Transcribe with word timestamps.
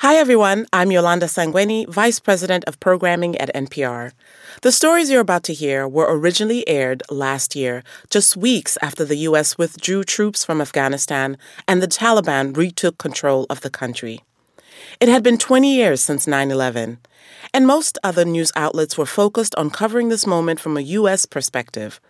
Hi, 0.00 0.14
everyone. 0.16 0.64
I'm 0.72 0.90
Yolanda 0.90 1.26
Sangweni, 1.26 1.86
Vice 1.86 2.20
President 2.20 2.64
of 2.64 2.80
Programming 2.80 3.36
at 3.36 3.54
NPR. 3.54 4.12
The 4.62 4.72
stories 4.72 5.10
you're 5.10 5.20
about 5.20 5.44
to 5.44 5.52
hear 5.52 5.86
were 5.86 6.06
originally 6.08 6.66
aired 6.66 7.02
last 7.10 7.54
year, 7.54 7.84
just 8.08 8.34
weeks 8.34 8.78
after 8.80 9.04
the 9.04 9.28
U.S. 9.28 9.58
withdrew 9.58 10.04
troops 10.04 10.42
from 10.42 10.62
Afghanistan 10.62 11.36
and 11.68 11.82
the 11.82 11.86
Taliban 11.86 12.56
retook 12.56 12.96
control 12.96 13.44
of 13.50 13.60
the 13.60 13.68
country. 13.68 14.24
It 15.00 15.10
had 15.10 15.22
been 15.22 15.36
20 15.36 15.70
years 15.70 16.00
since 16.00 16.26
9 16.26 16.50
11, 16.50 16.96
and 17.52 17.66
most 17.66 17.98
other 18.02 18.24
news 18.24 18.52
outlets 18.56 18.96
were 18.96 19.04
focused 19.04 19.54
on 19.56 19.68
covering 19.68 20.08
this 20.08 20.26
moment 20.26 20.60
from 20.60 20.78
a 20.78 20.92
U.S. 20.96 21.26
perspective. 21.26 22.00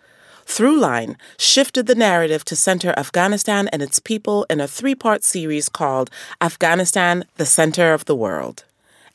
Throughline 0.45 1.15
shifted 1.37 1.87
the 1.87 1.95
narrative 1.95 2.43
to 2.45 2.55
center 2.55 2.93
Afghanistan 2.97 3.67
and 3.69 3.81
its 3.81 3.99
people 3.99 4.45
in 4.49 4.59
a 4.59 4.67
three 4.67 4.95
part 4.95 5.23
series 5.23 5.69
called 5.69 6.09
Afghanistan, 6.41 7.25
the 7.37 7.45
Center 7.45 7.93
of 7.93 8.05
the 8.05 8.15
World. 8.15 8.65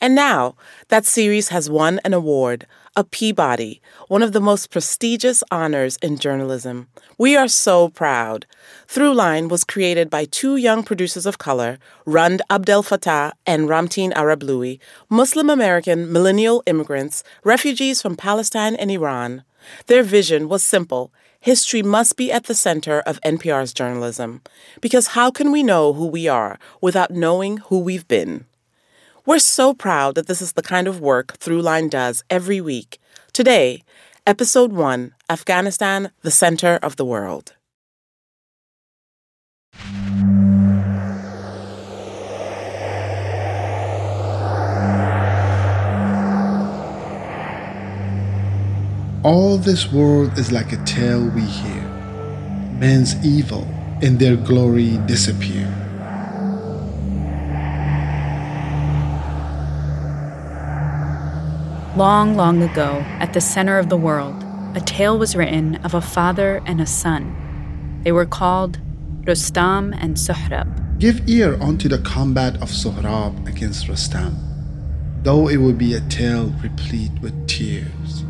And 0.00 0.14
now, 0.14 0.54
that 0.88 1.06
series 1.06 1.48
has 1.48 1.70
won 1.70 2.00
an 2.04 2.12
award, 2.12 2.66
a 2.96 3.04
Peabody, 3.04 3.80
one 4.08 4.22
of 4.22 4.32
the 4.32 4.40
most 4.40 4.70
prestigious 4.70 5.42
honors 5.50 5.98
in 5.98 6.18
journalism. 6.18 6.88
We 7.18 7.36
are 7.36 7.48
so 7.48 7.88
proud. 7.88 8.46
Throughline 8.88 9.48
was 9.48 9.64
created 9.64 10.08
by 10.08 10.24
two 10.24 10.56
young 10.56 10.82
producers 10.82 11.26
of 11.26 11.38
color, 11.38 11.78
Rund 12.06 12.40
Abdelfatah 12.50 13.32
and 13.46 13.68
Ramtin 13.68 14.12
Arablouei, 14.12 14.78
Muslim 15.10 15.50
American 15.50 16.10
millennial 16.10 16.62
immigrants, 16.66 17.22
refugees 17.44 18.00
from 18.00 18.16
Palestine 18.16 18.74
and 18.76 18.90
Iran. 18.90 19.44
Their 19.86 20.02
vision 20.02 20.48
was 20.48 20.62
simple 20.62 21.12
history 21.40 21.80
must 21.80 22.16
be 22.16 22.32
at 22.32 22.46
the 22.46 22.54
center 22.54 23.00
of 23.00 23.20
NPR's 23.20 23.72
journalism. 23.72 24.42
Because 24.80 25.08
how 25.08 25.30
can 25.30 25.52
we 25.52 25.62
know 25.62 25.92
who 25.92 26.06
we 26.06 26.26
are 26.26 26.58
without 26.80 27.12
knowing 27.12 27.58
who 27.58 27.78
we've 27.78 28.08
been? 28.08 28.46
We're 29.24 29.38
so 29.38 29.74
proud 29.74 30.14
that 30.14 30.26
this 30.26 30.42
is 30.42 30.52
the 30.52 30.62
kind 30.62 30.88
of 30.88 31.00
work 31.00 31.38
Throughline 31.38 31.90
does 31.90 32.24
every 32.30 32.60
week. 32.60 32.98
Today, 33.32 33.82
Episode 34.26 34.72
1 34.72 35.14
Afghanistan, 35.30 36.10
the 36.22 36.30
Center 36.30 36.80
of 36.82 36.96
the 36.96 37.04
World. 37.04 37.55
All 49.26 49.58
this 49.58 49.90
world 49.90 50.38
is 50.38 50.52
like 50.52 50.72
a 50.72 50.76
tale 50.84 51.28
we 51.30 51.40
hear. 51.40 51.82
Men's 52.78 53.16
evil 53.26 53.66
and 54.00 54.20
their 54.20 54.36
glory 54.36 54.98
disappear. 54.98 55.66
Long, 61.96 62.36
long 62.36 62.62
ago, 62.62 63.02
at 63.18 63.32
the 63.32 63.40
center 63.40 63.80
of 63.80 63.88
the 63.88 63.96
world, 63.96 64.44
a 64.76 64.80
tale 64.80 65.18
was 65.18 65.34
written 65.34 65.74
of 65.82 65.92
a 65.92 66.00
father 66.00 66.62
and 66.64 66.80
a 66.80 66.86
son. 66.86 67.34
They 68.04 68.12
were 68.12 68.26
called 68.26 68.78
Rustam 69.26 69.92
and 69.94 70.16
Sohrab. 70.16 71.00
Give 71.00 71.28
ear 71.28 71.60
unto 71.60 71.88
the 71.88 71.98
combat 71.98 72.62
of 72.62 72.70
Sohrab 72.70 73.48
against 73.48 73.88
Rustam, 73.88 74.36
though 75.24 75.48
it 75.48 75.56
would 75.56 75.78
be 75.78 75.94
a 75.94 76.00
tale 76.02 76.54
replete 76.62 77.18
with 77.20 77.34
tears. 77.48 78.22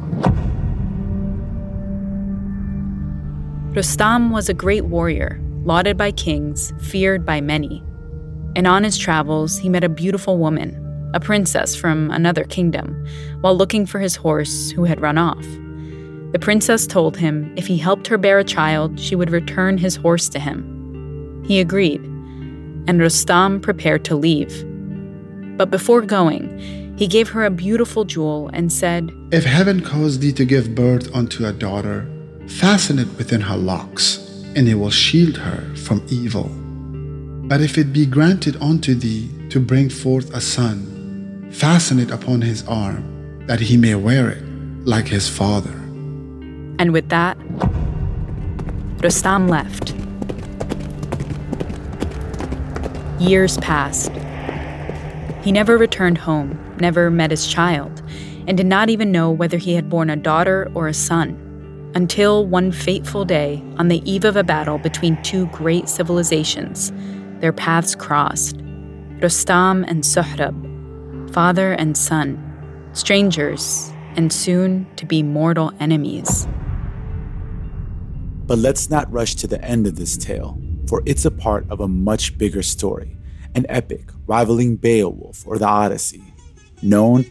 Rustam 3.77 4.31
was 4.31 4.49
a 4.49 4.55
great 4.55 4.87
warrior, 4.87 5.39
lauded 5.65 5.99
by 5.99 6.11
kings, 6.11 6.73
feared 6.81 7.27
by 7.27 7.43
many. 7.43 7.85
And 8.57 8.67
on 8.67 8.85
his 8.85 8.97
travels, 8.97 9.59
he 9.59 9.69
met 9.69 9.85
a 9.85 9.91
beautiful 9.91 10.39
woman, 10.39 11.11
a 11.13 11.21
princess 11.21 11.77
from 11.77 12.11
another 12.11 12.45
kingdom, 12.45 13.07
while 13.43 13.55
looking 13.55 13.85
for 13.85 13.99
his 13.99 14.17
horse 14.17 14.71
who 14.71 14.85
had 14.85 15.03
run 15.03 15.19
off. 15.19 15.45
The 16.33 16.39
princess 16.41 16.87
told 16.87 17.19
him 17.19 17.53
if 17.55 17.67
he 17.67 17.77
helped 17.77 18.07
her 18.07 18.17
bear 18.17 18.39
a 18.39 18.45
child, 18.45 18.99
she 18.99 19.15
would 19.15 19.29
return 19.29 19.77
his 19.77 19.97
horse 19.97 20.31
to 20.31 20.39
him. 20.39 21.45
He 21.47 21.61
agreed, 21.61 22.01
and 22.89 22.99
Rustam 22.99 23.61
prepared 23.61 24.07
to 24.07 24.17
leave. 24.17 24.65
But 25.59 25.71
before 25.71 26.01
going, 26.01 26.97
he 26.97 27.07
gave 27.07 27.29
her 27.29 27.45
a 27.45 27.51
beautiful 27.51 28.05
jewel 28.05 28.49
and 28.55 28.73
said, 28.73 29.13
If 29.33 29.45
heaven 29.45 29.83
caused 29.83 30.23
thee 30.23 30.33
to 30.33 30.47
give 30.47 30.75
birth 30.75 31.15
unto 31.15 31.45
a 31.45 31.53
daughter, 31.53 32.11
Fasten 32.49 33.01
it 33.01 33.09
within 33.19 33.41
her 33.41 33.57
locks, 33.57 34.19
and 34.55 34.69
it 34.69 34.75
will 34.75 34.91
shield 34.91 35.37
her 35.37 35.75
from 35.75 36.05
evil. 36.09 36.49
But 37.49 37.61
if 37.61 37.77
it 37.77 37.93
be 37.93 38.07
granted 38.07 38.57
unto 38.63 38.95
thee 38.95 39.29
to 39.51 39.59
bring 39.59 39.89
forth 39.89 40.33
a 40.33 40.41
son, 40.41 41.51
fasten 41.53 41.99
it 41.99 42.11
upon 42.11 42.43
his 42.43 42.67
arm, 42.67 43.47
that 43.47 43.61
he 43.61 43.77
may 43.77 43.97
wear 43.97 44.31
it 44.31 44.45
like 44.87 45.09
his 45.09 45.29
father. 45.29 45.73
And 46.79 46.93
with 46.93 47.09
that, 47.09 47.37
Rustam 49.03 49.49
left. 49.49 49.95
Years 53.21 53.59
passed. 53.59 54.13
He 55.43 55.51
never 55.51 55.77
returned 55.77 56.19
home, 56.19 56.59
never 56.81 57.11
met 57.11 57.33
his 57.33 57.47
child, 57.47 58.03
and 58.47 58.57
did 58.57 58.67
not 58.67 58.89
even 58.89 59.11
know 59.11 59.31
whether 59.31 59.59
he 59.59 59.75
had 59.75 59.91
born 59.91 60.11
a 60.11 60.17
daughter 60.17 60.71
or 60.75 60.87
a 60.87 60.95
son 60.95 61.43
until 61.97 62.45
one 62.45 62.71
fateful 62.71 63.25
day, 63.25 63.63
on 63.79 63.89
the 63.89 64.03
eve 64.05 64.27
of 64.27 64.37
a 64.37 64.45
battle 64.45 64.77
between 64.77 65.21
two 65.23 65.47
great 65.47 65.89
civilizations, 65.89 66.93
their 67.41 67.55
paths 67.55 67.95
crossed. 67.95 68.61
Rustam 69.23 69.83
and 69.85 70.05
Sohrab, 70.05 71.33
father 71.33 71.73
and 71.73 71.97
son, 71.97 72.37
strangers, 72.93 73.91
and 74.15 74.31
soon 74.31 74.87
to 74.97 75.07
be 75.07 75.23
mortal 75.23 75.73
enemies. 75.81 76.47
But 78.45 78.59
let's 78.59 78.91
not 78.91 79.11
rush 79.11 79.35
to 79.37 79.47
the 79.47 79.65
end 79.65 79.87
of 79.87 79.97
this 79.97 80.19
tale, 80.19 80.61
for 80.87 81.03
it's 81.07 81.25
a 81.25 81.31
part 81.31 81.65
of 81.71 81.81
a 81.81 81.89
much 81.89 82.37
bigger 82.37 82.63
story, 82.63 83.17
an 83.55 83.65
epic 83.71 84.11
rivaling 84.27 84.77
Beowulf 84.77 85.47
or 85.47 85.57
the 85.57 85.67
Odyssey, 85.67 86.23
known 86.83 87.25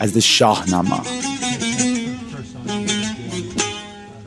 as 0.00 0.12
the 0.12 0.20
Shahnameh. 0.20 1.35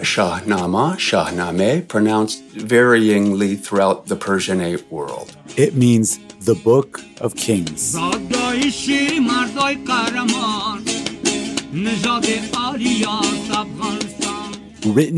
Shahnama, 0.10 0.98
Shahnameh, 0.98 1.88
pronounced 1.88 2.44
varyingly 2.56 3.64
throughout 3.64 4.08
the 4.08 4.16
Persianate 4.16 4.90
world. 4.90 5.38
It 5.56 5.76
means 5.76 6.18
the 6.40 6.56
Book 6.56 7.00
of 7.22 7.36
Kings. 7.36 7.94
Written 7.94 8.24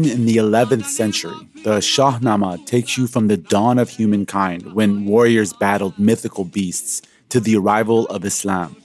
in 0.04 0.26
the 0.26 0.36
11th 0.36 0.86
century, 0.86 1.38
the 1.64 1.80
Shahnameh 1.80 2.66
takes 2.66 2.98
you 2.98 3.08
from 3.08 3.30
the 3.30 3.38
dawn 3.38 3.80
of 3.80 3.90
humankind 3.90 4.74
when 4.74 5.06
warriors 5.06 5.54
battled 5.54 5.98
mythical 5.98 6.44
beasts 6.44 7.02
to 7.30 7.40
the 7.40 7.56
arrival 7.56 8.08
of 8.08 8.26
Islam. 8.26 8.76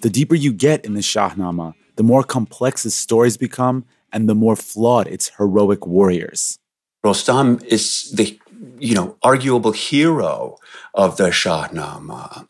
The 0.00 0.10
deeper 0.10 0.34
you 0.34 0.52
get 0.52 0.84
in 0.84 0.94
the 0.94 1.02
Shahnameh, 1.02 1.74
the 1.94 2.02
more 2.02 2.24
complex 2.24 2.84
its 2.84 2.96
stories 2.96 3.36
become 3.36 3.84
and 4.12 4.28
the 4.28 4.34
more 4.34 4.56
flawed 4.56 5.06
its 5.06 5.30
heroic 5.38 5.86
warriors. 5.86 6.58
Rostam 7.04 7.62
is 7.64 8.12
the, 8.12 8.38
you 8.78 8.94
know, 8.94 9.16
arguable 9.22 9.72
hero 9.72 10.56
of 10.94 11.16
the 11.16 11.30
Shahnameh. 11.30 12.46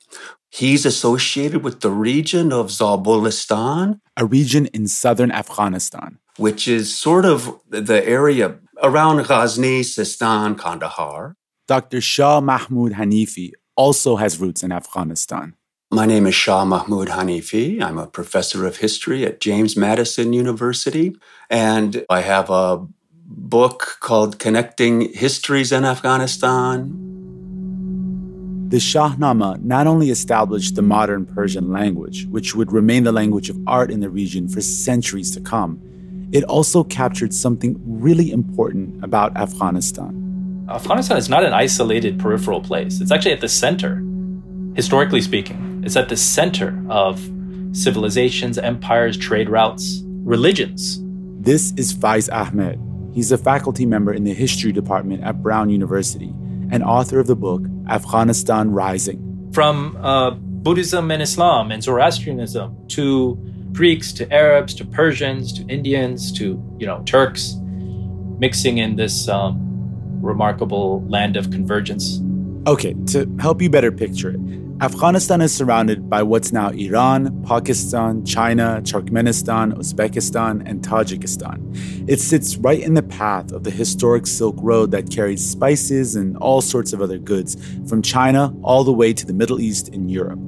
He's 0.51 0.85
associated 0.85 1.63
with 1.63 1.81
the 1.81 1.91
region 1.91 2.53
of 2.53 2.67
Zabulistan, 2.67 4.01
a 4.19 4.27
region 4.27 4.67
in 4.67 4.87
southern 4.87 5.33
Afghanistan, 5.33 6.19
which 6.37 6.69
is 6.69 6.95
sort 6.95 7.25
of 7.25 7.59
the 7.71 8.07
area 8.07 8.59
around 8.83 9.25
Ghazni, 9.25 9.81
Sistan, 9.81 10.59
Kandahar. 10.59 11.37
Dr. 11.67 12.03
Shah 12.03 12.43
Mahmoud 12.43 12.93
Hanifi 12.93 13.53
also 13.77 14.17
has 14.17 14.39
roots 14.39 14.63
in 14.63 14.73
Afghanistan. 14.73 15.55
My 15.95 16.07
name 16.07 16.27
is 16.27 16.35
Shah 16.35 16.65
Mahmoud 16.65 17.09
Hanifi. 17.09 17.83
I'm 17.83 17.99
a 17.99 18.07
professor 18.07 18.67
of 18.67 18.79
history 18.79 19.27
at 19.27 19.41
James 19.41 19.77
Madison 19.77 20.33
University, 20.33 21.15
and 21.51 22.07
I 22.09 22.23
have 22.23 22.49
a 22.49 22.87
book 23.27 23.99
called 24.01 24.39
Connecting 24.39 25.13
Histories 25.13 25.71
in 25.71 25.85
Afghanistan. 25.85 26.95
The 28.71 28.79
Shahnameh 28.79 29.63
not 29.63 29.87
only 29.87 30.09
established 30.09 30.77
the 30.77 30.81
modern 30.81 31.27
Persian 31.27 31.71
language, 31.71 32.27
which 32.31 32.55
would 32.55 32.73
remain 32.73 33.05
the 33.05 33.13
language 33.13 33.51
of 33.51 33.59
art 33.67 33.91
in 33.91 34.01
the 34.01 34.09
region 34.09 34.49
for 34.49 34.63
centuries 34.63 35.31
to 35.33 35.43
come, 35.43 35.79
it 36.33 36.43
also 36.45 36.85
captured 36.85 37.35
something 37.35 37.79
really 37.85 38.33
important 38.33 39.05
about 39.05 39.37
Afghanistan 39.37 40.19
Afghanistan 40.71 41.19
is 41.19 41.29
not 41.29 41.45
an 41.45 41.53
isolated 41.53 42.19
peripheral 42.19 42.63
place. 42.63 43.03
It's 43.03 43.11
actually 43.11 43.33
at 43.33 43.43
the 43.43 43.49
center, 43.49 44.03
historically 44.75 45.21
speaking. 45.21 45.72
It's 45.83 45.97
at 45.97 46.09
the 46.09 46.17
center 46.17 46.81
of 46.89 47.19
civilizations, 47.73 48.57
empires, 48.57 49.17
trade 49.17 49.49
routes, 49.49 50.03
religions. 50.05 51.01
This 51.41 51.73
is 51.77 51.93
Faiz 51.93 52.33
Ahmed. 52.33 52.81
He's 53.13 53.33
a 53.33 53.39
faculty 53.39 53.85
member 53.85 54.13
in 54.13 54.23
the 54.23 54.33
history 54.33 54.71
department 54.71 55.25
at 55.25 55.43
Brown 55.43 55.71
University 55.71 56.33
and 56.71 56.85
author 56.85 57.19
of 57.19 57.27
the 57.27 57.35
book 57.35 57.63
Afghanistan 57.89 58.71
Rising. 58.71 59.51
From 59.53 59.97
uh, 60.01 60.31
Buddhism 60.31 61.11
and 61.11 61.21
Islam 61.21 61.73
and 61.73 61.83
Zoroastrianism 61.83 62.89
to 62.89 63.35
Greeks 63.73 64.13
to 64.13 64.33
Arabs 64.33 64.75
to 64.75 64.85
Persians 64.85 65.53
to 65.55 65.67
Indians 65.67 66.31
to 66.33 66.63
you 66.79 66.87
know 66.87 67.03
Turks, 67.07 67.57
mixing 68.39 68.79
in 68.79 68.95
this 68.95 69.29
um, 69.29 69.59
remarkable 70.23 71.05
land 71.09 71.37
of 71.37 71.51
convergence. 71.51 72.21
Okay, 72.69 72.95
to 73.07 73.29
help 73.41 73.61
you 73.61 73.69
better 73.69 73.91
picture 73.91 74.31
it, 74.31 74.41
Afghanistan 74.83 75.41
is 75.41 75.55
surrounded 75.55 76.11
by 76.11 76.25
what's 76.25 76.53
now 76.53 76.71
Iran, 76.71 77.45
Pakistan, 77.45 78.25
China, 78.25 78.81
Turkmenistan, 78.83 79.75
Uzbekistan, 79.75 80.69
and 80.69 80.83
Tajikistan. 80.83 82.09
It 82.09 82.19
sits 82.19 82.57
right 82.57 82.81
in 82.81 82.95
the 82.95 83.03
path 83.05 83.53
of 83.53 83.63
the 83.63 83.71
historic 83.71 84.27
Silk 84.27 84.57
Road 84.59 84.91
that 84.91 85.09
carries 85.09 85.49
spices 85.49 86.17
and 86.17 86.37
all 86.39 86.61
sorts 86.61 86.93
of 86.93 87.01
other 87.01 87.17
goods 87.17 87.57
from 87.89 88.03
China 88.03 88.53
all 88.65 88.83
the 88.83 88.93
way 88.93 89.13
to 89.13 89.25
the 89.25 89.33
Middle 89.33 89.61
East 89.61 89.87
and 89.91 90.11
Europe. 90.11 90.41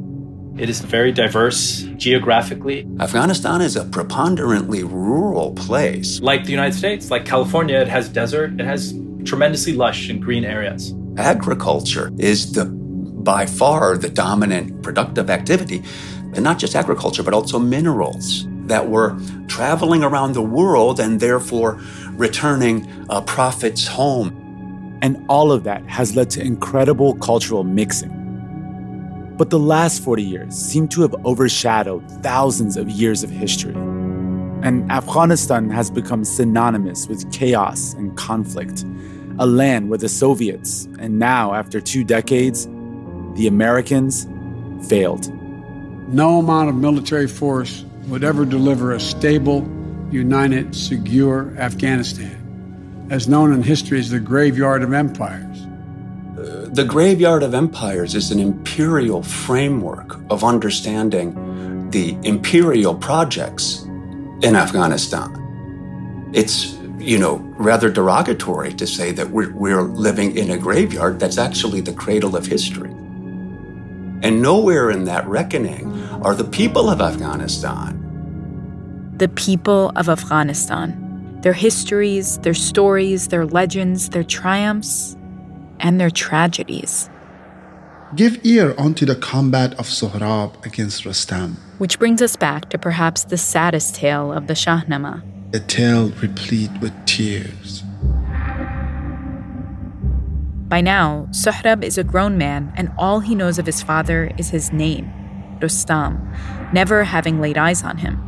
It 0.58 0.68
is 0.68 0.80
very 0.80 1.12
diverse 1.12 1.82
geographically. 1.96 2.88
Afghanistan 2.98 3.60
is 3.60 3.76
a 3.76 3.84
preponderantly 3.84 4.82
rural 4.82 5.52
place. 5.52 6.20
Like 6.20 6.42
the 6.42 6.50
United 6.50 6.76
States, 6.76 7.08
like 7.08 7.24
California, 7.24 7.78
it 7.78 7.86
has 7.86 8.08
desert, 8.08 8.60
it 8.60 8.64
has 8.64 8.98
tremendously 9.24 9.74
lush 9.74 10.08
and 10.08 10.20
green 10.20 10.44
areas. 10.44 10.92
Agriculture 11.18 12.10
is 12.18 12.50
the 12.50 12.83
by 13.24 13.46
far 13.46 13.96
the 13.96 14.08
dominant 14.08 14.82
productive 14.82 15.30
activity, 15.30 15.82
and 16.34 16.44
not 16.44 16.58
just 16.58 16.76
agriculture, 16.76 17.22
but 17.22 17.34
also 17.34 17.58
minerals 17.58 18.46
that 18.66 18.88
were 18.88 19.18
traveling 19.46 20.02
around 20.02 20.32
the 20.32 20.42
world 20.42 21.00
and 21.00 21.20
therefore 21.20 21.80
returning 22.12 22.88
uh, 23.08 23.20
profits 23.22 23.86
home. 23.86 24.40
And 25.02 25.24
all 25.28 25.52
of 25.52 25.64
that 25.64 25.84
has 25.88 26.16
led 26.16 26.30
to 26.30 26.40
incredible 26.40 27.14
cultural 27.16 27.64
mixing. 27.64 28.20
But 29.36 29.50
the 29.50 29.58
last 29.58 30.02
40 30.02 30.22
years 30.22 30.54
seem 30.54 30.88
to 30.88 31.02
have 31.02 31.14
overshadowed 31.26 32.08
thousands 32.22 32.76
of 32.76 32.88
years 32.88 33.22
of 33.22 33.30
history. 33.30 33.74
And 33.74 34.90
Afghanistan 34.90 35.68
has 35.70 35.90
become 35.90 36.24
synonymous 36.24 37.06
with 37.06 37.30
chaos 37.32 37.94
and 37.94 38.16
conflict, 38.16 38.84
a 39.38 39.46
land 39.46 39.90
where 39.90 39.98
the 39.98 40.08
Soviets, 40.08 40.88
and 41.00 41.18
now 41.18 41.52
after 41.52 41.80
two 41.80 42.04
decades, 42.04 42.66
the 43.34 43.46
Americans 43.46 44.26
failed. 44.88 45.32
No 46.12 46.38
amount 46.38 46.68
of 46.68 46.76
military 46.76 47.26
force 47.26 47.84
would 48.08 48.24
ever 48.24 48.44
deliver 48.44 48.92
a 48.92 49.00
stable, 49.00 49.68
united, 50.10 50.74
secure 50.74 51.54
Afghanistan, 51.58 53.06
as 53.10 53.26
known 53.28 53.52
in 53.52 53.62
history 53.62 53.98
as 53.98 54.10
the 54.10 54.20
graveyard 54.20 54.82
of 54.82 54.92
empires. 54.92 55.66
the 56.34 56.84
graveyard 56.84 57.42
of 57.42 57.54
empires 57.54 58.14
is 58.16 58.30
an 58.32 58.40
imperial 58.40 59.22
framework 59.22 60.18
of 60.30 60.42
understanding 60.42 61.88
the 61.90 62.18
imperial 62.24 62.94
projects 62.94 63.82
in 64.42 64.56
Afghanistan. 64.56 65.30
It's 66.34 66.76
you 67.04 67.18
know, 67.18 67.36
rather 67.58 67.90
derogatory 67.90 68.72
to 68.74 68.86
say 68.86 69.12
that 69.12 69.30
we're, 69.30 69.52
we're 69.52 69.82
living 69.82 70.36
in 70.36 70.50
a 70.50 70.58
graveyard 70.58 71.20
that's 71.20 71.38
actually 71.38 71.80
the 71.80 71.92
cradle 71.92 72.34
of 72.34 72.46
history. 72.46 72.93
And 74.22 74.40
nowhere 74.40 74.90
in 74.90 75.04
that 75.04 75.26
reckoning 75.26 75.92
are 76.22 76.34
the 76.34 76.44
people 76.44 76.88
of 76.88 77.00
Afghanistan. 77.00 78.00
The 79.16 79.28
people 79.28 79.92
of 79.96 80.08
Afghanistan. 80.08 81.00
Their 81.42 81.52
histories, 81.52 82.38
their 82.38 82.54
stories, 82.54 83.28
their 83.28 83.44
legends, 83.44 84.08
their 84.10 84.24
triumphs, 84.24 85.16
and 85.80 86.00
their 86.00 86.10
tragedies. 86.10 87.10
Give 88.16 88.38
ear 88.44 88.74
unto 88.78 89.04
the 89.04 89.16
combat 89.16 89.74
of 89.74 89.86
Sohrab 89.86 90.64
against 90.64 91.04
Rustam. 91.04 91.56
Which 91.78 91.98
brings 91.98 92.22
us 92.22 92.36
back 92.36 92.70
to 92.70 92.78
perhaps 92.78 93.24
the 93.24 93.36
saddest 93.36 93.96
tale 93.96 94.32
of 94.32 94.46
the 94.46 94.54
Shahnama. 94.54 95.22
A 95.52 95.60
tale 95.60 96.10
replete 96.22 96.70
with 96.80 96.92
tears. 97.06 97.82
By 100.68 100.80
now, 100.80 101.28
Sohrab 101.30 101.84
is 101.84 101.98
a 101.98 102.04
grown 102.04 102.38
man, 102.38 102.72
and 102.74 102.90
all 102.96 103.20
he 103.20 103.34
knows 103.34 103.58
of 103.58 103.66
his 103.66 103.82
father 103.82 104.32
is 104.38 104.48
his 104.48 104.72
name, 104.72 105.12
Rustam, 105.60 106.32
never 106.72 107.04
having 107.04 107.40
laid 107.40 107.58
eyes 107.58 107.82
on 107.82 107.98
him. 107.98 108.20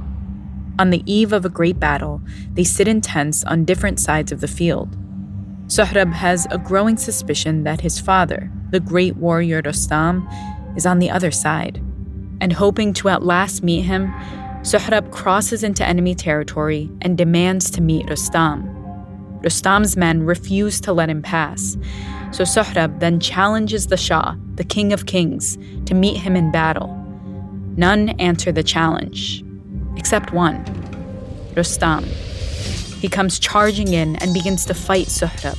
On 0.79 0.91
the 0.91 1.03
eve 1.11 1.33
of 1.33 1.47
a 1.47 1.51
great 1.51 1.81
battle, 1.81 2.21
they 2.53 2.65
sit 2.65 2.87
in 2.87 3.01
tents 3.01 3.43
on 3.45 3.65
different 3.65 3.99
sides 3.99 4.33
of 4.33 4.43
the 4.43 4.49
field. 4.49 4.97
Sohrab 5.69 6.13
has 6.13 6.47
a 6.51 6.59
growing 6.59 6.99
suspicion 6.99 7.65
that 7.65 7.81
his 7.81 7.99
father, 7.99 8.53
the 8.71 8.81
great 8.81 9.17
warrior 9.17 9.63
Rustam, 9.65 10.29
is 10.77 10.85
on 10.85 10.99
the 10.99 11.11
other 11.11 11.31
side. 11.31 11.83
And 12.43 12.53
hoping 12.53 12.93
to 12.95 13.09
at 13.09 13.23
last 13.23 13.63
meet 13.63 13.83
him, 13.83 14.13
Sohrab 14.61 15.11
crosses 15.11 15.65
into 15.65 15.87
enemy 15.87 16.15
territory 16.15 16.91
and 17.01 17.17
demands 17.17 17.71
to 17.71 17.81
meet 17.81 18.09
Rustam. 18.11 18.69
Rustam's 19.43 19.97
men 19.97 20.25
refuse 20.25 20.81
to 20.83 20.93
let 20.93 21.09
him 21.09 21.23
pass, 21.23 21.77
so 22.37 22.45
Sohrab 22.45 23.01
then 23.01 23.19
challenges 23.19 23.87
the 23.87 23.97
Shah, 23.97 24.35
the 24.57 24.65
King 24.65 24.93
of 24.93 25.07
Kings, 25.07 25.57
to 25.87 25.95
meet 25.95 26.19
him 26.19 26.37
in 26.37 26.53
battle. 26.53 26.89
None 27.79 28.11
answer 28.21 28.53
the 28.53 28.63
challenge, 28.63 29.43
except 29.97 30.35
one 30.35 30.63
Rustam. 31.57 32.05
He 33.01 33.09
comes 33.09 33.39
charging 33.39 33.95
in 33.95 34.17
and 34.17 34.35
begins 34.35 34.67
to 34.67 34.75
fight 34.75 35.07
Sohrab, 35.07 35.57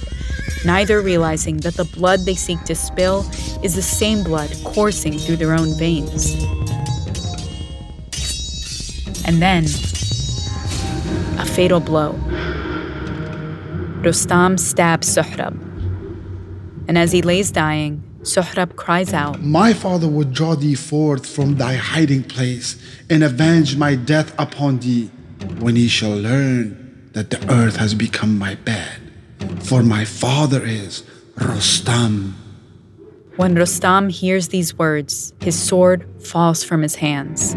neither 0.65 1.01
realizing 1.01 1.57
that 1.61 1.73
the 1.73 1.85
blood 1.85 2.19
they 2.25 2.35
seek 2.35 2.63
to 2.65 2.75
spill 2.75 3.25
is 3.63 3.73
the 3.73 3.81
same 3.81 4.23
blood 4.23 4.55
coursing 4.63 5.17
through 5.17 5.37
their 5.37 5.53
own 5.53 5.75
veins. 5.79 6.35
And 9.25 9.41
then, 9.41 9.63
a 11.39 11.45
fatal 11.45 11.79
blow. 11.79 12.11
Rustam 14.03 14.59
stabs 14.59 15.17
Sohrab, 15.17 15.66
and 16.87 16.97
as 16.97 17.11
he 17.11 17.21
lays 17.21 17.51
dying, 17.51 18.03
Sohrab 18.21 18.75
cries 18.75 19.13
out, 19.13 19.41
My 19.41 19.73
father 19.73 20.07
would 20.07 20.33
draw 20.33 20.55
thee 20.55 20.75
forth 20.75 21.25
from 21.25 21.55
thy 21.55 21.75
hiding 21.75 22.23
place 22.23 22.81
and 23.09 23.23
avenge 23.23 23.77
my 23.77 23.95
death 23.95 24.33
upon 24.39 24.79
thee 24.79 25.09
when 25.59 25.75
he 25.75 25.87
shall 25.87 26.15
learn 26.15 27.09
that 27.13 27.29
the 27.29 27.51
earth 27.51 27.77
has 27.77 27.93
become 27.93 28.37
my 28.37 28.55
bed. 28.55 28.99
For 29.61 29.83
my 29.83 30.05
father 30.05 30.63
is 30.63 31.03
Rustam. 31.35 32.35
When 33.37 33.55
Rustam 33.55 34.09
hears 34.09 34.47
these 34.47 34.77
words, 34.77 35.33
his 35.39 35.57
sword 35.57 36.05
falls 36.19 36.63
from 36.63 36.81
his 36.81 36.95
hands. 36.95 37.55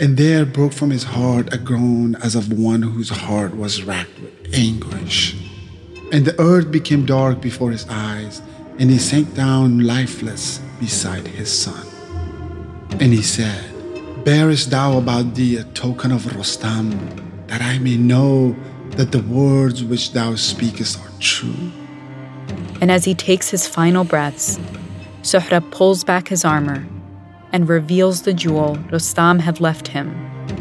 And 0.00 0.16
there 0.16 0.44
broke 0.44 0.74
from 0.74 0.90
his 0.90 1.04
heart 1.04 1.52
a 1.52 1.58
groan 1.58 2.14
as 2.16 2.34
of 2.34 2.52
one 2.52 2.82
whose 2.82 3.08
heart 3.08 3.56
was 3.56 3.82
racked 3.82 4.20
with 4.20 4.54
anguish. 4.54 5.47
And 6.10 6.24
the 6.24 6.40
earth 6.40 6.70
became 6.70 7.04
dark 7.04 7.40
before 7.40 7.70
his 7.70 7.86
eyes, 7.88 8.40
and 8.78 8.90
he 8.90 8.98
sank 8.98 9.34
down 9.34 9.80
lifeless 9.80 10.58
beside 10.80 11.26
his 11.26 11.50
son. 11.50 11.86
And 12.92 13.12
he 13.12 13.22
said, 13.22 13.64
Bearest 14.24 14.70
thou 14.70 14.98
about 14.98 15.34
thee 15.34 15.56
a 15.56 15.64
token 15.64 16.12
of 16.12 16.24
Rustam, 16.34 16.90
that 17.46 17.60
I 17.60 17.78
may 17.78 17.96
know 17.96 18.56
that 18.92 19.12
the 19.12 19.22
words 19.22 19.84
which 19.84 20.12
thou 20.12 20.34
speakest 20.34 20.98
are 20.98 21.10
true? 21.20 21.72
And 22.80 22.90
as 22.90 23.04
he 23.04 23.14
takes 23.14 23.50
his 23.50 23.68
final 23.68 24.04
breaths, 24.04 24.58
Sohrab 25.22 25.70
pulls 25.70 26.04
back 26.04 26.28
his 26.28 26.44
armor 26.44 26.86
and 27.52 27.68
reveals 27.68 28.22
the 28.22 28.32
jewel 28.32 28.78
Rustam 28.90 29.40
had 29.40 29.60
left 29.60 29.88
him 29.88 30.14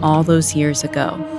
all 0.04 0.24
those 0.24 0.56
years 0.56 0.84
ago. 0.84 1.37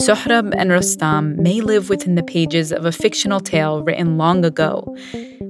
Sohrab 0.00 0.54
and 0.56 0.70
Rustam 0.70 1.36
may 1.42 1.60
live 1.60 1.90
within 1.90 2.14
the 2.14 2.22
pages 2.22 2.72
of 2.72 2.86
a 2.86 2.92
fictional 2.92 3.38
tale 3.38 3.82
written 3.82 4.16
long 4.16 4.46
ago, 4.46 4.96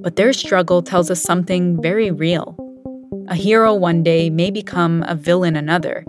but 0.02 0.16
their 0.16 0.32
struggle 0.32 0.82
tells 0.82 1.08
us 1.08 1.22
something 1.22 1.80
very 1.80 2.10
real. 2.10 2.56
A 3.28 3.36
hero 3.36 3.72
one 3.72 4.02
day 4.02 4.28
may 4.28 4.50
become 4.50 5.04
a 5.06 5.14
villain 5.14 5.54
another, 5.54 6.04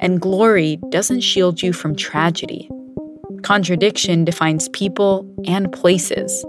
and 0.00 0.22
glory 0.22 0.78
doesn't 0.88 1.20
shield 1.20 1.60
you 1.60 1.74
from 1.74 1.94
tragedy. 1.94 2.66
Contradiction 3.42 4.24
defines 4.24 4.70
people 4.70 5.30
and 5.46 5.70
places. 5.70 6.46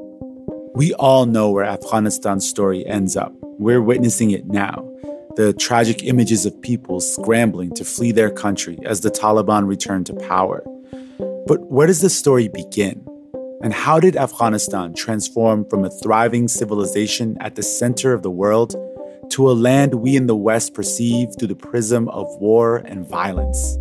We 0.76 0.94
all 0.94 1.26
know 1.26 1.52
where 1.52 1.66
Afghanistan's 1.66 2.48
story 2.48 2.86
ends 2.86 3.18
up. 3.18 3.34
We're 3.60 3.82
witnessing 3.82 4.32
it 4.32 4.46
now. 4.46 4.90
The 5.36 5.52
tragic 5.52 6.06
images 6.06 6.46
of 6.46 6.62
people 6.62 7.02
scrambling 7.02 7.74
to 7.74 7.84
flee 7.84 8.14
their 8.14 8.32
country 8.32 8.80
as 8.86 9.02
the 9.02 9.12
Taliban 9.12 9.68
return 9.68 10.06
to 10.06 10.14
power. 10.14 10.64
But 11.46 11.70
where 11.70 11.88
does 11.88 12.00
the 12.00 12.10
story 12.10 12.48
begin? 12.48 13.06
And 13.62 13.74
how 13.74 14.00
did 14.00 14.16
Afghanistan 14.16 14.94
transform 14.94 15.66
from 15.70 15.84
a 15.84 15.90
thriving 15.90 16.48
civilization 16.48 17.36
at 17.42 17.56
the 17.56 17.64
center 17.64 18.14
of 18.14 18.24
the 18.24 18.32
world 18.32 18.76
to 19.32 19.50
a 19.50 19.52
land 19.52 19.96
we 19.96 20.16
in 20.16 20.28
the 20.28 20.38
West 20.38 20.74
perceive 20.74 21.30
through 21.38 21.50
the 21.50 21.56
prism 21.56 22.08
of 22.10 22.28
war 22.40 22.78
and 22.78 23.06
violence? 23.06 23.78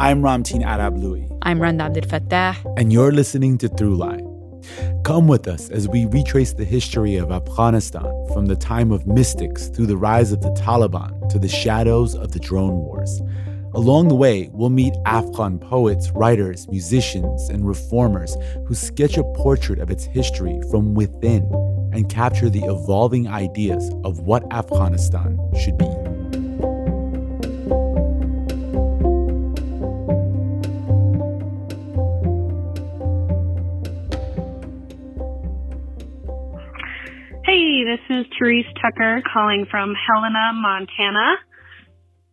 I'm 0.00 0.20
Ramtin 0.20 0.64
Arablouei. 0.64 1.28
I'm 1.42 1.62
Rund 1.62 1.80
Abdelfatah. 1.80 2.56
And 2.76 2.92
you're 2.92 3.12
listening 3.12 3.56
to 3.58 3.68
Throughline. 3.68 4.32
Come 5.04 5.28
with 5.28 5.46
us 5.46 5.70
as 5.70 5.86
we 5.88 6.06
retrace 6.06 6.54
the 6.54 6.64
history 6.64 7.16
of 7.16 7.30
Afghanistan 7.30 8.26
from 8.32 8.46
the 8.46 8.56
time 8.56 8.90
of 8.90 9.06
mystics 9.06 9.68
through 9.68 9.86
the 9.86 9.96
rise 9.96 10.32
of 10.32 10.40
the 10.40 10.50
Taliban 10.50 11.28
to 11.28 11.38
the 11.38 11.48
shadows 11.48 12.16
of 12.16 12.32
the 12.32 12.40
drone 12.40 12.74
wars. 12.74 13.22
Along 13.74 14.08
the 14.08 14.14
way, 14.14 14.50
we'll 14.52 14.68
meet 14.68 14.92
Afghan 15.06 15.58
poets, 15.58 16.10
writers, 16.10 16.68
musicians, 16.68 17.48
and 17.48 17.66
reformers 17.66 18.36
who 18.66 18.74
sketch 18.74 19.16
a 19.16 19.24
portrait 19.32 19.78
of 19.78 19.90
its 19.90 20.04
history 20.04 20.60
from 20.70 20.92
within 20.92 21.44
and 21.94 22.06
capture 22.06 22.50
the 22.50 22.64
evolving 22.64 23.28
ideas 23.28 23.90
of 24.04 24.20
what 24.20 24.44
Afghanistan 24.52 25.38
should 25.58 25.78
be. 25.78 25.86
Hey, 37.46 37.84
this 37.84 38.00
is 38.10 38.26
Therese 38.38 38.66
Tucker 38.82 39.22
calling 39.32 39.64
from 39.70 39.94
Helena, 39.94 40.52
Montana. 40.52 41.36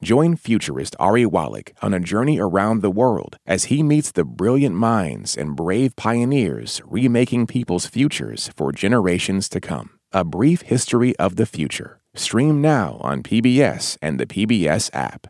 Join 0.00 0.36
futurist 0.36 0.94
Ari 1.00 1.26
Wallach 1.26 1.72
on 1.82 1.92
a 1.92 1.98
journey 1.98 2.38
around 2.38 2.82
the 2.82 2.90
world 2.90 3.36
as 3.44 3.64
he 3.64 3.82
meets 3.82 4.12
the 4.12 4.24
brilliant 4.24 4.76
minds 4.76 5.36
and 5.36 5.56
brave 5.56 5.96
pioneers 5.96 6.80
remaking 6.84 7.48
people's 7.48 7.86
futures 7.86 8.48
for 8.56 8.70
generations 8.70 9.48
to 9.48 9.60
come. 9.60 9.90
A 10.12 10.24
Brief 10.24 10.62
History 10.62 11.16
of 11.16 11.34
the 11.34 11.46
Future. 11.46 12.00
Stream 12.14 12.60
now 12.60 12.98
on 13.00 13.24
PBS 13.24 13.98
and 14.00 14.20
the 14.20 14.26
PBS 14.26 14.88
app. 14.94 15.26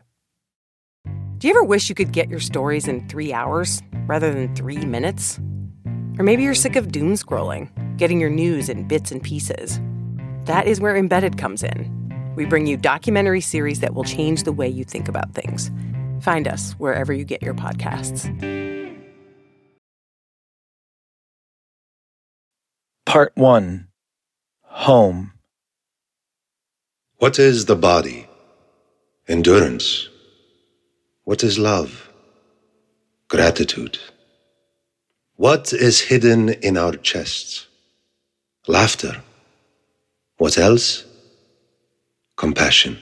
Do 1.39 1.47
you 1.47 1.53
ever 1.53 1.63
wish 1.63 1.89
you 1.89 1.95
could 1.95 2.11
get 2.11 2.29
your 2.29 2.39
stories 2.39 2.87
in 2.87 3.07
three 3.07 3.33
hours 3.33 3.81
rather 4.05 4.31
than 4.31 4.55
three 4.55 4.85
minutes? 4.85 5.39
Or 6.19 6.23
maybe 6.23 6.43
you're 6.43 6.53
sick 6.53 6.75
of 6.75 6.91
doom 6.91 7.13
scrolling, 7.13 7.71
getting 7.97 8.19
your 8.19 8.29
news 8.29 8.69
in 8.69 8.87
bits 8.87 9.11
and 9.11 9.23
pieces. 9.23 9.81
That 10.45 10.67
is 10.67 10.79
where 10.79 10.95
Embedded 10.95 11.39
comes 11.39 11.63
in. 11.63 11.98
We 12.39 12.45
bring 12.45 12.65
you 12.65 12.77
documentary 12.77 13.41
series 13.41 13.81
that 13.81 13.93
will 13.93 14.05
change 14.05 14.43
the 14.43 14.53
way 14.53 14.69
you 14.69 14.85
think 14.85 15.09
about 15.09 15.33
things. 15.33 15.69
Find 16.21 16.47
us 16.47 16.71
wherever 16.77 17.11
you 17.11 17.25
get 17.25 17.41
your 17.41 17.53
podcasts. 17.53 18.23
Part 23.05 23.33
1 23.35 23.89
Home. 24.61 25.33
What 27.17 27.39
is 27.39 27.65
the 27.65 27.75
body? 27.75 28.29
Endurance. 29.27 30.07
What 31.25 31.43
is 31.43 31.59
love? 31.59 32.09
Gratitude. 33.27 33.99
What 35.35 35.73
is 35.73 35.99
hidden 35.99 36.47
in 36.47 36.77
our 36.77 36.93
chests? 36.93 37.67
Laughter. 38.65 39.23
What 40.37 40.57
else? 40.57 41.08
Compassion. 42.39 42.97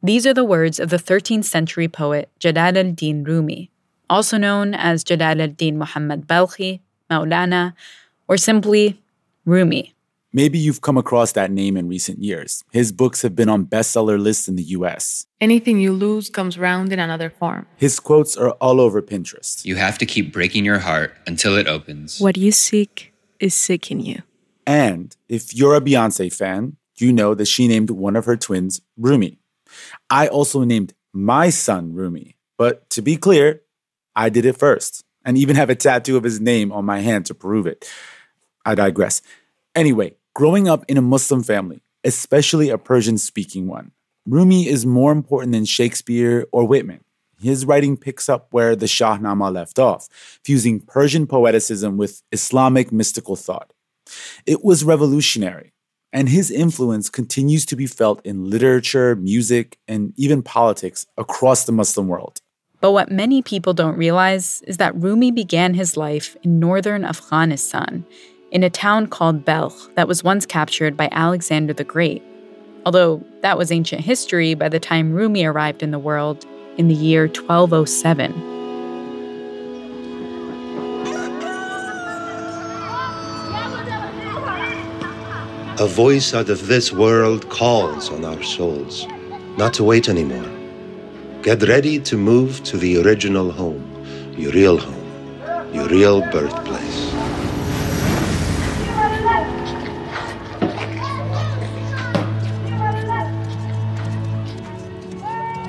These 0.00 0.28
are 0.28 0.32
the 0.32 0.44
words 0.44 0.78
of 0.78 0.90
the 0.90 0.96
13th 0.96 1.44
century 1.44 1.88
poet 1.88 2.30
Jalal 2.38 2.78
al-Din 2.78 3.24
Rumi, 3.24 3.68
also 4.08 4.38
known 4.38 4.74
as 4.74 5.02
Jalal 5.02 5.40
al-Din 5.40 5.76
Muhammad 5.76 6.28
Balkhi, 6.28 6.78
Maulana, 7.10 7.74
or 8.28 8.36
simply 8.36 9.02
Rumi. 9.44 9.92
Maybe 10.32 10.56
you've 10.56 10.82
come 10.82 10.96
across 10.96 11.32
that 11.32 11.50
name 11.50 11.76
in 11.76 11.88
recent 11.88 12.20
years. 12.20 12.62
His 12.70 12.92
books 12.92 13.22
have 13.22 13.34
been 13.34 13.48
on 13.48 13.66
bestseller 13.66 14.22
lists 14.22 14.46
in 14.46 14.54
the 14.54 14.62
US. 14.78 15.26
Anything 15.40 15.80
you 15.80 15.92
lose 15.92 16.30
comes 16.30 16.56
round 16.56 16.92
in 16.92 17.00
another 17.00 17.28
form. 17.28 17.66
His 17.76 17.98
quotes 17.98 18.36
are 18.36 18.50
all 18.60 18.80
over 18.80 19.02
Pinterest. 19.02 19.64
You 19.64 19.74
have 19.74 19.98
to 19.98 20.06
keep 20.06 20.32
breaking 20.32 20.64
your 20.64 20.78
heart 20.78 21.12
until 21.26 21.56
it 21.56 21.66
opens. 21.66 22.20
What 22.20 22.36
you 22.36 22.52
seek 22.52 23.12
is 23.40 23.52
seeking 23.52 23.98
you. 23.98 24.22
And 24.64 25.16
if 25.28 25.52
you're 25.56 25.74
a 25.74 25.80
Beyonce 25.80 26.32
fan, 26.32 26.76
you 27.02 27.12
know 27.12 27.34
that 27.34 27.46
she 27.46 27.68
named 27.68 27.90
one 27.90 28.16
of 28.16 28.24
her 28.24 28.36
twins 28.36 28.80
Rumi. 28.96 29.38
I 30.08 30.28
also 30.28 30.64
named 30.64 30.94
my 31.12 31.50
son 31.50 31.92
Rumi. 31.92 32.36
But 32.56 32.88
to 32.90 33.02
be 33.02 33.16
clear, 33.16 33.62
I 34.14 34.28
did 34.28 34.44
it 34.44 34.56
first 34.56 35.04
and 35.24 35.36
even 35.38 35.56
have 35.56 35.70
a 35.70 35.74
tattoo 35.74 36.16
of 36.16 36.24
his 36.24 36.40
name 36.40 36.72
on 36.72 36.84
my 36.84 37.00
hand 37.00 37.26
to 37.26 37.34
prove 37.34 37.66
it. 37.66 37.88
I 38.64 38.74
digress. 38.74 39.22
Anyway, 39.74 40.16
growing 40.34 40.68
up 40.68 40.84
in 40.88 40.96
a 40.96 41.02
Muslim 41.02 41.42
family, 41.42 41.82
especially 42.04 42.68
a 42.68 42.78
Persian 42.78 43.18
speaking 43.18 43.66
one, 43.66 43.92
Rumi 44.26 44.68
is 44.68 44.86
more 44.86 45.12
important 45.12 45.52
than 45.52 45.64
Shakespeare 45.64 46.46
or 46.52 46.66
Whitman. 46.66 47.02
His 47.40 47.66
writing 47.66 47.96
picks 47.96 48.28
up 48.28 48.48
where 48.52 48.76
the 48.76 48.86
Shahnama 48.86 49.52
left 49.52 49.78
off, 49.78 50.08
fusing 50.44 50.78
Persian 50.78 51.26
poeticism 51.26 51.96
with 51.96 52.22
Islamic 52.30 52.92
mystical 52.92 53.34
thought. 53.34 53.72
It 54.46 54.64
was 54.64 54.84
revolutionary, 54.84 55.72
and 56.12 56.28
his 56.28 56.50
influence 56.50 57.08
continues 57.08 57.64
to 57.66 57.76
be 57.76 57.86
felt 57.86 58.24
in 58.24 58.50
literature, 58.50 59.16
music, 59.16 59.78
and 59.88 60.12
even 60.16 60.42
politics 60.42 61.06
across 61.16 61.64
the 61.64 61.72
Muslim 61.72 62.08
world. 62.08 62.40
But 62.80 62.92
what 62.92 63.10
many 63.10 63.42
people 63.42 63.74
don't 63.74 63.96
realize 63.96 64.62
is 64.66 64.76
that 64.78 64.94
Rumi 64.96 65.30
began 65.30 65.74
his 65.74 65.96
life 65.96 66.36
in 66.42 66.58
northern 66.58 67.04
Afghanistan, 67.04 68.04
in 68.50 68.62
a 68.62 68.70
town 68.70 69.06
called 69.06 69.44
Balkh 69.44 69.94
that 69.94 70.08
was 70.08 70.24
once 70.24 70.44
captured 70.44 70.96
by 70.96 71.08
Alexander 71.12 71.72
the 71.72 71.84
Great. 71.84 72.22
Although 72.84 73.24
that 73.42 73.56
was 73.56 73.70
ancient 73.70 74.02
history 74.02 74.54
by 74.54 74.68
the 74.68 74.80
time 74.80 75.12
Rumi 75.12 75.44
arrived 75.44 75.82
in 75.82 75.92
the 75.92 75.98
world 75.98 76.44
in 76.76 76.88
the 76.88 76.94
year 76.94 77.28
1207. 77.28 78.51
A 85.80 85.86
voice 85.86 86.34
out 86.34 86.50
of 86.50 86.66
this 86.66 86.92
world 86.92 87.48
calls 87.48 88.10
on 88.10 88.26
our 88.26 88.42
souls 88.42 89.06
not 89.56 89.72
to 89.74 89.84
wait 89.84 90.06
anymore. 90.06 90.50
Get 91.42 91.62
ready 91.66 91.98
to 92.00 92.16
move 92.18 92.62
to 92.64 92.76
the 92.76 93.02
original 93.02 93.50
home, 93.50 93.82
your 94.36 94.52
real 94.52 94.76
home, 94.76 95.74
your 95.74 95.88
real 95.88 96.20
birthplace. 96.30 97.10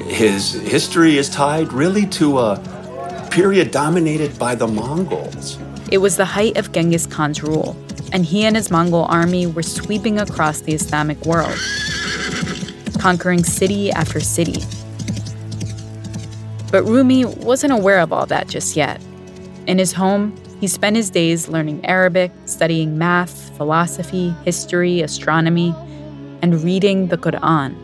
His 0.06 0.52
history 0.54 1.18
is 1.18 1.30
tied 1.30 1.72
really 1.72 2.06
to 2.08 2.40
a 2.40 3.28
period 3.32 3.72
dominated 3.72 4.38
by 4.38 4.54
the 4.56 4.68
Mongols. 4.68 5.58
It 5.92 6.00
was 6.00 6.18
the 6.18 6.26
height 6.26 6.58
of 6.58 6.72
Genghis 6.74 7.08
Khan's 7.08 7.42
rule, 7.42 7.76
and 8.14 8.26
he 8.26 8.46
and 8.46 8.56
his 8.56 8.72
Mongol 8.72 9.06
army 9.10 9.48
were 9.48 9.64
sweeping 9.64 10.20
across 10.20 10.62
the 10.62 10.74
Islamic 10.74 11.20
world, 11.26 11.58
conquering 13.00 13.44
city 13.44 13.92
after 13.92 14.20
city. 14.20 14.64
But 16.72 16.84
Rumi 16.84 17.26
wasn't 17.26 17.74
aware 17.74 18.00
of 18.00 18.14
all 18.14 18.26
that 18.28 18.48
just 18.48 18.76
yet. 18.76 19.02
In 19.68 19.80
his 19.80 19.92
home, 19.92 20.36
he 20.60 20.68
spent 20.68 20.96
his 20.96 21.10
days 21.10 21.50
learning 21.50 21.86
Arabic, 21.86 22.32
studying 22.46 22.98
math, 22.98 23.56
philosophy, 23.58 24.30
history, 24.46 25.02
astronomy, 25.02 25.76
and 26.42 26.64
reading 26.64 27.08
the 27.08 27.18
Quran. 27.18 27.76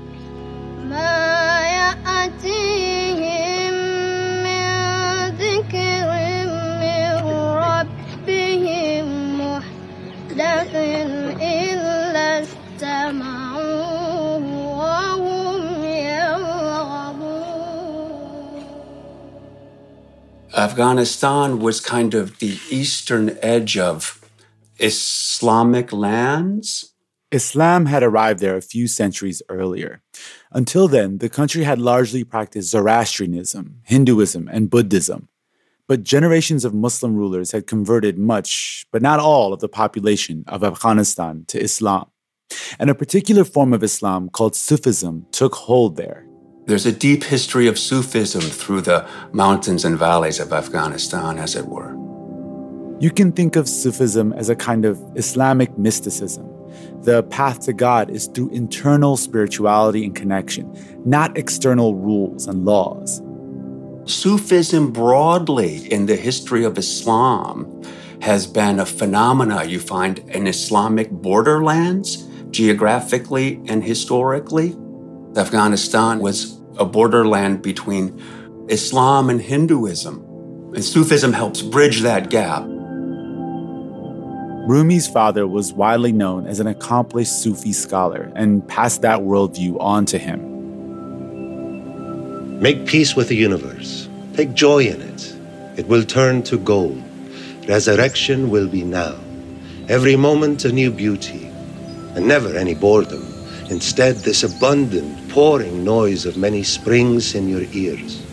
Afghanistan 20.70 21.58
was 21.58 21.82
kind 21.82 22.14
of 22.14 22.38
the 22.38 22.60
eastern 22.70 23.36
edge 23.42 23.76
of 23.76 24.24
Islamic 24.78 25.92
lands. 25.92 26.94
Islam 27.32 27.88
had 27.88 28.04
arrived 28.04 28.40
there 28.40 28.56
a 28.56 28.62
few 28.62 28.88
centuries 28.88 29.42
earlier. 29.50 30.04
Until 30.52 30.88
then, 30.88 31.18
the 31.18 31.28
country 31.28 31.64
had 31.64 31.80
largely 31.80 32.24
practiced 32.24 32.70
Zoroastrianism, 32.70 33.82
Hinduism, 33.84 34.48
and 34.48 34.70
Buddhism. 34.70 35.30
But 35.88 36.04
generations 36.04 36.64
of 36.64 36.76
Muslim 36.76 37.16
rulers 37.16 37.52
had 37.52 37.66
converted 37.66 38.20
much, 38.20 38.86
but 38.92 39.02
not 39.02 39.20
all, 39.20 39.54
of 39.54 39.62
the 39.62 39.70
population 39.70 40.44
of 40.48 40.64
Afghanistan 40.64 41.46
to 41.48 41.60
Islam. 41.60 42.12
And 42.78 42.92
a 42.92 42.96
particular 42.96 43.44
form 43.44 43.74
of 43.74 43.84
Islam 43.84 44.30
called 44.30 44.56
Sufism 44.56 45.26
took 45.32 45.56
hold 45.56 45.96
there. 45.96 46.29
There's 46.70 46.86
a 46.86 46.92
deep 46.92 47.24
history 47.24 47.66
of 47.66 47.80
Sufism 47.80 48.42
through 48.42 48.82
the 48.82 49.04
mountains 49.32 49.86
and 49.86 49.98
valleys 49.98 50.40
of 50.40 50.54
Afghanistan, 50.54 51.40
as 51.40 51.56
it 51.56 51.66
were. 51.66 51.96
You 53.00 53.10
can 53.10 53.32
think 53.32 53.56
of 53.56 53.68
Sufism 53.68 54.34
as 54.34 54.50
a 54.50 54.56
kind 54.56 54.86
of 54.86 55.02
Islamic 55.16 55.76
mysticism. 55.80 56.48
The 57.02 57.24
path 57.24 57.62
to 57.62 57.74
God 57.74 58.12
is 58.12 58.28
through 58.28 58.50
internal 58.50 59.18
spirituality 59.18 60.04
and 60.04 60.16
connection, 60.16 60.72
not 61.06 61.36
external 61.36 61.96
rules 61.96 62.46
and 62.46 62.66
laws. 62.66 63.20
Sufism 64.06 64.92
broadly 64.92 65.92
in 65.92 66.06
the 66.06 66.18
history 66.18 66.64
of 66.64 66.78
Islam 66.78 67.82
has 68.22 68.46
been 68.46 68.80
a 68.80 68.86
phenomena 68.86 69.64
you 69.64 69.80
find 69.80 70.20
in 70.30 70.46
Islamic 70.46 71.10
borderlands, 71.10 72.28
geographically 72.52 73.60
and 73.66 73.84
historically. 73.84 74.78
Afghanistan 75.36 76.20
was 76.20 76.59
a 76.80 76.86
borderland 76.86 77.62
between 77.62 78.20
Islam 78.70 79.30
and 79.30 79.42
Hinduism, 79.42 80.24
and 80.74 80.84
Sufism 80.84 81.34
helps 81.34 81.62
bridge 81.62 82.02
that 82.02 82.30
gap. 82.30 82.64
Rumi's 84.68 85.08
father 85.08 85.48
was 85.48 85.74
widely 85.74 86.12
known 86.12 86.46
as 86.46 86.60
an 86.60 86.68
accomplished 86.68 87.42
Sufi 87.42 87.74
scholar 87.74 88.32
and 88.36 88.68
passed 88.68 89.02
that 89.02 89.22
worldview 89.22 89.80
on 89.80 90.06
to 90.06 90.18
him. 90.18 90.46
Make 92.60 92.86
peace 92.86 93.16
with 93.16 93.30
the 93.30 93.36
universe. 93.36 94.08
Take 94.36 94.54
joy 94.54 94.84
in 94.86 95.02
it. 95.02 95.36
It 95.78 95.88
will 95.88 96.04
turn 96.04 96.44
to 96.44 96.58
gold. 96.58 97.02
Resurrection 97.68 98.50
will 98.50 98.68
be 98.68 98.84
now. 98.84 99.16
Every 99.88 100.16
moment 100.16 100.66
a 100.66 100.72
new 100.72 100.92
beauty, 100.92 101.48
and 102.16 102.28
never 102.28 102.56
any 102.56 102.76
boredom. 102.76 103.26
Instead, 103.70 104.18
this 104.18 104.44
abundant, 104.44 105.19
pouring 105.30 105.84
noise 105.84 106.26
of 106.26 106.38
many 106.38 106.64
springs 106.64 107.36
in 107.36 107.48
your 107.48 107.64
ears. 107.72 108.26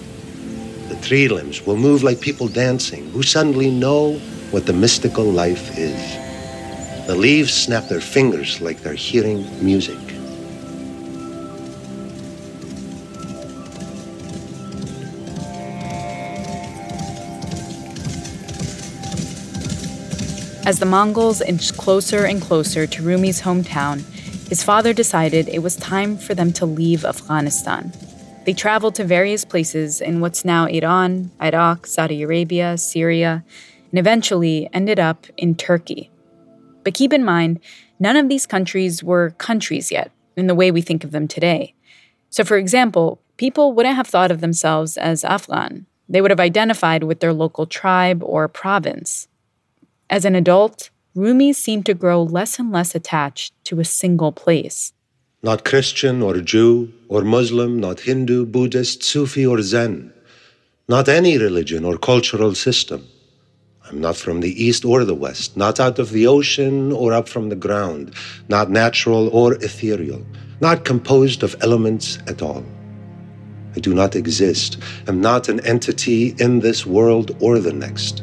The 0.88 0.96
tree 1.02 1.28
limbs 1.28 1.64
will 1.66 1.76
move 1.76 2.02
like 2.02 2.20
people 2.20 2.48
dancing 2.48 3.10
who 3.10 3.22
suddenly 3.22 3.70
know 3.70 4.14
what 4.50 4.66
the 4.66 4.72
mystical 4.72 5.24
life 5.24 5.76
is. 5.78 7.06
The 7.06 7.14
leaves 7.14 7.52
snap 7.52 7.88
their 7.88 8.00
fingers 8.00 8.60
like 8.60 8.80
they're 8.80 8.94
hearing 8.94 9.44
music. 9.64 9.98
As 20.66 20.80
the 20.80 20.86
Mongols 20.86 21.40
inched 21.42 21.76
closer 21.76 22.24
and 22.24 22.42
closer 22.42 22.88
to 22.88 23.02
Rumi's 23.02 23.42
hometown, 23.42 24.02
his 24.48 24.62
father 24.62 24.92
decided 24.92 25.48
it 25.48 25.62
was 25.62 25.76
time 25.76 26.16
for 26.16 26.34
them 26.34 26.52
to 26.52 26.66
leave 26.66 27.04
Afghanistan. 27.04 27.92
They 28.44 28.52
traveled 28.52 28.94
to 28.94 29.04
various 29.04 29.44
places 29.44 30.00
in 30.00 30.20
what's 30.20 30.44
now 30.44 30.66
Iran, 30.66 31.32
Iraq, 31.42 31.86
Saudi 31.86 32.22
Arabia, 32.22 32.78
Syria, 32.78 33.44
and 33.90 33.98
eventually 33.98 34.68
ended 34.72 35.00
up 35.00 35.26
in 35.36 35.56
Turkey. 35.56 36.10
But 36.84 36.94
keep 36.94 37.12
in 37.12 37.24
mind, 37.24 37.58
none 37.98 38.16
of 38.16 38.28
these 38.28 38.46
countries 38.46 39.02
were 39.02 39.30
countries 39.30 39.90
yet 39.90 40.12
in 40.36 40.46
the 40.46 40.54
way 40.54 40.70
we 40.70 40.80
think 40.80 41.02
of 41.02 41.10
them 41.10 41.26
today. 41.26 41.74
So, 42.30 42.44
for 42.44 42.56
example, 42.56 43.20
people 43.36 43.72
wouldn't 43.72 43.96
have 43.96 44.06
thought 44.06 44.30
of 44.30 44.40
themselves 44.40 44.96
as 44.96 45.24
Afghan. 45.24 45.86
They 46.08 46.20
would 46.20 46.30
have 46.30 46.38
identified 46.38 47.02
with 47.02 47.18
their 47.18 47.32
local 47.32 47.66
tribe 47.66 48.22
or 48.22 48.46
province. 48.46 49.26
As 50.08 50.24
an 50.24 50.36
adult, 50.36 50.90
Rumi 51.16 51.54
seemed 51.54 51.86
to 51.86 51.94
grow 51.94 52.22
less 52.22 52.58
and 52.58 52.70
less 52.70 52.94
attached 52.94 53.54
to 53.64 53.80
a 53.80 53.86
single 53.86 54.32
place. 54.32 54.92
Not 55.42 55.64
Christian 55.64 56.22
or 56.22 56.38
Jew 56.42 56.92
or 57.08 57.22
Muslim, 57.22 57.80
not 57.80 58.00
Hindu, 58.00 58.44
Buddhist, 58.44 59.02
Sufi, 59.02 59.46
or 59.46 59.62
Zen. 59.62 60.12
Not 60.88 61.08
any 61.08 61.38
religion 61.38 61.86
or 61.86 61.96
cultural 61.96 62.54
system. 62.54 63.06
I'm 63.88 63.98
not 63.98 64.16
from 64.16 64.40
the 64.40 64.62
east 64.62 64.84
or 64.84 65.06
the 65.06 65.14
west, 65.14 65.56
not 65.56 65.80
out 65.80 65.98
of 65.98 66.10
the 66.10 66.26
ocean 66.26 66.92
or 66.92 67.14
up 67.14 67.30
from 67.30 67.48
the 67.48 67.56
ground, 67.56 68.14
not 68.48 68.68
natural 68.70 69.28
or 69.28 69.54
ethereal, 69.54 70.22
not 70.60 70.84
composed 70.84 71.42
of 71.42 71.56
elements 71.62 72.18
at 72.26 72.42
all. 72.42 72.62
I 73.74 73.80
do 73.80 73.94
not 73.94 74.16
exist, 74.16 74.76
am 75.08 75.22
not 75.22 75.48
an 75.48 75.60
entity 75.60 76.34
in 76.38 76.60
this 76.60 76.84
world 76.84 77.34
or 77.40 77.58
the 77.58 77.72
next, 77.72 78.22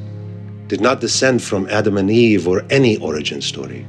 did 0.73 0.81
not 0.81 1.01
descend 1.01 1.43
from 1.43 1.69
Adam 1.69 1.97
and 1.97 2.09
Eve 2.09 2.47
or 2.47 2.65
any 2.71 2.97
origin 2.97 3.41
story. 3.41 3.85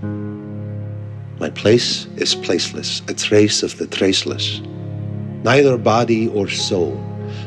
My 1.40 1.48
place 1.48 2.04
is 2.16 2.36
placeless, 2.36 3.00
a 3.08 3.14
trace 3.14 3.62
of 3.62 3.78
the 3.78 3.86
traceless. 3.86 4.60
Neither 5.44 5.78
body 5.78 6.28
or 6.28 6.46
soul. 6.46 7.02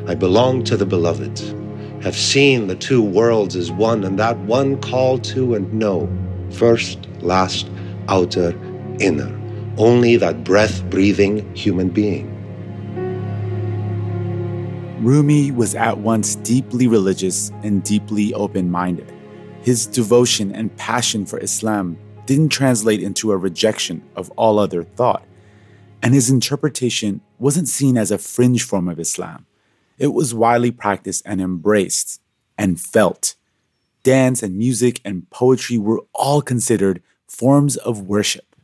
I 0.07 0.15
belong 0.15 0.63
to 0.63 0.75
the 0.75 0.87
beloved, 0.87 1.37
have 2.01 2.15
seen 2.15 2.65
the 2.65 2.75
two 2.75 3.03
worlds 3.03 3.55
as 3.55 3.71
one, 3.71 4.03
and 4.03 4.17
that 4.17 4.39
one 4.39 4.81
call 4.81 5.19
to 5.19 5.53
and 5.53 5.71
know 5.71 6.09
first, 6.49 7.07
last, 7.19 7.69
outer, 8.09 8.55
inner. 8.99 9.31
Only 9.77 10.15
that 10.15 10.43
breath 10.43 10.83
breathing 10.89 11.55
human 11.55 11.89
being. 11.89 12.33
Rumi 15.03 15.51
was 15.51 15.75
at 15.75 15.99
once 15.99 16.33
deeply 16.37 16.87
religious 16.87 17.51
and 17.61 17.83
deeply 17.83 18.33
open 18.33 18.71
minded. 18.71 19.13
His 19.67 19.85
devotion 19.85 20.53
and 20.53 20.73
passion 20.77 21.25
for 21.25 21.39
Islam 21.39 21.97
didn't 22.25 22.53
translate 22.53 23.03
into 23.03 23.33
a 23.33 23.37
rejection 23.37 24.01
of 24.15 24.31
all 24.37 24.59
other 24.59 24.83
thought, 24.83 25.25
and 26.01 26.13
his 26.13 26.29
interpretation 26.29 27.19
wasn't 27.37 27.67
seen 27.67 27.97
as 27.97 28.09
a 28.09 28.17
fringe 28.17 28.63
form 28.63 28.87
of 28.87 28.97
Islam. 28.97 29.45
It 29.97 30.13
was 30.13 30.33
widely 30.33 30.71
practiced 30.71 31.21
and 31.25 31.41
embraced 31.41 32.21
and 32.57 32.79
felt. 32.79 33.35
Dance 34.03 34.41
and 34.41 34.57
music 34.57 35.01
and 35.03 35.29
poetry 35.31 35.77
were 35.77 36.01
all 36.15 36.41
considered 36.41 37.03
forms 37.27 37.75
of 37.75 38.03
worship. 38.03 38.55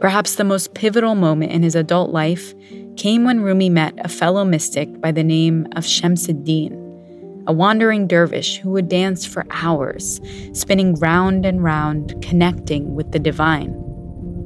Perhaps 0.00 0.34
the 0.34 0.42
most 0.42 0.74
pivotal 0.74 1.14
moment 1.14 1.52
in 1.52 1.62
his 1.62 1.76
adult 1.76 2.10
life 2.10 2.52
came 2.96 3.22
when 3.22 3.42
Rumi 3.42 3.70
met 3.70 3.94
a 3.98 4.08
fellow 4.08 4.44
mystic 4.44 5.00
by 5.00 5.12
the 5.12 5.22
name 5.22 5.68
of 5.76 5.84
Shamsuddin, 5.84 6.83
a 7.46 7.52
wandering 7.52 8.06
dervish 8.06 8.58
who 8.58 8.70
would 8.70 8.88
dance 8.88 9.24
for 9.24 9.46
hours, 9.50 10.20
spinning 10.52 10.94
round 10.96 11.44
and 11.44 11.62
round, 11.62 12.20
connecting 12.22 12.94
with 12.94 13.12
the 13.12 13.18
divine. 13.18 13.72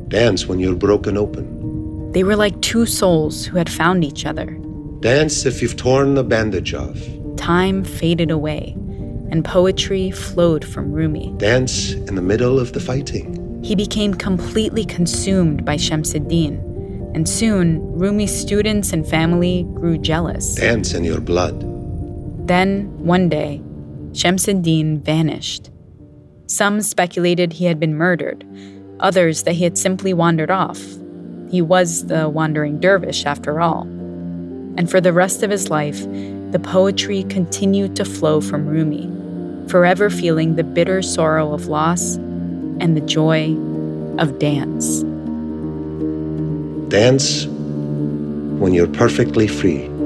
Dance 0.09 0.47
when 0.47 0.59
you're 0.59 0.75
broken 0.75 1.17
open. 1.17 2.13
They 2.13 2.25
were 2.25 2.37
like 2.37 2.61
two 2.63 2.87
souls 2.87 3.45
who 3.45 3.59
had 3.59 3.71
found 3.71 4.05
each 4.05 4.25
other. 4.25 4.47
Dance 5.01 5.47
if 5.47 5.63
you've 5.63 5.77
torn 5.77 6.15
the 6.15 6.25
bandage 6.25 6.75
off. 6.75 6.99
Time 7.37 7.85
faded 7.85 8.31
away, 8.31 8.73
and 9.31 9.45
poetry 9.45 10.11
flowed 10.11 10.65
from 10.65 10.91
Rumi. 10.91 11.35
Dance 11.37 11.93
in 11.93 12.15
the 12.15 12.23
middle 12.23 12.59
of 12.59 12.73
the 12.73 12.81
fighting. 12.81 13.63
He 13.63 13.75
became 13.75 14.15
completely 14.15 14.85
consumed 14.85 15.65
by 15.65 15.77
Shamsuddin, 15.77 16.65
and 17.15 17.29
soon 17.29 17.81
Rumi's 17.93 18.35
students 18.37 18.93
and 18.93 19.07
family 19.07 19.65
grew 19.75 19.99
jealous. 19.99 20.55
Dance 20.55 20.95
in 20.95 21.05
your 21.05 21.21
blood. 21.21 21.68
Then, 22.49 22.87
one 22.99 23.29
day, 23.29 23.61
Shamsuddin 24.13 25.01
vanished. 25.01 25.71
Some 26.47 26.81
speculated 26.81 27.53
he 27.53 27.67
had 27.67 27.79
been 27.79 27.95
murdered, 27.95 28.45
others 29.01 29.45
that 29.45 29.53
he 29.53 29.65
had 29.65 29.79
simply 29.79 30.13
wandered 30.13 30.51
off. 30.51 30.81
He 31.51 31.63
was 31.63 32.07
the 32.07 32.29
wandering 32.29 32.81
dervish, 32.81 33.25
after 33.25 33.61
all 33.61 33.87
and 34.79 34.89
for 34.89 35.01
the 35.01 35.13
rest 35.13 35.43
of 35.43 35.51
his 35.51 35.71
life, 35.71 36.01
the 36.53 36.61
poetry 36.63 37.25
continued 37.25 37.97
to 37.97 38.05
flow 38.05 38.41
from 38.41 38.65
Rumi, 38.65 39.11
forever 39.69 40.09
feeling 40.09 40.55
the 40.55 40.63
bitter 40.63 41.03
sorrow 41.03 41.53
of 41.53 41.67
loss 41.67 42.15
and 42.15 42.97
the 42.97 43.01
joy 43.01 43.57
of 44.19 44.39
dance. 44.39 45.03
Dance 46.93 47.47
when 47.47 48.73
you're 48.73 48.87
perfectly 48.87 49.49
free. 49.49 49.98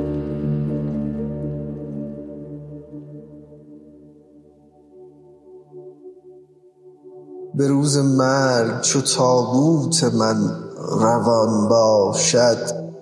به 7.55 7.69
روز 7.69 7.97
مرگ 7.97 8.81
چو 8.81 9.01
تابوت 9.01 10.05
من 10.05 10.37
روان 10.79 11.69
باشد 11.69 12.93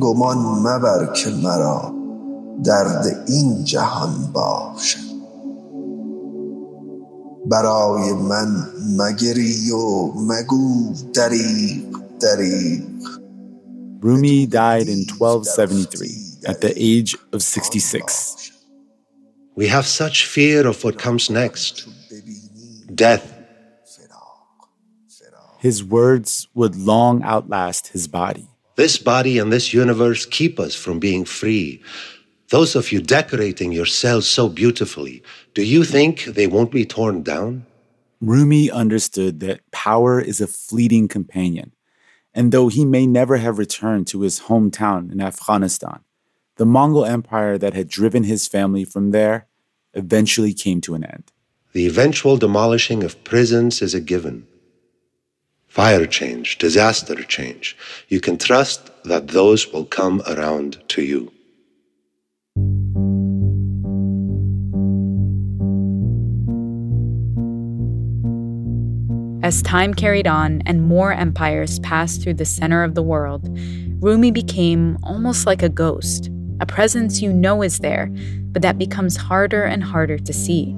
گمان 0.00 0.38
مبر 0.38 1.12
که 1.12 1.30
مرا 1.30 1.94
درد 2.64 3.24
این 3.28 3.64
جهان 3.64 4.30
باشد 4.32 5.12
برای 7.46 8.12
من 8.12 8.66
مگری 8.98 9.70
و 9.70 10.12
مگو 10.16 10.92
دریق 11.14 11.84
دریق 12.20 12.92
Rumi 14.04 14.46
died 14.46 14.88
in 14.88 15.06
1273 15.06 16.50
at 16.50 16.60
the 16.60 16.72
age 16.76 17.16
of 17.32 17.40
66. 17.40 18.50
We 19.54 19.68
have 19.68 19.86
such 19.86 20.26
fear 20.26 20.66
of 20.66 20.82
what 20.82 20.98
comes 20.98 21.30
next 21.30 21.86
death. 22.96 23.31
His 25.62 25.84
words 25.84 26.48
would 26.54 26.74
long 26.74 27.22
outlast 27.22 27.88
his 27.88 28.08
body. 28.08 28.48
This 28.74 28.98
body 28.98 29.38
and 29.38 29.52
this 29.52 29.72
universe 29.72 30.26
keep 30.26 30.58
us 30.58 30.74
from 30.74 30.98
being 30.98 31.24
free. 31.24 31.80
Those 32.50 32.74
of 32.74 32.90
you 32.90 33.00
decorating 33.00 33.70
your 33.70 33.86
cells 33.86 34.26
so 34.26 34.48
beautifully, 34.48 35.22
do 35.54 35.62
you 35.62 35.84
think 35.84 36.24
they 36.24 36.48
won't 36.48 36.72
be 36.72 36.84
torn 36.84 37.22
down? 37.22 37.64
Rumi 38.20 38.72
understood 38.72 39.38
that 39.38 39.60
power 39.70 40.20
is 40.20 40.40
a 40.40 40.48
fleeting 40.48 41.06
companion 41.06 41.70
and 42.34 42.50
though 42.50 42.68
he 42.68 42.84
may 42.84 43.06
never 43.06 43.36
have 43.36 43.58
returned 43.58 44.08
to 44.08 44.22
his 44.22 44.40
hometown 44.40 45.12
in 45.12 45.20
Afghanistan, 45.20 46.00
the 46.56 46.66
Mongol 46.66 47.04
Empire 47.04 47.56
that 47.58 47.74
had 47.74 47.88
driven 47.88 48.24
his 48.24 48.48
family 48.48 48.84
from 48.84 49.12
there 49.12 49.46
eventually 49.94 50.54
came 50.54 50.80
to 50.80 50.94
an 50.94 51.04
end. 51.04 51.30
The 51.72 51.86
eventual 51.86 52.36
demolishing 52.36 53.04
of 53.04 53.22
prisons 53.24 53.80
is 53.80 53.94
a 53.94 54.00
given. 54.00 54.46
Fire 55.72 56.04
change, 56.04 56.58
disaster 56.58 57.14
change. 57.22 57.78
You 58.08 58.20
can 58.20 58.36
trust 58.36 58.90
that 59.04 59.28
those 59.28 59.72
will 59.72 59.86
come 59.86 60.20
around 60.28 60.86
to 60.88 61.00
you. 61.00 61.32
As 69.42 69.62
time 69.62 69.94
carried 69.94 70.26
on 70.26 70.60
and 70.66 70.82
more 70.82 71.10
empires 71.10 71.78
passed 71.78 72.22
through 72.22 72.34
the 72.34 72.44
center 72.44 72.84
of 72.84 72.94
the 72.94 73.02
world, 73.02 73.48
Rumi 74.02 74.30
became 74.30 74.98
almost 75.02 75.46
like 75.46 75.62
a 75.62 75.70
ghost, 75.70 76.28
a 76.60 76.66
presence 76.66 77.22
you 77.22 77.32
know 77.32 77.62
is 77.62 77.78
there, 77.78 78.10
but 78.52 78.60
that 78.60 78.76
becomes 78.76 79.16
harder 79.16 79.64
and 79.64 79.82
harder 79.82 80.18
to 80.18 80.32
see. 80.34 80.76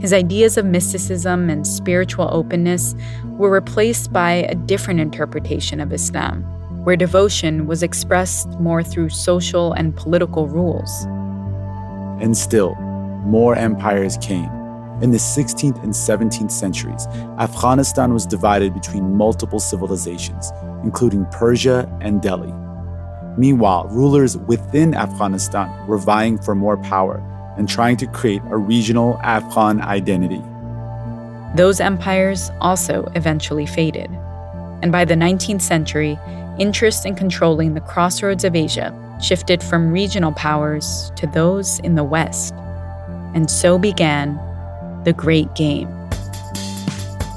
His 0.00 0.12
ideas 0.12 0.56
of 0.56 0.64
mysticism 0.64 1.50
and 1.50 1.66
spiritual 1.66 2.28
openness 2.32 2.94
were 3.24 3.50
replaced 3.50 4.12
by 4.12 4.32
a 4.32 4.54
different 4.54 5.00
interpretation 5.00 5.80
of 5.80 5.92
Islam, 5.92 6.42
where 6.84 6.96
devotion 6.96 7.66
was 7.66 7.82
expressed 7.82 8.48
more 8.60 8.82
through 8.82 9.10
social 9.10 9.72
and 9.72 9.94
political 9.94 10.48
rules. 10.48 11.04
And 12.22 12.36
still, 12.36 12.74
more 13.24 13.54
empires 13.54 14.16
came 14.18 14.50
in 15.02 15.10
the 15.10 15.16
16th 15.16 15.82
and 15.82 15.92
17th 15.92 16.50
centuries, 16.50 17.06
Afghanistan 17.38 18.12
was 18.12 18.26
divided 18.26 18.74
between 18.74 19.16
multiple 19.16 19.58
civilizations, 19.58 20.52
including 20.84 21.24
Persia 21.32 21.90
and 22.02 22.20
Delhi. 22.20 22.52
Meanwhile, 23.38 23.88
rulers 23.88 24.36
within 24.36 24.94
Afghanistan 24.94 25.86
were 25.86 25.96
vying 25.96 26.36
for 26.36 26.54
more 26.54 26.76
power 26.76 27.26
and 27.60 27.68
trying 27.68 27.98
to 27.98 28.06
create 28.06 28.40
a 28.48 28.56
regional 28.56 29.20
Afghan 29.22 29.82
identity. 29.82 30.42
Those 31.54 31.78
empires 31.78 32.50
also 32.58 33.04
eventually 33.14 33.66
faded. 33.66 34.10
And 34.80 34.90
by 34.90 35.04
the 35.04 35.14
19th 35.14 35.60
century, 35.60 36.18
interest 36.58 37.04
in 37.04 37.14
controlling 37.14 37.74
the 37.74 37.82
crossroads 37.82 38.44
of 38.44 38.56
Asia 38.56 38.96
shifted 39.22 39.62
from 39.62 39.92
regional 39.92 40.32
powers 40.32 41.12
to 41.16 41.26
those 41.26 41.80
in 41.80 41.96
the 41.96 42.02
West. 42.02 42.54
And 43.34 43.50
so 43.50 43.78
began 43.78 44.40
the 45.04 45.12
Great 45.12 45.54
Game. 45.54 45.88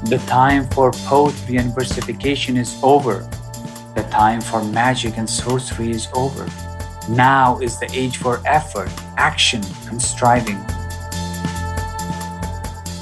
The 0.04 0.22
time 0.26 0.66
for 0.70 0.90
poetry 1.04 1.58
and 1.58 1.74
versification 1.74 2.56
is 2.56 2.80
over. 2.82 3.28
The 3.94 4.08
time 4.10 4.40
for 4.40 4.64
magic 4.64 5.18
and 5.18 5.28
sorcery 5.28 5.90
is 5.90 6.08
over. 6.14 6.48
Now 7.10 7.58
is 7.58 7.78
the 7.78 7.90
age 7.92 8.16
for 8.16 8.40
effort, 8.46 8.88
action, 9.16 9.62
and 9.88 10.00
striving. 10.00 10.58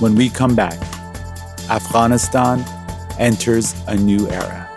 When 0.01 0.15
we 0.15 0.29
come 0.29 0.55
back, 0.55 0.81
Afghanistan 1.71 2.65
enters 3.19 3.75
a 3.87 3.97
new 3.97 4.29
era. 4.29 4.69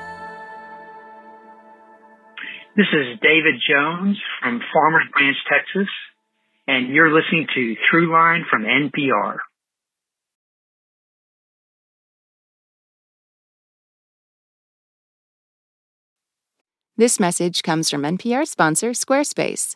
This 2.76 2.88
is 2.92 3.20
David 3.22 3.56
Jones 3.68 4.20
from 4.42 4.62
Farmers 4.74 5.04
Branch, 5.14 5.38
Texas, 5.50 5.88
and 6.68 6.94
you're 6.94 7.10
listening 7.10 7.48
to 7.56 7.76
Throughline 7.90 8.42
from 8.50 8.64
NPR. 8.64 9.38
This 16.98 17.20
message 17.20 17.62
comes 17.62 17.90
from 17.90 18.04
NPR 18.04 18.48
sponsor 18.48 18.92
Squarespace. 18.92 19.76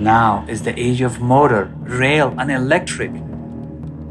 Now 0.00 0.46
is 0.48 0.62
the 0.62 0.72
age 0.80 1.02
of 1.02 1.20
motor, 1.20 1.70
rail, 1.80 2.34
and 2.38 2.50
electric. 2.50 3.12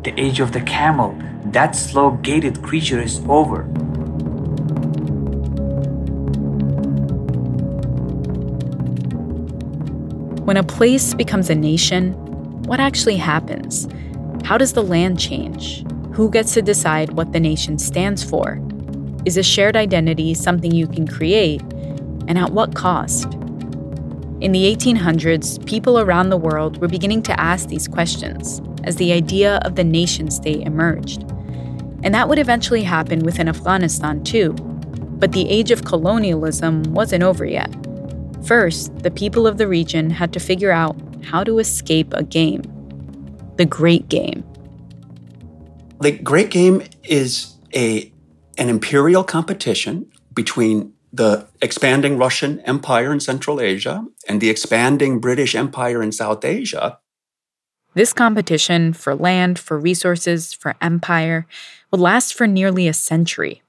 The 0.04 0.14
age 0.18 0.40
of 0.40 0.52
the 0.52 0.62
camel, 0.62 1.18
that 1.46 1.76
slow 1.76 2.12
gated 2.12 2.62
creature 2.62 3.02
is 3.02 3.24
over. 3.28 3.64
When 10.44 10.58
a 10.58 10.64
place 10.64 11.16
becomes 11.16 11.50
a 11.50 11.56
nation, 11.56 12.14
what 12.66 12.80
actually 12.80 13.18
happens? 13.18 13.88
How 14.44 14.60
does 14.60 14.74
the 14.74 14.84
land 14.84 15.20
change? 15.20 15.84
Who 16.12 16.30
gets 16.30 16.54
to 16.54 16.62
decide 16.62 17.14
what 17.14 17.34
the 17.34 17.40
nation 17.40 17.80
stands 17.80 18.24
for? 18.24 18.62
Is 19.26 19.38
a 19.38 19.44
shared 19.44 19.76
identity 19.76 20.36
something 20.36 20.72
you 20.72 20.86
can 20.86 21.08
create? 21.08 21.64
And 22.28 22.38
at 22.38 22.52
what 22.52 22.76
cost? 22.76 23.39
In 24.42 24.54
the 24.54 24.74
1800s, 24.74 25.66
people 25.66 26.00
around 26.00 26.30
the 26.30 26.38
world 26.38 26.80
were 26.80 26.88
beginning 26.88 27.22
to 27.24 27.38
ask 27.38 27.68
these 27.68 27.90
questions 27.90 28.62
as 28.86 28.96
the 28.96 29.12
idea 29.12 29.58
of 29.66 29.76
the 29.76 29.84
nation 29.84 30.32
state 30.32 30.66
emerged. 30.66 31.24
And 32.04 32.16
that 32.16 32.30
would 32.30 32.40
eventually 32.40 32.84
happen 32.84 33.20
within 33.20 33.50
Afghanistan 33.50 34.24
too. 34.24 34.54
But 34.54 35.34
the 35.34 35.50
age 35.50 35.72
of 35.72 35.84
colonialism 35.84 36.84
wasn't 36.94 37.24
over 37.24 37.44
yet. 37.44 37.70
First, 38.46 39.00
the 39.00 39.12
people 39.12 39.46
of 39.46 39.58
the 39.58 39.68
region 39.68 40.10
had 40.10 40.32
to 40.32 40.40
figure 40.40 40.72
out 40.72 40.96
how 41.22 41.44
to 41.44 41.60
escape 41.60 42.14
a 42.14 42.24
game 42.24 42.64
the 43.58 43.66
Great 43.66 44.08
Game. 44.08 44.46
The 46.00 46.14
Great 46.14 46.50
Game 46.50 46.82
is 47.04 47.58
a, 47.76 48.10
an 48.58 48.70
imperial 48.70 49.26
competition 49.26 50.10
between 50.34 50.94
the 51.12 51.48
expanding 51.62 52.18
Russian 52.18 52.60
Empire 52.62 53.12
in 53.12 53.20
Central 53.20 53.60
Asia 53.60 54.06
and 54.28 54.42
the 54.42 54.50
expanding 54.50 55.20
British 55.20 55.56
Empire 55.56 56.02
in 56.02 56.12
South 56.12 56.46
Asia. 56.46 57.00
This 57.96 58.14
competition 58.14 58.94
for 58.94 59.16
land, 59.16 59.58
for 59.58 59.80
resources, 59.80 60.54
for 60.54 60.76
empire 60.80 61.48
would 61.92 62.00
last 62.00 62.34
for 62.36 62.46
nearly 62.46 62.88
a 62.88 62.94
century. 62.94 63.62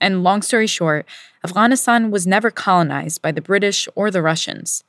And 0.00 0.22
long 0.22 0.42
story 0.42 0.66
short, 0.66 1.06
Afghanistan 1.42 2.10
was 2.10 2.26
never 2.26 2.50
colonized 2.50 3.22
by 3.22 3.32
the 3.32 3.40
British 3.40 3.88
or 3.94 4.10
the 4.10 4.20
Russians. 4.20 4.84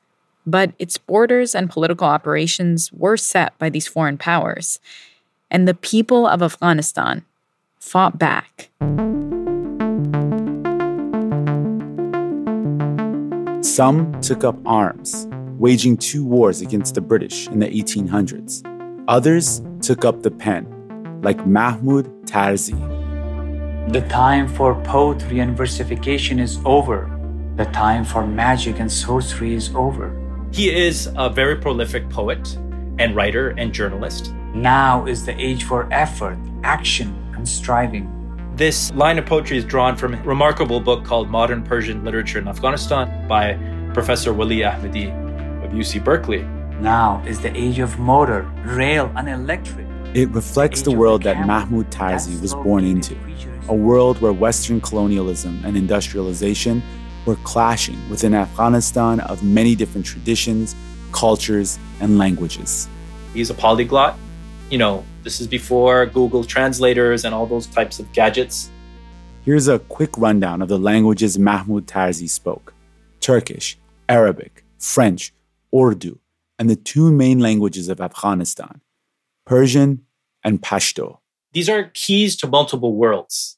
But 0.45 0.73
its 0.77 0.97
borders 0.97 1.55
and 1.55 1.69
political 1.69 2.07
operations 2.07 2.91
were 2.91 3.17
set 3.17 3.57
by 3.57 3.69
these 3.69 3.87
foreign 3.87 4.17
powers. 4.17 4.79
And 5.49 5.67
the 5.67 5.73
people 5.73 6.27
of 6.27 6.41
Afghanistan 6.41 7.23
fought 7.79 8.19
back. 8.19 8.69
Some 13.75 14.21
took 14.21 14.45
up 14.45 14.57
arms, 14.65 15.27
waging 15.59 15.97
two 15.97 16.25
wars 16.25 16.61
against 16.61 16.95
the 16.95 17.01
British 17.01 17.49
in 17.49 17.59
the 17.59 17.67
1800s. 17.67 18.63
Others 19.09 19.61
took 19.81 20.05
up 20.05 20.23
the 20.23 20.31
pen, 20.31 21.19
like 21.21 21.45
Mahmoud 21.45 22.25
Tarzi. 22.25 22.79
The 23.91 23.99
time 24.07 24.47
for 24.47 24.81
poetry 24.83 25.39
and 25.39 25.57
versification 25.57 26.39
is 26.39 26.57
over. 26.63 27.11
The 27.57 27.65
time 27.65 28.05
for 28.05 28.25
magic 28.25 28.79
and 28.79 28.89
sorcery 28.89 29.53
is 29.53 29.75
over. 29.75 30.15
He 30.53 30.73
is 30.73 31.11
a 31.17 31.29
very 31.29 31.57
prolific 31.57 32.09
poet 32.09 32.55
and 32.97 33.13
writer 33.13 33.49
and 33.57 33.73
journalist. 33.73 34.33
Now 34.53 35.05
is 35.05 35.25
the 35.25 35.37
age 35.37 35.65
for 35.65 35.89
effort, 35.91 36.37
action, 36.63 37.13
and 37.35 37.45
striving. 37.45 38.14
This 38.55 38.93
line 38.93 39.19
of 39.19 39.25
poetry 39.25 39.57
is 39.57 39.65
drawn 39.65 39.97
from 39.97 40.13
a 40.13 40.23
remarkable 40.23 40.79
book 40.79 41.03
called 41.03 41.29
Modern 41.29 41.61
Persian 41.61 42.05
Literature 42.05 42.39
in 42.39 42.47
Afghanistan 42.47 43.27
by 43.27 43.59
Professor 43.93 44.33
Wali 44.33 44.59
Ahmadi 44.59 45.11
of 45.61 45.71
UC 45.71 46.01
Berkeley. 46.01 46.43
Now 46.79 47.21
is 47.27 47.41
the 47.41 47.53
age 47.53 47.79
of 47.79 47.99
motor, 47.99 48.43
rail, 48.63 49.11
and 49.17 49.27
electric. 49.27 49.85
It 50.13 50.29
reflects 50.29 50.83
the 50.83 50.91
world 50.91 51.23
that 51.23 51.45
Mahmoud 51.45 51.91
Tarzi 51.91 52.41
was 52.41 52.53
born 52.53 52.85
into 52.85 53.17
a 53.67 53.75
world 53.75 54.21
where 54.21 54.31
Western 54.31 54.79
colonialism 54.79 55.61
and 55.65 55.75
industrialization 55.75 56.81
were 57.25 57.35
clashing 57.43 58.09
within 58.09 58.33
Afghanistan 58.33 59.19
of 59.19 59.43
many 59.43 59.75
different 59.75 60.05
traditions, 60.05 60.77
cultures, 61.11 61.77
and 61.99 62.17
languages. 62.17 62.87
He's 63.33 63.49
a 63.49 63.53
polyglot. 63.53 64.17
You 64.69 64.77
know, 64.77 65.03
this 65.25 65.41
is 65.41 65.47
before 65.47 66.05
Google 66.05 66.43
translators 66.43 67.25
and 67.25 67.33
all 67.33 67.47
those 67.47 67.65
types 67.65 67.99
of 67.99 68.09
gadgets. 68.13 68.69
Here's 69.43 69.67
a 69.67 69.79
quick 69.79 70.15
rundown 70.17 70.61
of 70.61 70.69
the 70.69 70.77
languages 70.77 71.37
Mahmoud 71.37 71.87
Tarzi 71.87 72.29
spoke 72.29 72.73
Turkish, 73.19 73.77
Arabic, 74.07 74.63
French, 74.77 75.33
Urdu, 75.73 76.19
and 76.59 76.69
the 76.69 76.75
two 76.75 77.11
main 77.11 77.39
languages 77.39 77.89
of 77.89 77.99
Afghanistan 77.99 78.81
Persian 79.45 80.05
and 80.43 80.61
Pashto. 80.61 81.17
These 81.53 81.69
are 81.69 81.89
keys 81.95 82.35
to 82.37 82.47
multiple 82.47 82.95
worlds. 82.95 83.57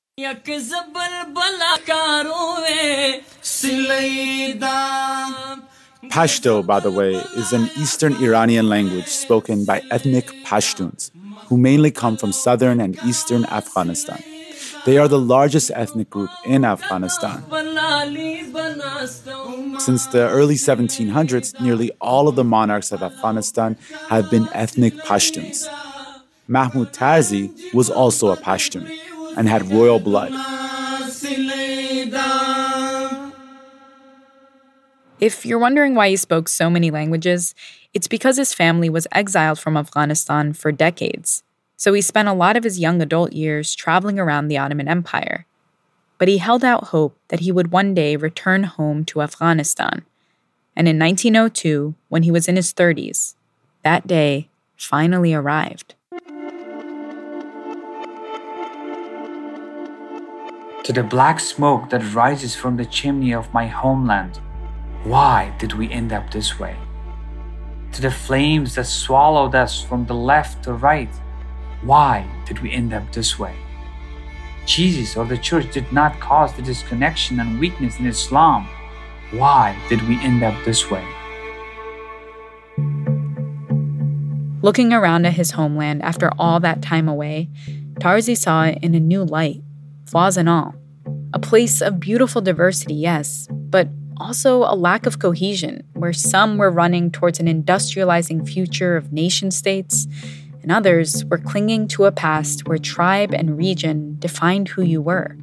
Pashto, 6.10 6.66
by 6.66 6.80
the 6.80 6.92
way, 6.92 7.16
is 7.36 7.52
an 7.52 7.70
Eastern 7.78 8.14
Iranian 8.24 8.70
language 8.70 9.08
spoken 9.08 9.66
by 9.66 9.82
ethnic 9.92 10.28
Pashtuns, 10.46 11.12
who 11.48 11.58
mainly 11.58 11.92
come 11.92 12.18
from 12.18 12.32
southern 12.32 12.80
and 12.80 12.98
eastern 13.06 13.46
Afghanistan. 13.46 14.22
They 14.86 14.98
are 14.98 15.08
the 15.08 15.20
largest 15.20 15.72
ethnic 15.74 16.10
group 16.10 16.30
in 16.46 16.66
Afghanistan. 16.66 17.44
Since 19.80 20.08
the 20.08 20.28
early 20.30 20.56
1700s, 20.56 21.60
nearly 21.62 21.92
all 22.02 22.28
of 22.28 22.36
the 22.36 22.44
monarchs 22.44 22.92
of 22.92 23.04
Afghanistan 23.04 23.78
have 24.10 24.30
been 24.32 24.48
ethnic 24.54 24.94
Pashtuns. 24.96 25.68
Mahmoud 26.48 26.94
Tarzi 26.94 27.74
was 27.74 27.90
also 27.90 28.32
a 28.32 28.38
Pashtun 28.38 28.90
and 29.36 29.50
had 29.50 29.70
royal 29.70 30.00
blood. 30.00 30.32
If 35.20 35.46
you're 35.46 35.60
wondering 35.60 35.96
why 35.96 36.10
he 36.10 36.16
spoke 36.16 36.48
so 36.48 36.70
many 36.70 36.92
languages, 36.92 37.56
it's 37.94 38.08
because 38.08 38.38
his 38.38 38.54
family 38.54 38.90
was 38.90 39.08
exiled 39.12 39.60
from 39.60 39.78
Afghanistan 39.78 40.54
for 40.54 40.72
decades. 40.72 41.44
So 41.76 41.94
he 41.94 42.02
spent 42.02 42.28
a 42.28 42.34
lot 42.34 42.58
of 42.58 42.64
his 42.64 42.80
young 42.80 43.02
adult 43.02 43.34
years 43.34 43.76
traveling 43.76 44.20
around 44.20 44.48
the 44.48 44.58
Ottoman 44.58 44.88
Empire. 44.88 45.46
But 46.18 46.28
he 46.28 46.40
held 46.40 46.64
out 46.64 46.86
hope 46.86 47.18
that 47.28 47.42
he 47.42 47.52
would 47.52 47.72
one 47.72 47.94
day 47.94 48.16
return 48.16 48.64
home 48.64 49.06
to 49.06 49.22
Afghanistan. 49.22 50.04
And 50.76 50.88
in 50.88 50.98
1902, 50.98 51.94
when 52.10 52.24
he 52.24 52.32
was 52.32 52.48
in 52.48 52.56
his 52.56 52.74
30s, 52.74 53.36
that 53.84 54.08
day 54.08 54.50
finally 54.76 55.34
arrived. 55.34 55.96
To 60.84 60.94
the 60.94 61.04
black 61.04 61.40
smoke 61.40 61.90
that 61.90 62.14
rises 62.14 62.56
from 62.56 62.78
the 62.78 62.86
chimney 62.86 63.34
of 63.34 63.54
my 63.54 63.68
homeland, 63.68 64.40
why 65.04 65.54
did 65.60 65.74
we 65.74 65.92
end 65.92 66.14
up 66.14 66.32
this 66.32 66.58
way? 66.58 66.78
To 67.98 68.04
the 68.04 68.12
flames 68.12 68.76
that 68.76 68.86
swallowed 68.86 69.56
us 69.56 69.82
from 69.82 70.06
the 70.06 70.14
left 70.14 70.66
to 70.66 70.74
right, 70.74 71.10
why 71.82 72.30
did 72.46 72.60
we 72.60 72.72
end 72.72 72.94
up 72.94 73.12
this 73.12 73.40
way? 73.40 73.56
Jesus 74.68 75.18
or 75.18 75.26
the 75.26 75.36
church 75.36 75.74
did 75.74 75.92
not 75.92 76.20
cause 76.20 76.54
the 76.54 76.62
disconnection 76.62 77.40
and 77.40 77.60
weakness 77.60 77.98
in 77.98 78.06
Islam. 78.06 78.68
Why 79.32 79.76
did 79.90 80.08
we 80.08 80.20
end 80.20 80.44
up 80.44 80.54
this 80.64 80.92
way? 80.92 81.04
Looking 84.62 84.94
around 84.94 85.26
at 85.26 85.34
his 85.34 85.50
homeland 85.50 86.04
after 86.04 86.30
all 86.38 86.60
that 86.60 86.84
time 86.84 87.08
away, 87.10 87.50
Tarzi 87.96 88.38
saw 88.38 88.66
it 88.66 88.78
in 88.84 88.94
a 88.94 89.00
new 89.00 89.24
light, 89.24 89.64
flaws 90.06 90.38
and 90.38 90.48
all. 90.48 90.76
A 91.34 91.40
place 91.40 91.82
of 91.82 92.00
beautiful 92.00 92.42
diversity, 92.44 92.94
yes, 92.94 93.48
but 93.50 93.90
also 94.20 94.64
a 94.64 94.76
lack 94.76 95.06
of 95.06 95.20
cohesion, 95.20 95.84
where 95.94 96.14
some 96.14 96.58
were 96.58 96.72
running 96.72 97.12
towards 97.12 97.40
an 97.40 97.48
industrializing 97.48 98.48
future 98.48 98.98
of 98.98 99.12
nation 99.12 99.52
states, 99.52 100.08
and 100.62 100.72
others 100.72 101.24
were 101.26 101.38
clinging 101.38 101.88
to 101.88 102.06
a 102.06 102.12
past 102.12 102.68
where 102.68 102.78
tribe 102.78 103.34
and 103.34 103.58
region 103.58 104.18
defined 104.20 104.68
who 104.70 104.82
you 104.82 105.02
were. 105.02 105.38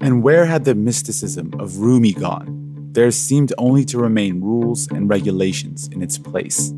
And 0.00 0.22
where 0.22 0.46
had 0.46 0.64
the 0.64 0.74
mysticism 0.74 1.52
of 1.58 1.78
Rumi 1.78 2.12
gone? 2.12 2.90
There 2.92 3.10
seemed 3.10 3.52
only 3.58 3.84
to 3.86 3.98
remain 3.98 4.40
rules 4.40 4.88
and 4.88 5.08
regulations 5.08 5.88
in 5.88 6.02
its 6.02 6.16
place. 6.16 6.72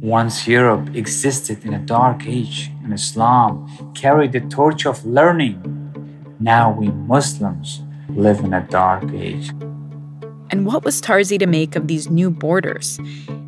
Once 0.00 0.46
Europe 0.46 0.94
existed 0.94 1.64
in 1.64 1.74
a 1.74 1.78
dark 1.80 2.26
age, 2.26 2.70
and 2.84 2.94
Islam 2.94 3.68
carried 3.94 4.32
the 4.32 4.40
torch 4.40 4.86
of 4.86 5.04
learning. 5.04 5.60
Now 6.38 6.70
we 6.70 6.88
Muslims 6.88 7.82
live 8.08 8.38
in 8.40 8.54
a 8.54 8.66
dark 8.68 9.12
age. 9.12 9.50
And 10.50 10.64
what 10.64 10.84
was 10.84 11.02
Tarzi 11.02 11.38
to 11.38 11.46
make 11.46 11.76
of 11.76 11.88
these 11.88 12.08
new 12.08 12.30
borders? 12.30 12.98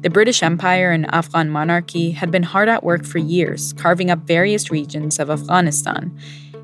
The 0.03 0.11
British 0.11 0.43
Empire 0.43 0.91
and 0.91 1.13
Afghan 1.15 1.51
monarchy 1.51 2.11
had 2.11 2.31
been 2.31 2.43
hard 2.43 2.69
at 2.69 2.85
work 2.85 3.05
for 3.05 3.19
years, 3.19 3.73
carving 3.75 4.11
up 4.11 4.21
various 4.21 4.71
regions 4.71 5.19
of 5.19 5.31
Afghanistan. 5.31 6.17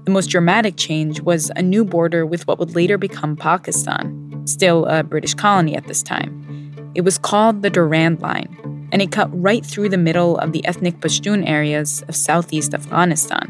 The 0.04 0.10
most 0.10 0.28
dramatic 0.28 0.76
change 0.76 1.20
was 1.20 1.50
a 1.56 1.62
new 1.62 1.84
border 1.84 2.24
with 2.24 2.46
what 2.46 2.58
would 2.58 2.74
later 2.74 2.98
become 2.98 3.34
Pakistan, 3.34 4.42
still 4.46 4.84
a 4.86 5.02
British 5.02 5.34
colony 5.34 5.74
at 5.74 5.86
this 5.86 6.02
time. 6.02 6.92
It 6.94 7.00
was 7.00 7.18
called 7.18 7.62
the 7.62 7.70
Durand 7.70 8.20
Line, 8.20 8.88
and 8.92 9.02
it 9.02 9.12
cut 9.12 9.28
right 9.32 9.64
through 9.64 9.88
the 9.88 9.98
middle 9.98 10.38
of 10.38 10.52
the 10.52 10.64
ethnic 10.66 11.00
Pashtun 11.00 11.48
areas 11.48 12.02
of 12.08 12.14
southeast 12.14 12.72
Afghanistan. 12.72 13.46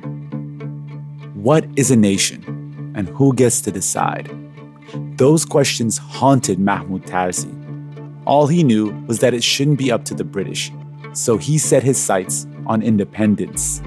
What 1.34 1.66
is 1.76 1.90
a 1.90 1.96
nation, 1.96 2.92
and 2.96 3.08
who 3.08 3.34
gets 3.34 3.60
to 3.62 3.70
decide? 3.70 4.30
Those 5.16 5.46
questions 5.46 5.96
haunted 5.96 6.58
Mahmoud 6.58 7.06
Tarzi. 7.06 7.50
All 8.26 8.48
he 8.48 8.62
knew 8.62 8.92
was 9.06 9.20
that 9.20 9.32
it 9.32 9.42
shouldn't 9.42 9.78
be 9.78 9.90
up 9.90 10.04
to 10.04 10.14
the 10.14 10.24
British, 10.24 10.70
so 11.14 11.38
he 11.38 11.56
set 11.56 11.82
his 11.82 11.96
sights 11.96 12.46
on 12.66 12.82
independence. 12.82 13.80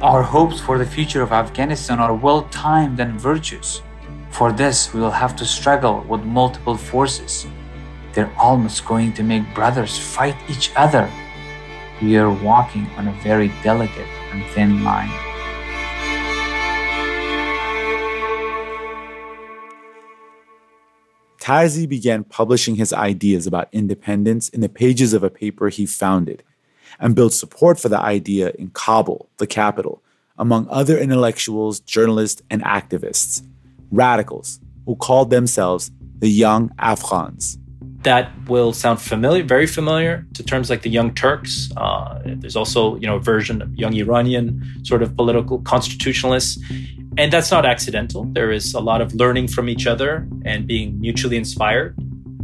Our 0.00 0.22
hopes 0.22 0.60
for 0.60 0.78
the 0.78 0.86
future 0.86 1.20
of 1.20 1.30
Afghanistan 1.30 2.00
are 2.00 2.14
well 2.14 2.44
timed 2.44 3.00
and 3.00 3.20
virtuous. 3.20 3.82
For 4.30 4.50
this, 4.50 4.94
we 4.94 5.00
will 5.00 5.10
have 5.10 5.36
to 5.36 5.44
struggle 5.44 6.02
with 6.08 6.24
multiple 6.24 6.78
forces. 6.78 7.46
They're 8.14 8.32
almost 8.38 8.86
going 8.86 9.12
to 9.12 9.22
make 9.22 9.54
brothers 9.54 9.98
fight 9.98 10.36
each 10.48 10.72
other. 10.74 11.10
We 12.00 12.16
are 12.16 12.30
walking 12.30 12.86
on 12.96 13.08
a 13.08 13.12
very 13.22 13.52
delicate 13.62 14.08
and 14.32 14.42
thin 14.54 14.82
line. 14.84 15.31
Tarzi 21.42 21.88
began 21.88 22.22
publishing 22.22 22.76
his 22.76 22.92
ideas 22.92 23.48
about 23.48 23.68
independence 23.72 24.48
in 24.48 24.60
the 24.60 24.68
pages 24.68 25.12
of 25.12 25.24
a 25.24 25.28
paper 25.28 25.70
he 25.70 25.86
founded 25.86 26.44
and 27.00 27.16
built 27.16 27.32
support 27.32 27.80
for 27.80 27.88
the 27.88 27.98
idea 27.98 28.52
in 28.60 28.70
Kabul, 28.70 29.28
the 29.38 29.46
capital, 29.48 30.00
among 30.38 30.68
other 30.70 30.96
intellectuals, 30.96 31.80
journalists, 31.80 32.42
and 32.48 32.62
activists, 32.62 33.44
radicals 33.90 34.60
who 34.86 34.94
called 34.94 35.30
themselves 35.30 35.90
the 36.20 36.30
Young 36.30 36.70
Afghans. 36.78 37.58
That 38.04 38.30
will 38.46 38.72
sound 38.72 39.00
familiar, 39.00 39.42
very 39.42 39.66
familiar 39.66 40.24
to 40.34 40.44
terms 40.44 40.70
like 40.70 40.82
the 40.82 40.90
Young 40.90 41.12
Turks. 41.12 41.72
Uh, 41.76 42.22
there's 42.24 42.54
also, 42.54 42.94
you 42.98 43.08
know, 43.08 43.16
a 43.16 43.20
version 43.20 43.60
of 43.62 43.74
Young 43.74 43.94
Iranian 43.94 44.62
sort 44.84 45.02
of 45.02 45.16
political 45.16 45.58
constitutionalists. 45.62 46.62
And 47.18 47.32
that's 47.32 47.50
not 47.50 47.66
accidental. 47.66 48.24
There 48.24 48.50
is 48.50 48.74
a 48.74 48.80
lot 48.80 49.00
of 49.00 49.14
learning 49.14 49.48
from 49.48 49.68
each 49.68 49.86
other 49.86 50.26
and 50.44 50.66
being 50.66 50.98
mutually 51.00 51.36
inspired. 51.36 51.94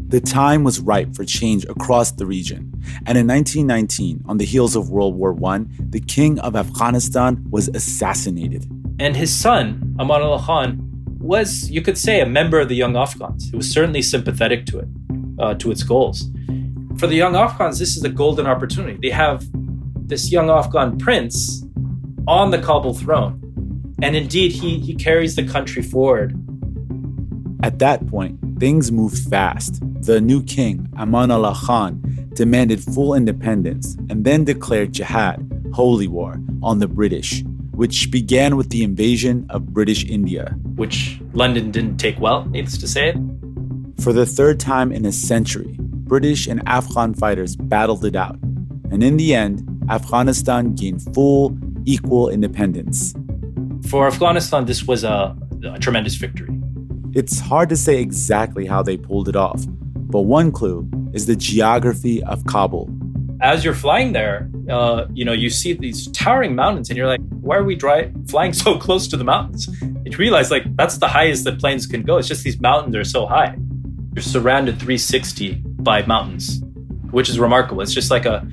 The 0.09 0.21
time 0.21 0.65
was 0.65 0.81
ripe 0.81 1.15
for 1.15 1.25
change 1.25 1.65
across 1.67 2.13
the 2.13 2.27
region. 2.27 2.73
And 3.07 3.19
in 3.19 3.27
1919, 3.27 4.25
on 4.27 4.39
the 4.39 4.45
heels 4.45 4.75
of 4.75 4.91
World 4.91 5.15
War 5.17 5.37
I, 5.45 5.65
the 5.91 6.01
king 6.01 6.39
of 6.41 6.57
Afghanistan 6.57 7.45
was 7.51 7.69
assassinated. 7.69 8.67
And 8.99 9.17
his 9.17 9.35
son, 9.35 9.95
Aman 9.99 10.23
Allah 10.23 10.43
Khan, 10.43 10.79
was, 11.19 11.71
you 11.71 11.83
could 11.83 11.99
say, 11.99 12.21
a 12.21 12.27
member 12.27 12.59
of 12.61 12.69
the 12.69 12.75
Young 12.75 12.97
Afghans. 12.97 13.51
He 13.51 13.57
was 13.57 13.71
certainly 13.71 14.03
sympathetic 14.03 14.67
to 14.67 14.79
it, 14.79 14.89
uh, 15.39 15.55
to 15.55 15.71
its 15.71 15.83
goals. 15.83 16.25
For 16.99 17.07
the 17.07 17.17
Young 17.17 17.37
Afghans, 17.37 17.79
this 17.79 17.97
is 17.97 18.05
a 18.05 18.09
golden 18.09 18.47
opportunity. 18.47 18.99
They 19.01 19.15
have 19.15 19.45
this 20.09 20.33
young 20.33 20.49
Afghan 20.49 20.99
prince 20.99 21.65
on 22.27 22.51
the 22.51 22.59
Kabul 22.59 22.95
throne. 22.95 23.48
And 24.01 24.15
indeed, 24.15 24.53
he, 24.53 24.79
he 24.79 24.95
carries 24.95 25.35
the 25.35 25.45
country 25.45 25.83
forward. 25.83 26.39
At 27.63 27.81
that 27.81 28.07
point, 28.07 28.39
things 28.59 28.93
moved 28.93 29.29
fast. 29.29 29.83
The 30.03 30.21
new 30.21 30.43
king, 30.45 30.87
Amanullah 30.97 31.57
Khan, 31.57 32.01
demanded 32.35 32.83
full 32.83 33.15
independence 33.15 33.97
and 34.09 34.25
then 34.25 34.45
declared 34.45 34.93
jihad, 34.93 35.45
holy 35.73 36.07
war, 36.07 36.41
on 36.63 36.79
the 36.79 36.87
British, 36.87 37.43
which 37.73 38.11
began 38.13 38.57
with 38.57 38.71
the 38.71 38.85
invasion 38.85 39.45
of 39.51 39.67
British 39.67 40.05
India. 40.05 40.55
Which 40.77 41.21
London 41.33 41.73
didn't 41.73 41.99
take 41.99 42.21
well, 42.21 42.45
needless 42.47 42.79
to 42.79 42.87
say. 42.87 43.17
For 44.01 44.13
the 44.13 44.27
third 44.27 44.61
time 44.61 44.93
in 44.93 45.05
a 45.05 45.13
century, 45.13 45.77
British 45.81 46.47
and 46.47 46.63
Afghan 46.67 47.15
fighters 47.15 47.57
battled 47.57 48.05
it 48.05 48.15
out. 48.15 48.39
And 48.91 49.03
in 49.03 49.17
the 49.17 49.35
end, 49.35 49.69
Afghanistan 49.91 50.75
gained 50.75 51.03
full, 51.13 51.59
equal 51.85 52.29
independence. 52.29 53.15
For 53.89 54.07
Afghanistan, 54.07 54.67
this 54.67 54.85
was 54.85 55.03
a, 55.03 55.35
a 55.65 55.79
tremendous 55.79 56.15
victory. 56.17 56.51
It's 57.15 57.41
hard 57.41 57.71
to 57.71 57.77
say 57.77 58.01
exactly 58.03 58.67
how 58.67 58.83
they 58.83 58.99
pulled 58.99 59.31
it 59.31 59.37
off, 59.37 59.65
but 59.95 60.23
one 60.23 60.53
clue 60.53 60.87
is 61.15 61.25
the 61.25 61.35
geography 61.35 62.23
of 62.25 62.45
Kabul. 62.45 62.91
As 63.41 63.65
you're 63.65 63.75
flying 63.75 64.13
there, 64.13 64.51
uh, 64.69 65.07
you 65.15 65.25
know, 65.25 65.33
you 65.33 65.49
see 65.49 65.73
these 65.73 66.09
towering 66.09 66.55
mountains, 66.55 66.91
and 66.91 66.99
you're 66.99 67.07
like, 67.07 67.21
why 67.41 67.57
are 67.57 67.65
we 67.65 67.77
dry- 67.77 68.13
flying 68.29 68.53
so 68.65 68.77
close 68.77 69.09
to 69.09 69.17
the 69.17 69.25
mountains? 69.25 69.69
And 69.81 70.07
you 70.13 70.19
realize, 70.19 70.51
like, 70.51 70.65
that's 70.77 70.99
the 70.99 71.09
highest 71.09 71.45
that 71.45 71.59
planes 71.59 71.87
can 71.87 72.03
go. 72.03 72.19
It's 72.19 72.29
just 72.29 72.45
these 72.45 72.61
mountains 72.61 72.95
are 72.95 73.05
so 73.05 73.25
high. 73.25 73.57
You're 74.15 74.23
surrounded 74.23 74.75
360 74.75 75.63
by 75.81 76.05
mountains, 76.05 76.61
which 77.11 77.31
is 77.31 77.39
remarkable. 77.39 77.81
It's 77.81 77.95
just 77.95 78.11
like 78.11 78.27
a, 78.27 78.47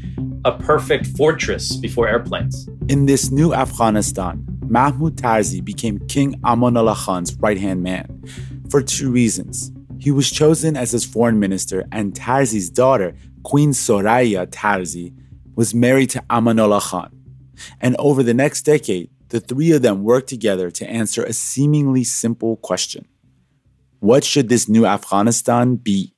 a 0.45 0.53
perfect 0.53 1.07
fortress 1.17 1.75
before 1.75 2.07
airplanes. 2.07 2.69
In 2.87 3.05
this 3.05 3.31
new 3.31 3.53
Afghanistan, 3.53 4.54
Mahmoud 4.69 5.17
Tarzi 5.17 5.63
became 5.63 5.99
King 6.07 6.39
Amanullah 6.41 6.95
Khan's 6.95 7.35
right 7.35 7.57
hand 7.57 7.83
man 7.83 8.23
for 8.69 8.81
two 8.81 9.11
reasons. 9.11 9.71
He 9.99 10.11
was 10.11 10.29
chosen 10.29 10.75
as 10.75 10.91
his 10.91 11.05
foreign 11.05 11.39
minister, 11.39 11.85
and 11.91 12.13
Tarzi's 12.13 12.69
daughter, 12.69 13.15
Queen 13.43 13.71
Soraya 13.71 14.47
Tarzi, 14.47 15.13
was 15.55 15.73
married 15.73 16.09
to 16.11 16.23
Amanullah 16.29 16.81
Khan. 16.81 17.11
And 17.79 17.95
over 17.99 18.23
the 18.23 18.33
next 18.33 18.63
decade, 18.63 19.09
the 19.29 19.39
three 19.39 19.71
of 19.71 19.81
them 19.81 20.03
worked 20.03 20.29
together 20.29 20.69
to 20.71 20.89
answer 20.89 21.23
a 21.23 21.33
seemingly 21.33 22.03
simple 22.03 22.57
question 22.57 23.05
What 23.99 24.23
should 24.23 24.49
this 24.49 24.67
new 24.67 24.85
Afghanistan 24.85 25.75
be? 25.75 26.14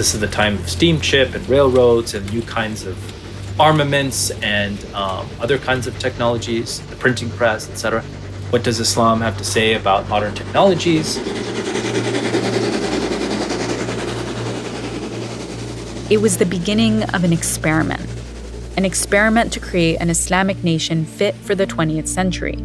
This 0.00 0.14
is 0.14 0.20
the 0.20 0.28
time 0.28 0.54
of 0.54 0.66
steamship 0.66 1.34
and 1.34 1.46
railroads 1.46 2.14
and 2.14 2.24
new 2.32 2.40
kinds 2.40 2.86
of 2.86 2.96
armaments 3.60 4.30
and 4.40 4.82
um, 4.94 5.28
other 5.40 5.58
kinds 5.58 5.86
of 5.86 5.98
technologies, 5.98 6.80
the 6.86 6.96
printing 6.96 7.28
press, 7.28 7.68
etc. 7.68 8.00
What 8.48 8.64
does 8.64 8.80
Islam 8.80 9.20
have 9.20 9.36
to 9.36 9.44
say 9.44 9.74
about 9.74 10.08
modern 10.08 10.34
technologies? 10.34 11.18
It 16.10 16.22
was 16.22 16.38
the 16.38 16.46
beginning 16.46 17.02
of 17.12 17.22
an 17.22 17.34
experiment, 17.34 18.00
an 18.78 18.86
experiment 18.86 19.52
to 19.52 19.60
create 19.60 19.96
an 20.00 20.08
Islamic 20.08 20.64
nation 20.64 21.04
fit 21.04 21.34
for 21.34 21.54
the 21.54 21.66
20th 21.66 22.08
century. 22.08 22.56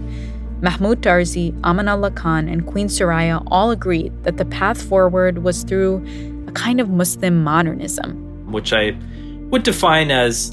Mahmoud 0.62 1.02
Tarzi, 1.02 1.52
Amanullah 1.64 2.16
Khan, 2.16 2.48
and 2.48 2.66
Queen 2.66 2.88
Soraya 2.88 3.46
all 3.48 3.72
agreed 3.72 4.24
that 4.24 4.38
the 4.38 4.46
path 4.46 4.82
forward 4.82 5.40
was 5.40 5.64
through 5.64 6.00
kind 6.56 6.82
of 6.82 6.90
Muslim 6.90 7.44
modernism. 7.44 8.52
Which 8.52 8.74
I 8.74 8.98
would 9.52 9.64
define 9.64 10.10
as 10.10 10.52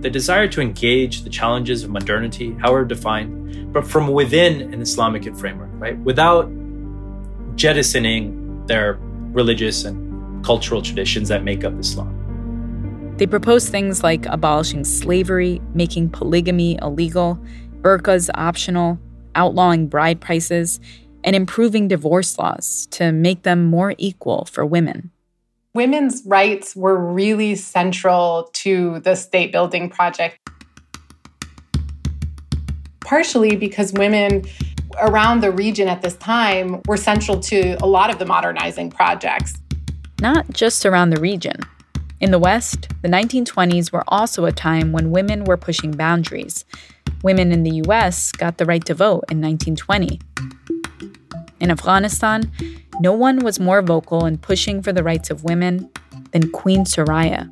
the 0.00 0.10
desire 0.10 0.46
to 0.46 0.60
engage 0.60 1.22
the 1.22 1.30
challenges 1.30 1.82
of 1.82 1.90
modernity, 1.90 2.54
however 2.60 2.84
defined, 2.84 3.72
but 3.72 3.84
from 3.86 4.08
within 4.08 4.72
an 4.72 4.80
Islamic 4.80 5.24
framework, 5.36 5.70
right? 5.74 5.98
Without 5.98 6.48
jettisoning 7.56 8.64
their 8.66 8.98
religious 9.32 9.84
and 9.84 10.44
cultural 10.44 10.80
traditions 10.80 11.28
that 11.28 11.42
make 11.42 11.64
up 11.64 11.76
Islam. 11.80 12.14
They 13.16 13.26
propose 13.26 13.68
things 13.68 14.04
like 14.04 14.26
abolishing 14.26 14.84
slavery, 14.84 15.60
making 15.74 16.10
polygamy 16.10 16.78
illegal, 16.80 17.36
burqas 17.80 18.30
optional, 18.34 18.98
outlawing 19.34 19.88
bride 19.88 20.20
prices, 20.20 20.78
and 21.24 21.34
improving 21.34 21.88
divorce 21.88 22.38
laws 22.38 22.86
to 22.92 23.10
make 23.10 23.42
them 23.42 23.64
more 23.64 23.94
equal 23.98 24.44
for 24.44 24.64
women 24.64 25.10
women's 25.74 26.22
rights 26.24 26.74
were 26.74 26.96
really 26.96 27.54
central 27.54 28.50
to 28.52 29.00
the 29.00 29.14
state 29.14 29.52
building 29.52 29.90
project. 29.90 30.38
Partially 33.00 33.56
because 33.56 33.92
women 33.92 34.44
around 35.00 35.40
the 35.40 35.50
region 35.50 35.88
at 35.88 36.02
this 36.02 36.16
time 36.16 36.82
were 36.86 36.96
central 36.96 37.38
to 37.40 37.74
a 37.82 37.86
lot 37.86 38.10
of 38.10 38.18
the 38.18 38.26
modernizing 38.26 38.90
projects. 38.90 39.54
Not 40.20 40.50
just 40.52 40.84
around 40.84 41.10
the 41.10 41.20
region. 41.20 41.56
In 42.20 42.32
the 42.32 42.38
West, 42.38 42.88
the 43.02 43.08
1920s 43.08 43.92
were 43.92 44.02
also 44.08 44.44
a 44.44 44.52
time 44.52 44.90
when 44.90 45.12
women 45.12 45.44
were 45.44 45.56
pushing 45.56 45.92
boundaries. 45.92 46.64
Women 47.22 47.52
in 47.52 47.62
the 47.62 47.82
US 47.86 48.32
got 48.32 48.58
the 48.58 48.66
right 48.66 48.84
to 48.86 48.94
vote 48.94 49.24
in 49.30 49.40
1920. 49.40 50.20
In 51.60 51.70
Afghanistan, 51.70 52.50
no 53.00 53.12
one 53.12 53.40
was 53.40 53.58
more 53.60 53.82
vocal 53.82 54.26
in 54.26 54.38
pushing 54.38 54.82
for 54.82 54.92
the 54.92 55.02
rights 55.02 55.30
of 55.30 55.44
women 55.44 55.90
than 56.32 56.50
Queen 56.50 56.84
Soraya. 56.84 57.50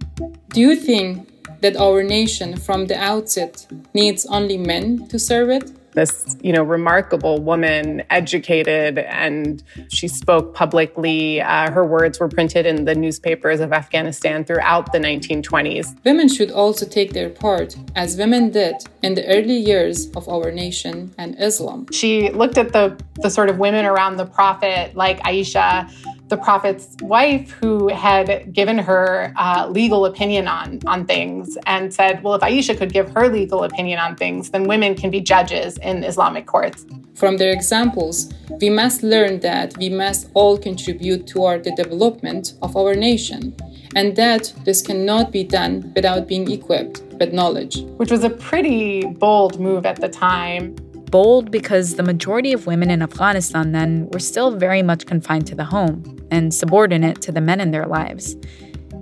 Do 0.50 0.60
you 0.60 0.76
think 0.76 1.28
that 1.60 1.76
our 1.76 2.02
nation 2.02 2.56
from 2.56 2.86
the 2.86 2.98
outset 2.98 3.66
needs 3.94 4.26
only 4.26 4.58
men 4.58 5.08
to 5.08 5.18
serve 5.18 5.50
it? 5.50 5.75
This, 5.96 6.36
you 6.42 6.52
know, 6.52 6.62
remarkable 6.62 7.38
woman, 7.40 8.02
educated, 8.10 8.98
and 8.98 9.64
she 9.88 10.06
spoke 10.06 10.54
publicly. 10.54 11.40
Uh, 11.40 11.70
her 11.70 11.84
words 11.84 12.20
were 12.20 12.28
printed 12.28 12.66
in 12.66 12.84
the 12.84 12.94
newspapers 12.94 13.60
of 13.60 13.72
Afghanistan 13.72 14.44
throughout 14.44 14.92
the 14.92 14.98
1920s. 14.98 15.96
Women 16.04 16.28
should 16.28 16.50
also 16.50 16.86
take 16.86 17.14
their 17.14 17.30
part, 17.30 17.74
as 17.96 18.16
women 18.16 18.50
did 18.50 18.76
in 19.02 19.14
the 19.14 19.26
early 19.26 19.56
years 19.56 20.10
of 20.14 20.28
our 20.28 20.52
nation 20.52 21.14
and 21.16 21.34
Islam. 21.40 21.86
She 21.90 22.30
looked 22.30 22.58
at 22.58 22.74
the, 22.74 22.96
the 23.22 23.30
sort 23.30 23.48
of 23.48 23.58
women 23.58 23.86
around 23.86 24.18
the 24.18 24.26
Prophet, 24.26 24.94
like 24.94 25.18
Aisha, 25.20 25.90
the 26.28 26.36
prophet's 26.36 26.96
wife 27.00 27.50
who 27.50 27.88
had 27.88 28.52
given 28.52 28.78
her 28.78 29.32
uh, 29.36 29.68
legal 29.68 30.06
opinion 30.06 30.48
on, 30.48 30.80
on 30.86 31.06
things 31.06 31.56
and 31.66 31.94
said, 31.94 32.22
well, 32.22 32.34
if 32.34 32.42
Aisha 32.42 32.76
could 32.76 32.92
give 32.92 33.10
her 33.10 33.28
legal 33.28 33.62
opinion 33.62 33.98
on 34.00 34.16
things, 34.16 34.50
then 34.50 34.64
women 34.64 34.94
can 34.94 35.10
be 35.10 35.20
judges 35.20 35.78
in 35.86 36.04
Islamic 36.04 36.46
courts. 36.46 36.84
From 37.14 37.38
their 37.38 37.52
examples, 37.52 38.32
we 38.60 38.68
must 38.68 39.02
learn 39.02 39.40
that 39.40 39.76
we 39.78 39.88
must 39.88 40.28
all 40.34 40.58
contribute 40.58 41.26
toward 41.26 41.64
the 41.64 41.74
development 41.76 42.54
of 42.60 42.76
our 42.76 42.94
nation, 42.94 43.54
and 43.94 44.16
that 44.16 44.52
this 44.64 44.82
cannot 44.82 45.32
be 45.32 45.44
done 45.44 45.92
without 45.94 46.28
being 46.28 46.50
equipped 46.50 47.02
with 47.18 47.32
knowledge. 47.32 47.80
Which 47.96 48.10
was 48.10 48.24
a 48.24 48.30
pretty 48.30 49.06
bold 49.06 49.58
move 49.58 49.86
at 49.86 50.00
the 50.00 50.08
time 50.08 50.76
bold 51.10 51.50
because 51.50 51.94
the 51.94 52.02
majority 52.02 52.52
of 52.52 52.66
women 52.66 52.90
in 52.90 53.00
Afghanistan 53.00 53.72
then 53.72 54.08
were 54.12 54.18
still 54.18 54.50
very 54.50 54.82
much 54.82 55.06
confined 55.06 55.46
to 55.46 55.54
the 55.54 55.64
home 55.64 56.02
and 56.30 56.52
subordinate 56.52 57.22
to 57.22 57.32
the 57.32 57.40
men 57.40 57.60
in 57.60 57.70
their 57.70 57.86
lives. 57.86 58.36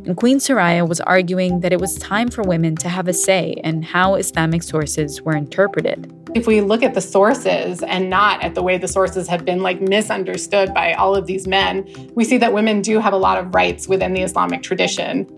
And 0.06 0.16
Queen 0.16 0.38
Soraya 0.38 0.86
was 0.86 1.00
arguing 1.00 1.60
that 1.60 1.72
it 1.72 1.80
was 1.80 1.96
time 1.96 2.28
for 2.28 2.42
women 2.42 2.76
to 2.76 2.88
have 2.90 3.08
a 3.08 3.14
say 3.14 3.52
in 3.64 3.82
how 3.82 4.16
Islamic 4.16 4.62
sources 4.62 5.22
were 5.22 5.34
interpreted. 5.34 6.12
If 6.34 6.48
we 6.48 6.60
look 6.60 6.82
at 6.82 6.94
the 6.94 7.00
sources 7.00 7.80
and 7.84 8.10
not 8.10 8.42
at 8.42 8.56
the 8.56 8.62
way 8.62 8.76
the 8.76 8.88
sources 8.88 9.28
have 9.28 9.44
been 9.44 9.62
like 9.62 9.80
misunderstood 9.80 10.74
by 10.74 10.92
all 10.94 11.14
of 11.14 11.26
these 11.26 11.46
men, 11.46 11.86
we 12.16 12.24
see 12.24 12.38
that 12.38 12.52
women 12.52 12.82
do 12.82 12.98
have 12.98 13.12
a 13.12 13.16
lot 13.16 13.38
of 13.38 13.54
rights 13.54 13.86
within 13.86 14.14
the 14.14 14.22
Islamic 14.22 14.60
tradition. 14.60 15.28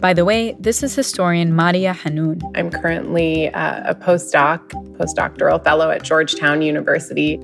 By 0.00 0.12
the 0.12 0.24
way, 0.24 0.56
this 0.58 0.82
is 0.82 0.96
historian 0.96 1.54
Marya 1.54 1.94
Hannun. 1.94 2.42
I'm 2.56 2.70
currently 2.70 3.54
uh, 3.54 3.92
a 3.92 3.94
postdoc, 3.94 4.68
postdoctoral 4.98 5.62
fellow 5.62 5.90
at 5.90 6.02
Georgetown 6.02 6.60
University. 6.60 7.36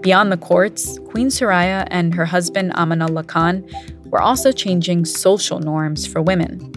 Beyond 0.00 0.32
the 0.32 0.38
courts, 0.40 0.98
Queen 1.10 1.28
Soraya 1.28 1.86
and 1.90 2.14
her 2.14 2.24
husband 2.24 2.72
Amanullah 2.72 3.26
Khan 3.26 3.68
were 4.06 4.22
also 4.22 4.50
changing 4.50 5.04
social 5.04 5.60
norms 5.60 6.06
for 6.06 6.22
women. 6.22 6.72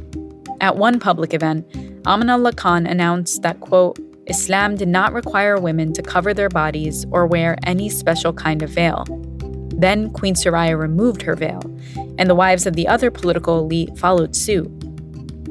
At 0.60 0.76
one 0.76 1.00
public 1.00 1.34
event, 1.34 1.70
Amanullah 2.04 2.58
Khan 2.58 2.86
announced 2.86 3.44
that, 3.44 3.62
quote, 3.62 3.98
Islam 4.28 4.76
did 4.76 4.88
not 4.90 5.14
require 5.14 5.60
women 5.60 5.94
to 5.94 6.02
cover 6.02 6.34
their 6.34 6.50
bodies 6.50 7.06
or 7.12 7.26
wear 7.26 7.58
any 7.64 7.90
special 7.90 8.34
kind 8.34 8.62
of 8.62 8.70
veil. 8.70 9.06
Then 9.76 10.12
Queen 10.12 10.36
Soraya 10.36 10.78
removed 10.78 11.22
her 11.22 11.36
veil, 11.36 11.62
and 12.18 12.30
the 12.30 12.36
wives 12.36 12.66
of 12.66 12.76
the 12.76 12.88
other 12.88 13.10
political 13.10 13.60
elite 13.60 13.98
followed 13.98 14.36
suit. 14.36 14.68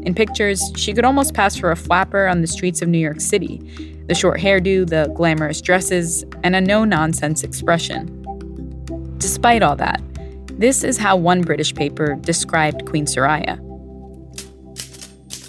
In 0.02 0.14
pictures, 0.14 0.62
she 0.76 0.92
could 0.92 1.04
almost 1.04 1.34
pass 1.34 1.56
for 1.56 1.70
a 1.70 1.76
flapper 1.76 2.26
on 2.26 2.40
the 2.40 2.46
streets 2.46 2.82
of 2.82 2.88
New 2.88 2.98
York 2.98 3.20
City 3.20 3.92
the 4.06 4.14
short 4.14 4.38
hairdo, 4.38 4.88
the 4.88 5.12
glamorous 5.16 5.60
dresses, 5.60 6.24
and 6.44 6.54
a 6.54 6.60
no 6.60 6.84
nonsense 6.84 7.42
expression. 7.42 8.06
Despite 9.18 9.64
all 9.64 9.74
that, 9.76 10.00
this 10.52 10.84
is 10.84 10.96
how 10.96 11.16
one 11.16 11.40
British 11.42 11.74
paper 11.74 12.14
described 12.20 12.86
Queen 12.86 13.06
Soraya. 13.06 13.65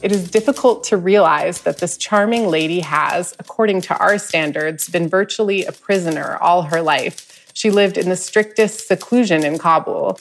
It 0.04 0.12
is 0.12 0.30
difficult 0.30 0.84
to 0.86 0.98
realize 0.98 1.62
that 1.62 1.80
this 1.80 1.98
charming 1.98 2.48
lady 2.48 2.82
has, 2.82 3.34
according 3.40 3.82
to 3.82 3.98
our 3.98 4.20
standards, 4.20 4.90
been 4.90 5.10
virtually 5.10 5.66
a 5.66 5.72
prisoner 5.72 6.38
all 6.38 6.64
her 6.64 6.82
life. 6.82 7.52
She 7.54 7.72
lived 7.72 7.98
in 7.98 8.10
the 8.10 8.16
strictest 8.16 8.88
seclusion 8.88 9.44
in 9.44 9.58
Kabul. 9.58 10.20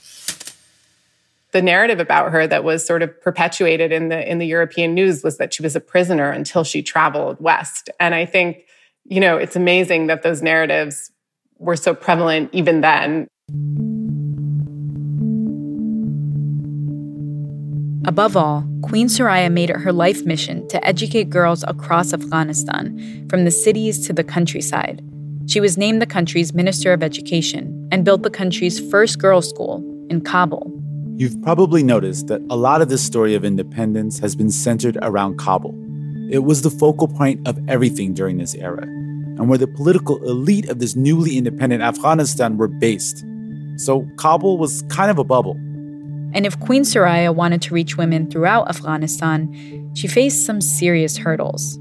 The 1.53 1.61
narrative 1.61 2.01
about 2.01 2.33
her 2.33 2.47
that 2.47 2.64
was 2.64 2.87
sort 2.87 3.03
of 3.03 3.20
perpetuated 3.20 3.93
in 3.93 4.09
the 4.09 4.29
in 4.31 4.39
the 4.39 4.47
European 4.47 4.95
news 4.95 5.22
was 5.22 5.37
that 5.37 5.53
she 5.53 5.62
was 5.62 5.77
a 5.77 5.81
prisoner 5.81 6.31
until 6.31 6.64
she 6.64 6.83
traveled 6.83 7.39
west. 7.39 7.91
And 8.01 8.14
I 8.14 8.24
think, 8.24 8.64
you 9.05 9.20
know, 9.20 9.37
it's 9.37 9.57
amazing 9.57 10.07
that 10.07 10.22
those 10.22 10.43
narratives 10.43 11.11
were 11.59 11.77
so 11.77 11.95
prevalent 11.95 12.51
even 12.53 12.81
then. 12.81 13.29
Above 18.07 18.36
all, 18.36 18.64
Queen 18.82 19.09
Soraya 19.09 19.50
made 19.50 19.68
it 19.68 19.78
her 19.78 19.92
life 19.92 20.24
mission 20.24 20.66
to 20.68 20.84
educate 20.86 21.28
girls 21.28 21.64
across 21.66 22.12
Afghanistan, 22.12 23.26
from 23.28 23.44
the 23.44 23.50
cities 23.50 24.07
to 24.07 24.12
the 24.12 24.22
countryside. 24.22 25.02
She 25.48 25.59
was 25.59 25.76
named 25.76 26.00
the 26.00 26.07
country's 26.07 26.54
Minister 26.54 26.92
of 26.92 27.02
Education 27.02 27.88
and 27.90 28.04
built 28.04 28.22
the 28.22 28.30
country's 28.30 28.78
first 28.90 29.18
girls' 29.18 29.48
school 29.48 29.82
in 30.09 30.20
Kabul. 30.20 30.72
You've 31.16 31.42
probably 31.42 31.82
noticed 31.82 32.28
that 32.28 32.42
a 32.48 32.54
lot 32.54 32.80
of 32.80 32.90
this 32.90 33.02
story 33.02 33.34
of 33.34 33.44
independence 33.44 34.20
has 34.20 34.36
been 34.36 34.52
centered 34.52 34.96
around 35.02 35.38
Kabul. 35.38 35.74
It 36.30 36.44
was 36.44 36.62
the 36.62 36.70
focal 36.70 37.09
point 37.09 37.46
of 37.48 37.59
everything 37.68 38.14
during 38.14 38.38
this 38.38 38.54
era, 38.54 38.82
and 38.82 39.48
where 39.48 39.59
the 39.59 39.66
political 39.66 40.18
elite 40.28 40.68
of 40.68 40.78
this 40.78 40.94
newly 40.94 41.36
independent 41.36 41.82
Afghanistan 41.82 42.57
were 42.57 42.68
based. 42.68 43.24
So 43.78 44.07
Kabul 44.16 44.59
was 44.59 44.82
kind 44.90 45.11
of 45.11 45.18
a 45.18 45.24
bubble. 45.24 45.59
And 46.37 46.45
if 46.45 46.61
Queen 46.61 46.82
Soraya 46.82 47.34
wanted 47.34 47.62
to 47.62 47.72
reach 47.72 47.97
women 47.97 48.30
throughout 48.30 48.68
Afghanistan, 48.68 49.91
she 49.95 50.07
faced 50.07 50.45
some 50.45 50.61
serious 50.61 51.16
hurdles. 51.16 51.78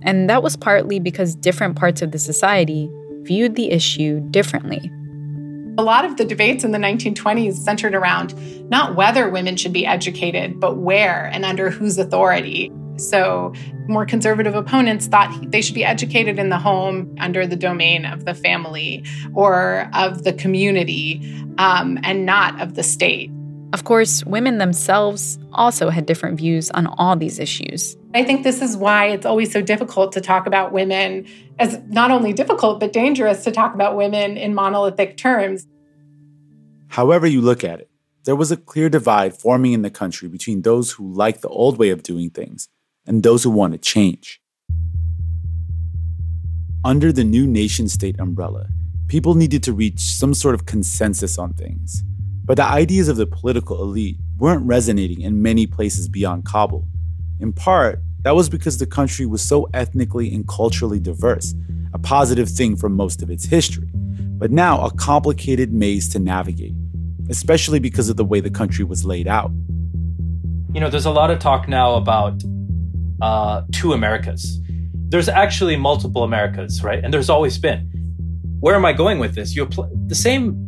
And 0.00 0.30
that 0.30 0.42
was 0.42 0.56
partly 0.56 0.98
because 0.98 1.34
different 1.34 1.76
parts 1.76 2.00
of 2.00 2.12
the 2.12 2.18
society 2.18 2.88
viewed 3.24 3.54
the 3.54 3.70
issue 3.70 4.20
differently. 4.30 4.90
A 5.76 5.82
lot 5.82 6.06
of 6.06 6.16
the 6.16 6.24
debates 6.24 6.64
in 6.64 6.70
the 6.70 6.78
1920s 6.78 7.56
centered 7.56 7.94
around 7.94 8.34
not 8.70 8.96
whether 8.96 9.28
women 9.28 9.58
should 9.58 9.74
be 9.74 9.84
educated, 9.84 10.58
but 10.58 10.78
where 10.78 11.26
and 11.26 11.44
under 11.44 11.68
whose 11.68 11.98
authority. 11.98 12.72
So, 12.96 13.52
more 13.88 14.06
conservative 14.06 14.54
opponents 14.54 15.06
thought 15.06 15.50
they 15.50 15.60
should 15.60 15.74
be 15.74 15.84
educated 15.84 16.38
in 16.38 16.48
the 16.48 16.58
home 16.58 17.14
under 17.20 17.46
the 17.46 17.56
domain 17.56 18.06
of 18.06 18.24
the 18.24 18.34
family 18.34 19.04
or 19.34 19.90
of 19.92 20.24
the 20.24 20.32
community 20.32 21.22
um, 21.58 21.98
and 22.02 22.24
not 22.24 22.58
of 22.60 22.74
the 22.74 22.82
state. 22.82 23.30
Of 23.74 23.84
course, 23.84 24.24
women 24.24 24.56
themselves 24.56 25.38
also 25.52 25.90
had 25.90 26.06
different 26.06 26.38
views 26.38 26.70
on 26.70 26.86
all 26.86 27.16
these 27.16 27.38
issues. 27.38 27.98
I 28.14 28.24
think 28.24 28.42
this 28.42 28.62
is 28.62 28.78
why 28.78 29.08
it's 29.08 29.26
always 29.26 29.52
so 29.52 29.60
difficult 29.60 30.12
to 30.12 30.22
talk 30.22 30.46
about 30.46 30.72
women 30.72 31.26
as 31.58 31.78
not 31.88 32.10
only 32.10 32.32
difficult, 32.32 32.80
but 32.80 32.94
dangerous 32.94 33.44
to 33.44 33.50
talk 33.50 33.74
about 33.74 33.94
women 33.94 34.38
in 34.38 34.54
monolithic 34.54 35.18
terms. 35.18 35.66
However, 36.88 37.26
you 37.26 37.42
look 37.42 37.62
at 37.62 37.80
it, 37.80 37.90
there 38.24 38.36
was 38.36 38.50
a 38.50 38.56
clear 38.56 38.88
divide 38.88 39.36
forming 39.36 39.74
in 39.74 39.82
the 39.82 39.90
country 39.90 40.28
between 40.28 40.62
those 40.62 40.92
who 40.92 41.12
liked 41.12 41.42
the 41.42 41.48
old 41.48 41.78
way 41.78 41.90
of 41.90 42.02
doing 42.02 42.30
things 42.30 42.68
and 43.06 43.22
those 43.22 43.42
who 43.42 43.50
wanted 43.50 43.82
change. 43.82 44.40
Under 46.84 47.12
the 47.12 47.24
new 47.24 47.46
nation 47.46 47.88
state 47.88 48.18
umbrella, 48.18 48.68
people 49.08 49.34
needed 49.34 49.62
to 49.64 49.74
reach 49.74 50.00
some 50.00 50.32
sort 50.32 50.54
of 50.54 50.64
consensus 50.64 51.36
on 51.36 51.52
things. 51.52 52.02
But 52.48 52.56
the 52.56 52.64
ideas 52.64 53.08
of 53.08 53.18
the 53.18 53.26
political 53.26 53.82
elite 53.82 54.16
weren't 54.38 54.66
resonating 54.66 55.20
in 55.20 55.42
many 55.42 55.66
places 55.66 56.08
beyond 56.08 56.46
Kabul. 56.46 56.88
In 57.40 57.52
part, 57.52 58.00
that 58.22 58.34
was 58.34 58.48
because 58.48 58.78
the 58.78 58.86
country 58.86 59.26
was 59.26 59.42
so 59.42 59.68
ethnically 59.74 60.32
and 60.32 60.48
culturally 60.48 60.98
diverse, 60.98 61.54
a 61.92 61.98
positive 61.98 62.48
thing 62.48 62.74
for 62.74 62.88
most 62.88 63.20
of 63.20 63.28
its 63.28 63.44
history, 63.44 63.90
but 64.38 64.50
now 64.50 64.82
a 64.82 64.90
complicated 64.92 65.74
maze 65.74 66.08
to 66.08 66.18
navigate, 66.18 66.72
especially 67.28 67.80
because 67.80 68.08
of 68.08 68.16
the 68.16 68.24
way 68.24 68.40
the 68.40 68.50
country 68.50 68.82
was 68.82 69.04
laid 69.04 69.28
out. 69.28 69.50
You 70.72 70.80
know, 70.80 70.88
there's 70.88 71.04
a 71.04 71.10
lot 71.10 71.30
of 71.30 71.40
talk 71.40 71.68
now 71.68 71.96
about 71.96 72.42
uh, 73.20 73.60
two 73.72 73.92
Americas. 73.92 74.58
There's 75.10 75.28
actually 75.28 75.76
multiple 75.76 76.24
Americas, 76.24 76.82
right? 76.82 77.04
And 77.04 77.12
there's 77.12 77.28
always 77.28 77.58
been. 77.58 77.90
Where 78.60 78.74
am 78.74 78.86
I 78.86 78.94
going 78.94 79.18
with 79.18 79.34
this? 79.34 79.54
You 79.54 79.64
apply 79.64 79.90
the 80.06 80.14
same 80.14 80.64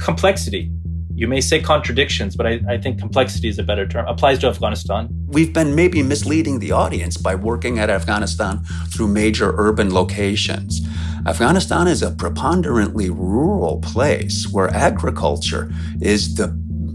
complexity 0.00 0.72
you 1.16 1.28
may 1.28 1.40
say 1.40 1.60
contradictions, 1.60 2.34
but 2.36 2.46
I, 2.46 2.60
I, 2.68 2.78
think 2.78 2.98
complexity 2.98 3.48
is 3.48 3.58
a 3.58 3.62
better 3.62 3.86
term, 3.86 4.06
applies 4.08 4.40
to 4.40 4.48
Afghanistan. 4.48 5.08
We've 5.28 5.52
been 5.52 5.74
maybe 5.74 6.02
misleading 6.02 6.58
the 6.58 6.72
audience 6.72 7.16
by 7.16 7.36
working 7.36 7.78
at 7.78 7.88
Afghanistan 7.88 8.64
through 8.88 9.08
major 9.08 9.54
urban 9.56 9.94
locations. 9.94 10.80
Afghanistan 11.26 11.86
is 11.86 12.02
a 12.02 12.10
preponderantly 12.10 13.10
rural 13.10 13.80
place 13.80 14.48
where 14.50 14.68
agriculture 14.74 15.72
is 16.00 16.34
the 16.34 16.48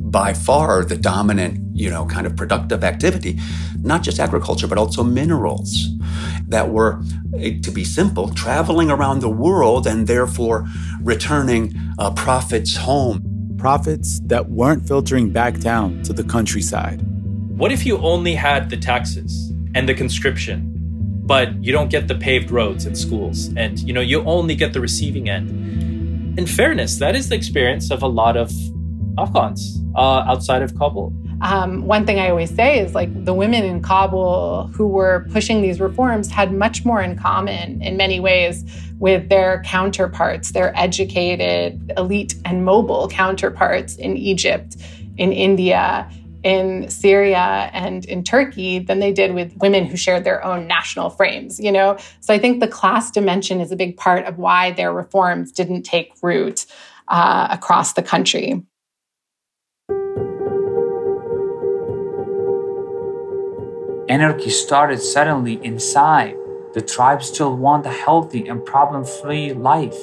by 0.09 0.33
far 0.33 0.83
the 0.83 0.97
dominant, 0.97 1.59
you 1.75 1.87
know, 1.87 2.03
kind 2.05 2.25
of 2.25 2.35
productive 2.35 2.83
activity, 2.83 3.39
not 3.81 4.01
just 4.01 4.19
agriculture, 4.19 4.65
but 4.65 4.77
also 4.77 5.03
minerals 5.03 5.87
that 6.47 6.69
were, 6.69 6.99
eh, 7.37 7.59
to 7.61 7.69
be 7.69 7.83
simple, 7.83 8.29
traveling 8.29 8.89
around 8.89 9.19
the 9.19 9.29
world 9.29 9.85
and 9.85 10.07
therefore 10.07 10.67
returning 11.03 11.75
uh, 11.99 12.11
profits 12.11 12.75
home 12.75 13.28
profits 13.59 14.19
that 14.21 14.49
weren't 14.49 14.87
filtering 14.87 15.29
back 15.29 15.59
down 15.59 16.01
to 16.03 16.13
the 16.13 16.23
countryside. 16.23 17.01
What 17.57 17.71
if 17.71 17.85
you 17.85 17.97
only 17.97 18.33
had 18.33 18.69
the 18.69 18.77
taxes 18.77 19.51
and 19.75 19.87
the 19.87 19.93
conscription, 19.93 20.73
but 21.25 21.61
you 21.63 21.71
don't 21.71 21.89
get 21.89 22.07
the 22.07 22.15
paved 22.15 22.51
roads 22.51 22.85
and 22.85 22.97
schools, 22.97 23.53
and 23.57 23.77
you 23.79 23.93
know 23.93 24.01
you 24.01 24.23
only 24.23 24.55
get 24.55 24.71
the 24.71 24.79
receiving 24.79 25.29
end? 25.29 26.39
In 26.39 26.47
fairness, 26.47 26.97
that 26.99 27.15
is 27.15 27.27
the 27.27 27.35
experience 27.35 27.91
of 27.91 28.01
a 28.01 28.07
lot 28.07 28.37
of 28.37 28.49
Afghans 29.17 29.81
uh, 29.95 30.23
outside 30.25 30.61
of 30.61 30.73
Kabul. 30.77 31.13
Um, 31.41 31.85
one 31.85 32.05
thing 32.05 32.19
I 32.19 32.29
always 32.29 32.53
say 32.53 32.79
is 32.79 32.93
like 32.93 33.09
the 33.25 33.33
women 33.33 33.63
in 33.63 33.81
Kabul 33.81 34.67
who 34.73 34.87
were 34.87 35.25
pushing 35.31 35.61
these 35.61 35.79
reforms 35.79 36.29
had 36.29 36.53
much 36.53 36.83
more 36.83 37.01
in 37.01 37.17
common 37.17 37.81
in 37.81 37.95
many 37.95 38.19
ways 38.19 38.65
with 38.99 39.29
their 39.29 39.63
counterparts, 39.63 40.51
their 40.51 40.77
educated, 40.77 41.93
elite, 41.97 42.35
and 42.43 42.65
mobile 42.65 43.07
counterparts 43.07 43.95
in 43.95 44.17
Egypt, 44.17 44.75
in 45.17 45.31
India, 45.31 46.09
in 46.43 46.89
Syria 46.89 47.69
and 47.73 48.05
in 48.05 48.23
Turkey 48.23 48.79
than 48.79 48.99
they 48.99 49.11
did 49.11 49.33
with 49.33 49.55
women 49.57 49.85
who 49.85 49.97
shared 49.97 50.23
their 50.23 50.43
own 50.43 50.67
national 50.67 51.09
frames, 51.09 51.59
you 51.59 51.71
know? 51.71 51.97
So 52.21 52.33
I 52.33 52.39
think 52.39 52.59
the 52.59 52.67
class 52.67 53.11
dimension 53.11 53.59
is 53.61 53.71
a 53.71 53.75
big 53.75 53.97
part 53.97 54.25
of 54.25 54.37
why 54.37 54.71
their 54.71 54.93
reforms 54.93 55.51
didn't 55.51 55.83
take 55.83 56.13
root 56.21 56.65
uh, 57.07 57.47
across 57.51 57.93
the 57.93 58.03
country. 58.03 58.63
Anarchy 64.09 64.49
started 64.49 64.99
suddenly 64.99 65.63
inside. 65.63 66.35
The 66.73 66.81
tribes 66.81 67.27
still 67.27 67.55
want 67.55 67.85
a 67.85 67.91
healthy 67.91 68.47
and 68.47 68.65
problem 68.65 69.05
free 69.05 69.53
life. 69.53 69.95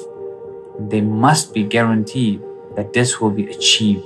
They 0.79 1.01
must 1.01 1.53
be 1.53 1.63
guaranteed 1.63 2.41
that 2.77 2.93
this 2.93 3.19
will 3.19 3.31
be 3.31 3.51
achieved. 3.51 4.05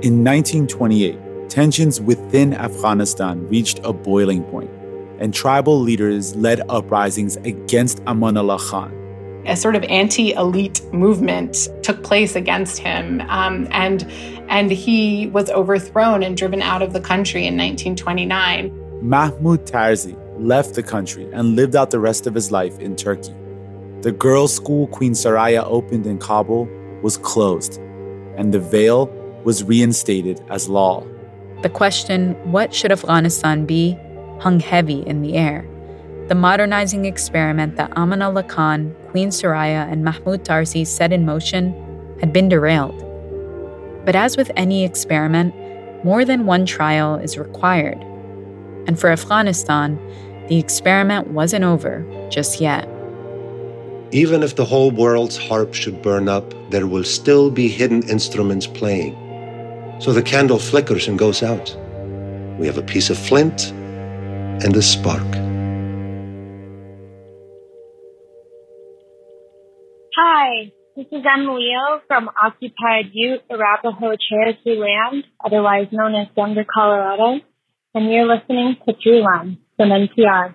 In 0.00 0.24
1928, 0.24 1.50
tensions 1.50 2.00
within 2.00 2.54
Afghanistan 2.54 3.46
reached 3.48 3.80
a 3.84 3.92
boiling 3.92 4.42
point, 4.44 4.70
and 5.18 5.34
tribal 5.34 5.78
leaders 5.78 6.34
led 6.34 6.62
uprisings 6.70 7.36
against 7.44 8.02
Amanullah 8.04 8.58
Khan. 8.70 9.05
A 9.46 9.56
sort 9.56 9.76
of 9.76 9.84
anti-elite 9.84 10.82
movement 10.92 11.68
took 11.82 12.02
place 12.02 12.34
against 12.34 12.78
him, 12.78 13.20
um, 13.28 13.68
and 13.70 14.04
and 14.48 14.70
he 14.70 15.28
was 15.28 15.50
overthrown 15.50 16.22
and 16.22 16.36
driven 16.36 16.62
out 16.62 16.82
of 16.82 16.92
the 16.92 17.00
country 17.00 17.46
in 17.46 17.56
1929. 17.56 18.72
Mahmoud 19.02 19.66
Tarzi 19.66 20.16
left 20.38 20.74
the 20.74 20.82
country 20.82 21.30
and 21.32 21.56
lived 21.56 21.76
out 21.76 21.90
the 21.90 22.00
rest 22.00 22.26
of 22.26 22.34
his 22.34 22.50
life 22.50 22.78
in 22.78 22.96
Turkey. 22.96 23.34
The 24.02 24.12
girls' 24.12 24.54
school 24.54 24.86
Queen 24.88 25.12
Soraya 25.12 25.64
opened 25.64 26.06
in 26.06 26.18
Kabul 26.18 26.68
was 27.02 27.16
closed, 27.16 27.78
and 28.36 28.52
the 28.52 28.60
veil 28.60 29.06
was 29.44 29.64
reinstated 29.64 30.40
as 30.50 30.68
law. 30.68 31.04
The 31.62 31.68
question, 31.68 32.34
what 32.50 32.74
should 32.74 32.92
Afghanistan 32.92 33.64
be, 33.64 33.98
hung 34.40 34.60
heavy 34.60 35.00
in 35.06 35.22
the 35.22 35.34
air. 35.34 35.66
The 36.28 36.34
modernizing 36.34 37.04
experiment 37.04 37.76
that 37.76 37.90
Amanullah 37.92 38.48
Khan, 38.48 38.94
Queen 39.16 39.30
Soraya, 39.30 39.90
and 39.90 40.04
Mahmoud 40.04 40.44
Tarzi 40.44 40.86
set 40.86 41.10
in 41.10 41.24
motion 41.24 41.72
had 42.20 42.34
been 42.34 42.50
derailed. 42.50 43.02
But 44.04 44.14
as 44.14 44.36
with 44.36 44.50
any 44.56 44.84
experiment, 44.84 45.54
more 46.04 46.22
than 46.22 46.44
one 46.44 46.66
trial 46.66 47.14
is 47.16 47.38
required. 47.38 47.96
And 48.86 49.00
for 49.00 49.08
Afghanistan, 49.08 49.98
the 50.48 50.58
experiment 50.58 51.28
wasn't 51.28 51.64
over 51.64 52.04
just 52.28 52.60
yet. 52.60 52.86
Even 54.12 54.42
if 54.42 54.56
the 54.56 54.66
whole 54.66 54.90
world's 54.90 55.38
harp 55.38 55.72
should 55.72 56.02
burn 56.02 56.28
up, 56.28 56.52
there 56.70 56.86
will 56.86 57.04
still 57.04 57.50
be 57.50 57.68
hidden 57.68 58.02
instruments 58.10 58.66
playing. 58.66 59.14
So 59.98 60.12
the 60.12 60.22
candle 60.22 60.58
flickers 60.58 61.08
and 61.08 61.18
goes 61.18 61.42
out. 61.42 61.74
We 62.58 62.66
have 62.66 62.76
a 62.76 62.82
piece 62.82 63.08
of 63.08 63.16
flint 63.16 63.72
and 64.62 64.76
a 64.76 64.82
spark. 64.82 65.45
Hi, 70.46 70.70
this 70.94 71.06
is 71.10 71.24
Emilio 71.24 72.02
from 72.06 72.30
occupied 72.40 73.06
Ute 73.12 73.40
Arapaho 73.50 74.14
Cherokee 74.28 74.78
Land, 74.78 75.24
otherwise 75.44 75.88
known 75.90 76.14
as 76.14 76.28
Denver, 76.36 76.64
Colorado, 76.72 77.40
and 77.94 78.12
you're 78.12 78.26
listening 78.26 78.76
to 78.86 78.92
Throughline 78.94 79.58
from 79.76 79.88
NPR. 79.88 80.54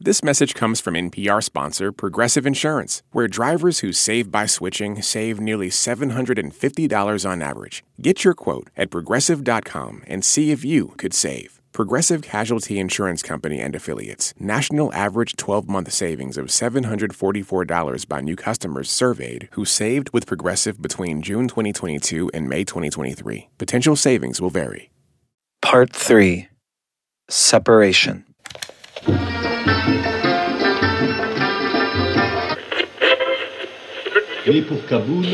This 0.00 0.24
message 0.24 0.54
comes 0.54 0.80
from 0.80 0.94
NPR 0.94 1.44
sponsor 1.44 1.92
Progressive 1.92 2.44
Insurance, 2.44 3.04
where 3.12 3.28
drivers 3.28 3.80
who 3.80 3.92
save 3.92 4.32
by 4.32 4.46
switching 4.46 5.00
save 5.00 5.38
nearly 5.38 5.68
$750 5.68 7.30
on 7.30 7.40
average. 7.40 7.84
Get 8.02 8.24
your 8.24 8.34
quote 8.34 8.70
at 8.76 8.90
progressive.com 8.90 10.02
and 10.08 10.24
see 10.24 10.50
if 10.50 10.64
you 10.64 10.94
could 10.96 11.14
save. 11.14 11.57
Progressive 11.72 12.22
Casualty 12.22 12.78
Insurance 12.78 13.22
Company 13.22 13.60
and 13.60 13.74
Affiliates. 13.74 14.34
National 14.38 14.92
average 14.94 15.36
12 15.36 15.68
month 15.68 15.92
savings 15.92 16.36
of 16.36 16.46
$744 16.46 18.08
by 18.08 18.20
new 18.20 18.36
customers 18.36 18.90
surveyed 18.90 19.48
who 19.52 19.64
saved 19.64 20.10
with 20.12 20.26
Progressive 20.26 20.80
between 20.82 21.22
June 21.22 21.46
2022 21.48 22.30
and 22.34 22.48
May 22.48 22.64
2023. 22.64 23.48
Potential 23.58 23.96
savings 23.96 24.40
will 24.40 24.50
vary. 24.50 24.90
Part 25.62 25.92
3 25.92 26.48
Separation. 27.28 28.24
Et 34.50 34.62
pour 34.62 34.78
Kaboul, 34.88 35.26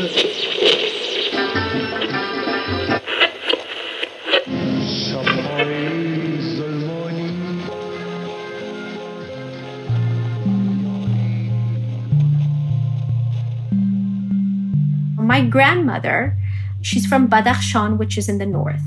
My 15.25 15.41
grandmother, 15.41 16.37
she's 16.81 17.07
from 17.07 17.27
Badakhshan, 17.27 17.97
which 17.97 18.15
is 18.15 18.29
in 18.29 18.37
the 18.37 18.45
north. 18.45 18.83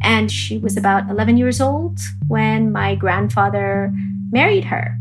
And 0.00 0.30
she 0.30 0.56
was 0.56 0.76
about 0.76 1.10
11 1.10 1.36
years 1.36 1.60
old 1.60 1.98
when 2.28 2.70
my 2.70 2.94
grandfather 2.94 3.92
married 4.30 4.66
her. 4.66 4.96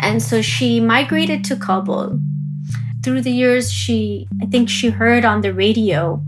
And 0.00 0.22
so 0.22 0.40
she 0.40 0.80
migrated 0.80 1.44
to 1.44 1.56
Kabul. 1.56 2.18
Through 3.02 3.20
the 3.20 3.30
years, 3.30 3.70
she, 3.70 4.26
I 4.40 4.46
think 4.46 4.70
she 4.70 4.88
heard 4.88 5.26
on 5.26 5.42
the 5.42 5.52
radio 5.52 6.24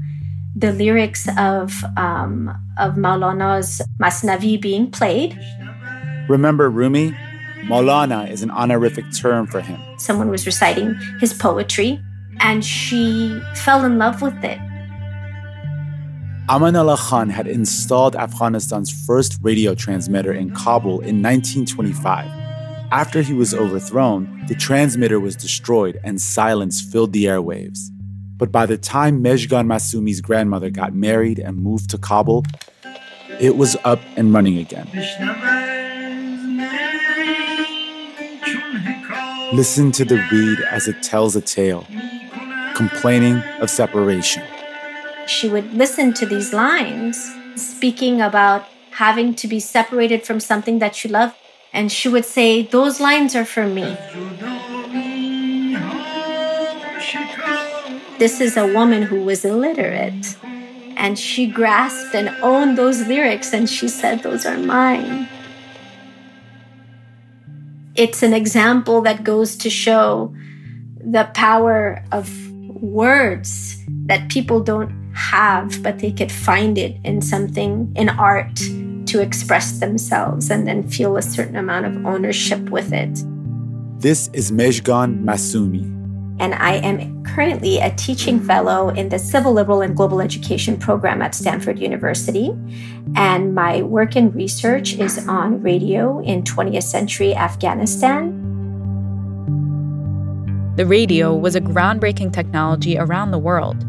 the 0.55 0.73
lyrics 0.73 1.27
of, 1.39 1.83
um, 1.97 2.49
of 2.79 2.95
Maulana's 2.95 3.81
Masnavi 3.99 4.61
being 4.61 4.91
played. 4.91 5.39
Remember 6.29 6.69
Rumi? 6.69 7.17
Maulana 7.65 8.31
is 8.31 8.43
an 8.43 8.51
honorific 8.51 9.05
term 9.13 9.47
for 9.47 9.61
him. 9.61 9.81
Someone 9.99 10.29
was 10.29 10.47
reciting 10.47 10.95
his 11.21 11.33
poetry, 11.33 12.01
and 12.41 12.65
she 12.65 13.41
fell 13.55 13.85
in 13.85 13.99
love 13.99 14.23
with 14.23 14.43
it. 14.45 14.59
Amanullah 16.49 16.97
Khan 16.97 17.29
had 17.29 17.49
installed 17.49 18.15
Afghanistan's 18.15 18.93
first 19.05 19.39
radio 19.43 19.75
transmitter 19.75 20.33
in 20.33 20.51
Kabul 20.51 21.01
in 21.01 21.21
1925. 21.21 22.27
After 22.93 23.21
he 23.21 23.33
was 23.33 23.53
overthrown, 23.53 24.45
the 24.47 24.55
transmitter 24.55 25.19
was 25.19 25.35
destroyed 25.35 25.99
and 26.05 26.21
silence 26.21 26.81
filled 26.81 27.13
the 27.13 27.25
airwaves. 27.25 27.91
But 28.37 28.53
by 28.53 28.67
the 28.67 28.77
time 28.77 29.25
Mejgan 29.25 29.67
Masumi's 29.67 30.21
grandmother 30.21 30.71
got 30.71 30.95
married 30.95 31.41
and 31.41 31.57
moved 31.57 31.91
to 31.91 31.99
Kabul, 31.99 32.45
it 33.41 33.57
was 33.57 33.77
up 33.85 33.99
and 34.17 34.33
running 34.33 34.59
again. 34.59 34.89
Listen 39.53 39.91
to 39.93 40.05
the 40.05 40.25
reed 40.31 40.61
as 40.71 40.87
it 40.87 41.03
tells 41.03 41.35
a 41.35 41.41
tale, 41.41 41.87
complaining 42.77 43.43
of 43.61 43.71
separation. 43.71 44.45
She 45.27 45.49
would 45.49 45.73
listen 45.73 46.13
to 46.15 46.27
these 46.27 46.53
lines 46.53 47.17
speaking 47.57 48.21
about 48.21 48.69
having 48.93 49.35
to 49.35 49.49
be 49.49 49.59
separated 49.59 50.25
from 50.25 50.41
something 50.41 50.79
that 50.79 50.95
she 50.95 51.09
loved. 51.09 51.35
And 51.73 51.91
she 51.91 52.09
would 52.09 52.25
say, 52.25 52.63
Those 52.63 53.01
lines 53.01 53.35
are 53.35 53.45
for 53.45 53.67
me. 53.67 53.97
This 58.19 58.41
is 58.41 58.57
a 58.57 58.67
woman 58.67 59.03
who 59.03 59.23
was 59.25 59.45
illiterate. 59.45 60.37
And 60.97 61.19
she 61.19 61.47
grasped 61.47 62.15
and 62.15 62.29
owned 62.43 62.79
those 62.79 63.07
lyrics 63.07 63.53
and 63.53 63.69
she 63.69 63.89
said, 63.89 64.23
Those 64.23 64.47
are 64.47 64.59
mine. 64.59 65.29
It's 67.95 68.23
an 68.23 68.35
example 68.35 69.01
that 69.03 69.25
goes 69.25 69.57
to 69.57 69.71
show 69.71 70.35
the 70.99 71.25
power 71.35 72.05
of 72.13 72.29
words 72.81 73.77
that 74.07 74.29
people 74.29 74.61
don't 74.61 74.91
have, 75.15 75.83
but 75.83 75.99
they 75.99 76.13
could 76.13 76.31
find 76.31 76.79
it 76.79 76.97
in 77.05 77.23
something, 77.23 77.93
in 77.97 78.09
art, 78.09 78.57
to 79.07 79.21
express 79.21 79.79
themselves 79.79 80.51
and 80.51 80.67
then 80.67 80.87
feel 80.89 81.17
a 81.17 81.23
certain 81.23 81.57
amount 81.57 81.87
of 81.87 82.07
ownership 82.07 82.71
with 82.71 82.93
it. 82.93 83.23
This 84.01 84.29
is 84.33 84.53
Mejgan 84.53 85.25
Masumi. 85.25 85.97
And 86.39 86.55
I 86.55 86.75
am 86.75 87.25
currently 87.25 87.79
a 87.79 87.95
teaching 87.95 88.41
fellow 88.41 88.91
in 88.91 89.09
the 89.09 89.19
Civic 89.19 89.53
Liberal 89.53 89.81
and 89.81 89.97
Global 89.97 90.21
Education 90.21 90.77
program 90.77 91.23
at 91.23 91.35
Stanford 91.35 91.79
University. 91.79 92.51
And 93.15 93.55
my 93.55 93.81
work 93.83 94.17
and 94.17 94.35
research 94.35 94.95
is 94.99 95.27
on 95.29 95.63
radio 95.63 96.21
in 96.21 96.43
20th 96.43 96.83
century 96.83 97.35
Afghanistan. 97.35 98.46
The 100.77 100.85
radio 100.85 101.35
was 101.35 101.57
a 101.57 101.61
groundbreaking 101.63 102.35
technology 102.35 102.99
around 102.99 103.31
the 103.31 103.39
world. 103.39 103.83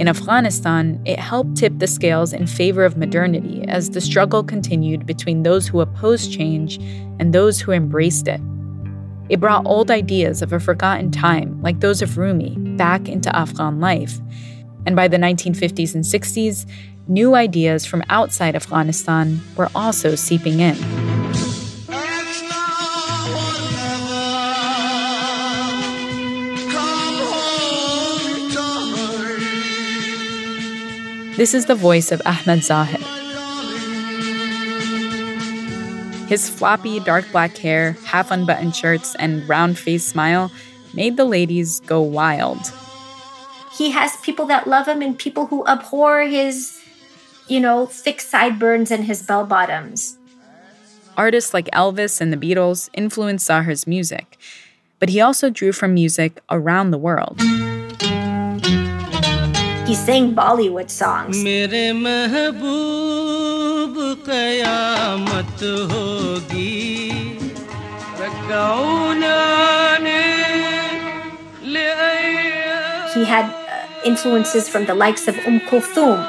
In 0.00 0.08
Afghanistan, 0.08 0.98
it 1.04 1.18
helped 1.18 1.58
tip 1.58 1.78
the 1.78 1.86
scales 1.86 2.32
in 2.32 2.46
favor 2.46 2.86
of 2.86 2.96
modernity 2.96 3.66
as 3.68 3.90
the 3.90 4.00
struggle 4.00 4.42
continued 4.42 5.04
between 5.04 5.42
those 5.42 5.68
who 5.68 5.82
opposed 5.82 6.32
change 6.32 6.78
and 7.18 7.34
those 7.34 7.60
who 7.60 7.70
embraced 7.70 8.28
it. 8.28 8.40
It 9.28 9.40
brought 9.40 9.66
old 9.66 9.90
ideas 9.90 10.40
of 10.40 10.54
a 10.54 10.58
forgotten 10.58 11.10
time, 11.10 11.60
like 11.60 11.80
those 11.80 12.00
of 12.00 12.16
Rumi, 12.16 12.56
back 12.78 13.10
into 13.10 13.34
Afghan 13.36 13.78
life. 13.78 14.18
And 14.86 14.96
by 14.96 15.08
the 15.08 15.18
1950s 15.18 15.94
and 15.94 16.02
60s, 16.02 16.64
new 17.08 17.34
ideas 17.34 17.84
from 17.84 18.02
outside 18.08 18.56
Afghanistan 18.56 19.38
were 19.54 19.68
also 19.74 20.14
seeping 20.14 20.60
in. 20.60 21.21
This 31.42 31.54
is 31.54 31.66
the 31.66 31.74
voice 31.74 32.12
of 32.12 32.22
Ahmed 32.24 32.62
Zahir. 32.62 33.00
His 36.28 36.48
floppy, 36.48 37.00
dark 37.00 37.28
black 37.32 37.56
hair, 37.56 37.96
half 38.04 38.30
unbuttoned 38.30 38.76
shirts, 38.76 39.16
and 39.16 39.48
round 39.48 39.76
faced 39.76 40.08
smile 40.08 40.52
made 40.94 41.16
the 41.16 41.24
ladies 41.24 41.80
go 41.80 42.00
wild. 42.00 42.60
He 43.76 43.90
has 43.90 44.16
people 44.18 44.46
that 44.46 44.68
love 44.68 44.86
him 44.86 45.02
and 45.02 45.18
people 45.18 45.46
who 45.46 45.66
abhor 45.66 46.20
his, 46.20 46.80
you 47.48 47.58
know, 47.58 47.86
thick 47.86 48.20
sideburns 48.20 48.92
and 48.92 49.06
his 49.06 49.24
bell 49.24 49.44
bottoms. 49.44 50.18
Artists 51.16 51.52
like 51.52 51.68
Elvis 51.72 52.20
and 52.20 52.32
the 52.32 52.36
Beatles 52.36 52.88
influenced 52.94 53.48
Zahir's 53.48 53.84
music, 53.84 54.38
but 55.00 55.08
he 55.08 55.20
also 55.20 55.50
drew 55.50 55.72
from 55.72 55.92
music 55.92 56.38
around 56.48 56.92
the 56.92 56.98
world. 56.98 57.42
He 59.91 59.95
sang 59.95 60.35
Bollywood 60.35 60.89
songs. 60.89 61.37
कयामत 64.27 65.61
होगी 65.91 66.73
रगाऊना 68.19 69.37
ने 70.05 70.23
ले 71.73 71.85
He 73.13 73.23
had 73.25 73.45
uh, 73.45 74.07
influences 74.09 74.67
from 74.69 74.85
the 74.85 74.93
likes 74.93 75.27
of 75.27 75.35
Umm 75.47 75.59
Kulthum, 75.69 76.19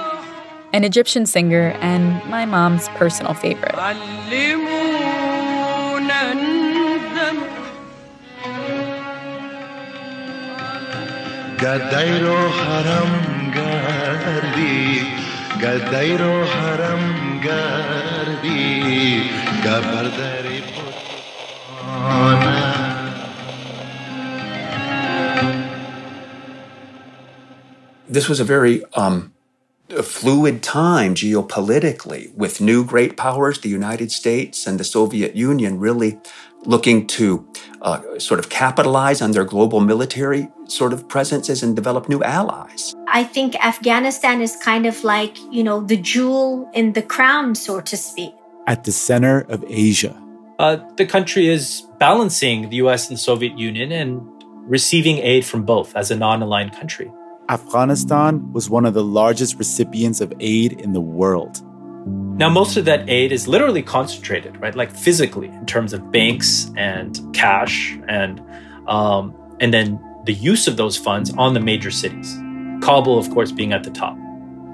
an 0.73 0.85
Egyptian 0.85 1.27
singer 1.27 1.75
and 1.81 2.25
my 2.31 2.45
mom's 2.47 2.89
personal 3.01 3.35
favorite. 3.35 3.75
علمونا 13.53 14.13
ندم 14.15 14.59
گدایرو 14.59 14.75
حرم 14.75 14.75
گردی 14.75 15.01
گدایرو 15.63 16.45
حرم 16.45 17.41
گردی 17.45 19.23
گبردری 19.65 20.63
This 28.11 28.29
was 28.29 28.41
a 28.41 28.45
very 28.45 28.83
um, 28.95 29.33
fluid 30.03 30.63
time 30.63 31.15
geopolitically 31.15 32.35
with 32.35 32.61
new 32.61 32.85
great 32.85 33.17
powers, 33.17 33.61
the 33.61 33.69
United 33.69 34.11
States 34.11 34.67
and 34.67 34.81
the 34.81 34.85
Soviet 34.85 35.37
Union, 35.37 35.79
really 35.79 36.19
looking 36.66 37.08
to 37.08 37.46
uh, 37.82 38.20
sort 38.20 38.40
of 38.40 38.50
capitalize 38.50 39.22
on 39.22 39.32
their 39.32 39.46
global 39.46 39.80
military 39.80 40.50
sort 40.68 40.94
of 40.94 41.08
presences 41.08 41.64
and 41.64 41.76
develop 41.76 42.08
new 42.10 42.24
allies. 42.24 42.96
I 43.08 43.24
think 43.24 43.56
Afghanistan 43.64 44.42
is 44.42 44.56
kind 44.56 44.86
of 44.86 45.04
like, 45.04 45.38
you 45.52 45.64
know, 45.64 45.82
the 45.82 45.98
jewel 45.98 46.70
in 46.74 46.94
the 46.94 47.02
crown, 47.02 47.56
so 47.56 47.82
to 47.82 47.98
speak. 47.98 48.34
At 48.68 48.86
the 48.86 48.92
center 48.92 49.42
of 49.50 49.64
Asia, 49.68 50.20
Uh, 50.60 50.78
the 50.98 51.06
country 51.06 51.50
is 51.50 51.82
balancing 52.00 52.70
the 52.70 52.78
US 52.78 53.10
and 53.10 53.20
Soviet 53.20 53.58
Union 53.58 53.92
and 53.92 54.22
receiving 54.70 55.18
aid 55.18 55.44
from 55.46 55.64
both 55.66 55.96
as 55.96 56.12
a 56.12 56.16
non 56.16 56.42
aligned 56.42 56.74
country. 56.74 57.12
Afghanistan 57.50 58.54
was 58.54 58.70
one 58.70 58.86
of 58.86 58.94
the 58.94 59.04
largest 59.04 59.58
recipients 59.58 60.22
of 60.22 60.32
aid 60.40 60.74
in 60.80 60.94
the 60.94 61.02
world. 61.02 61.62
Now, 62.36 62.50
most 62.50 62.78
of 62.78 62.86
that 62.86 63.08
aid 63.08 63.32
is 63.32 63.48
literally 63.48 63.84
concentrated, 63.84 64.60
right? 64.60 64.76
Like 64.76 64.92
physically, 64.92 65.48
in 65.48 65.68
terms 65.68 65.94
of 65.94 66.12
banks 66.12 66.72
and 66.76 67.20
cash, 67.36 67.96
and 68.08 68.42
um, 68.88 69.36
and 69.60 69.72
then 69.72 70.04
the 70.26 70.34
use 70.34 70.68
of 70.68 70.76
those 70.76 70.98
funds 70.98 71.32
on 71.38 71.54
the 71.54 71.60
major 71.60 71.92
cities. 71.92 72.36
Kabul, 72.82 73.20
of 73.20 73.30
course, 73.30 73.52
being 73.52 73.72
at 73.72 73.84
the 73.84 73.92
top. 73.92 74.18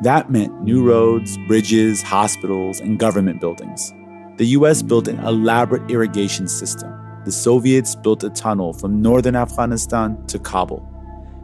That 0.03 0.32
meant 0.32 0.64
new 0.64 0.82
roads, 0.82 1.38
bridges, 1.47 2.01
hospitals, 2.01 2.80
and 2.80 2.97
government 2.97 3.41
buildings. 3.41 3.91
The 4.38 4.45
US 4.57 4.82
built 4.82 5.10
an 5.10 5.20
elaborate 5.20 5.91
irrigation 5.91 6.47
system. 6.47 6.89
The 7.26 7.32
Soviets 7.32 7.93
built 7.93 8.24
a 8.24 8.30
tunnel 8.30 8.72
from 8.72 9.01
northern 9.01 9.36
Afghanistan 9.36 10.26
to 10.28 10.39
Kabul. 10.39 10.80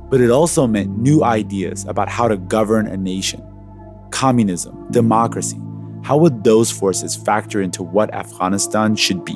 But 0.10 0.22
it 0.22 0.32
also 0.32 0.66
meant 0.66 0.98
new 0.98 1.26
ideas 1.26 1.84
about 1.86 2.08
how 2.08 2.30
to 2.30 2.38
govern 2.38 2.88
a 2.88 2.96
nation 2.96 3.44
communism, 4.12 4.90
democracy. 4.92 5.60
How 6.06 6.18
would 6.18 6.44
those 6.44 6.70
forces 6.70 7.16
factor 7.16 7.60
into 7.60 7.82
what 7.82 8.14
Afghanistan 8.14 8.96
should 8.96 9.26
be? 9.26 9.34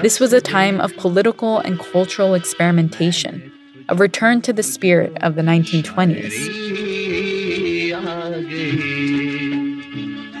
This 0.00 0.18
was 0.18 0.32
a 0.32 0.40
time 0.40 0.80
of 0.80 0.96
political 0.96 1.58
and 1.58 1.78
cultural 1.78 2.32
experimentation 2.32 3.52
a 3.88 3.94
return 3.94 4.40
to 4.42 4.52
the 4.52 4.62
spirit 4.62 5.16
of 5.22 5.34
the 5.34 5.42
1920s. 5.42 6.32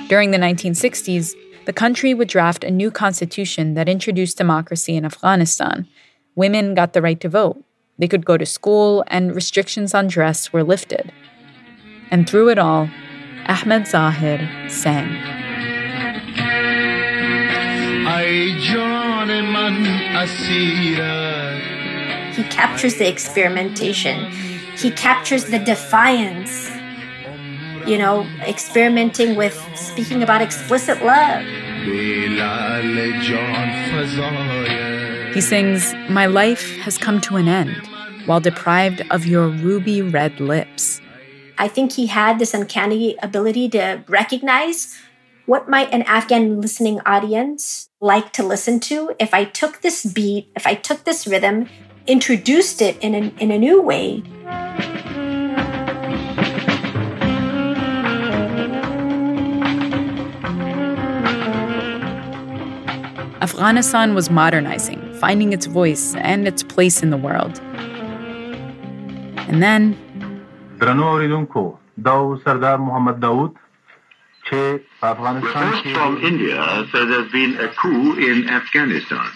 During 0.08 0.30
the 0.30 0.38
1960s, 0.38 1.34
the 1.64 1.72
country 1.72 2.12
would 2.14 2.28
draft 2.28 2.64
a 2.64 2.70
new 2.70 2.90
constitution 2.90 3.74
that 3.74 3.88
introduced 3.88 4.36
democracy 4.36 4.96
in 4.96 5.04
Afghanistan. 5.04 5.86
Women 6.34 6.74
got 6.74 6.92
the 6.92 7.02
right 7.02 7.20
to 7.20 7.28
vote, 7.28 7.62
they 7.98 8.08
could 8.08 8.24
go 8.24 8.36
to 8.36 8.46
school, 8.46 9.04
and 9.06 9.34
restrictions 9.34 9.94
on 9.94 10.08
dress 10.08 10.52
were 10.52 10.64
lifted. 10.64 11.12
And 12.10 12.28
through 12.28 12.48
it 12.50 12.58
all, 12.58 12.88
Ahmed 13.46 13.86
Zahir 13.86 14.48
sang. 14.68 15.08
I 18.04 18.58
he 22.32 22.44
captures 22.44 22.96
the 22.96 23.08
experimentation. 23.08 24.30
He 24.76 24.90
captures 24.90 25.44
the 25.44 25.58
defiance. 25.58 26.70
You 27.86 27.98
know, 27.98 28.26
experimenting 28.46 29.34
with 29.34 29.54
speaking 29.74 30.22
about 30.22 30.40
explicit 30.40 31.02
love. 31.02 31.44
He 35.34 35.40
sings, 35.40 35.94
My 36.08 36.26
life 36.26 36.76
has 36.78 36.96
come 36.96 37.20
to 37.22 37.36
an 37.36 37.48
end 37.48 37.88
while 38.26 38.40
deprived 38.40 39.02
of 39.10 39.26
your 39.26 39.48
ruby 39.48 40.00
red 40.00 40.38
lips. 40.40 41.00
I 41.58 41.68
think 41.68 41.92
he 41.92 42.06
had 42.06 42.38
this 42.38 42.54
uncanny 42.54 43.16
ability 43.22 43.68
to 43.70 44.04
recognize 44.08 44.96
what 45.46 45.68
might 45.68 45.92
an 45.92 46.02
Afghan 46.02 46.60
listening 46.60 47.00
audience 47.04 47.88
like 48.00 48.32
to 48.32 48.42
listen 48.42 48.80
to 48.80 49.14
if 49.18 49.34
I 49.34 49.44
took 49.44 49.80
this 49.80 50.06
beat, 50.06 50.50
if 50.56 50.66
I 50.66 50.74
took 50.74 51.04
this 51.04 51.26
rhythm, 51.26 51.68
introduced 52.06 52.82
it 52.82 52.98
in 53.02 53.14
a, 53.14 53.18
in 53.42 53.50
a 53.50 53.58
new 53.58 53.80
way. 53.80 54.22
Afghanistan 63.40 64.14
was 64.14 64.30
modernizing, 64.30 65.14
finding 65.14 65.52
its 65.52 65.66
voice 65.66 66.14
and 66.16 66.48
its 66.48 66.62
place 66.62 67.02
in 67.02 67.10
the 67.10 67.16
world. 67.16 67.60
And 69.48 69.62
then. 69.62 69.96
From 75.94 76.24
India, 76.24 76.86
says 76.92 77.08
there's 77.08 77.30
been 77.30 77.58
a 77.58 77.68
coup 77.68 78.18
in 78.18 78.48
Afghanistan. 78.48 79.30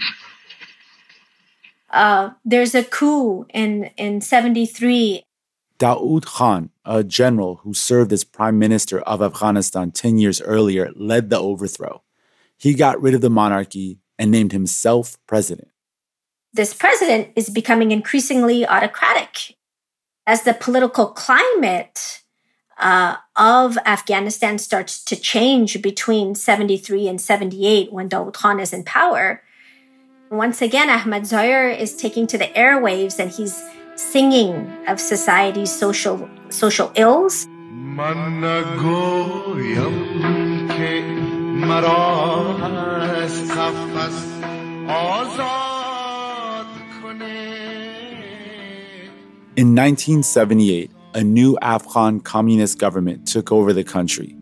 Uh, 1.96 2.30
there's 2.44 2.74
a 2.74 2.84
coup 2.84 3.46
in, 3.54 3.90
in 3.96 4.20
73. 4.20 5.22
Daoud 5.78 6.26
Khan, 6.26 6.68
a 6.84 7.02
general 7.02 7.56
who 7.56 7.72
served 7.72 8.12
as 8.12 8.22
prime 8.22 8.58
minister 8.58 9.00
of 9.00 9.22
Afghanistan 9.22 9.90
10 9.92 10.18
years 10.18 10.42
earlier, 10.42 10.92
led 10.94 11.30
the 11.30 11.38
overthrow. 11.38 12.02
He 12.58 12.74
got 12.74 13.00
rid 13.00 13.14
of 13.14 13.22
the 13.22 13.30
monarchy 13.30 13.98
and 14.18 14.30
named 14.30 14.52
himself 14.52 15.16
president. 15.26 15.68
This 16.52 16.74
president 16.74 17.30
is 17.34 17.48
becoming 17.48 17.92
increasingly 17.92 18.66
autocratic. 18.66 19.56
As 20.26 20.42
the 20.42 20.52
political 20.52 21.06
climate 21.06 22.22
uh, 22.76 23.16
of 23.36 23.78
Afghanistan 23.86 24.58
starts 24.58 25.02
to 25.04 25.16
change 25.16 25.80
between 25.80 26.34
73 26.34 27.08
and 27.08 27.18
78 27.18 27.90
when 27.90 28.10
Daoud 28.10 28.34
Khan 28.34 28.60
is 28.60 28.74
in 28.74 28.84
power, 28.84 29.42
once 30.30 30.60
again, 30.60 30.90
Ahmad 30.90 31.26
Zahir 31.26 31.68
is 31.68 31.94
taking 31.94 32.26
to 32.28 32.38
the 32.38 32.46
airwaves 32.46 33.18
and 33.18 33.30
he's 33.30 33.62
singing 33.94 34.70
of 34.88 35.00
society's 35.00 35.70
social 35.70 36.28
social 36.50 36.92
ills. 36.96 37.46
In 49.58 49.74
1978, 49.74 50.90
a 51.14 51.24
new 51.24 51.56
Afghan 51.62 52.20
communist 52.20 52.78
government 52.78 53.26
took 53.26 53.50
over 53.52 53.72
the 53.72 53.84
country. 53.84 54.36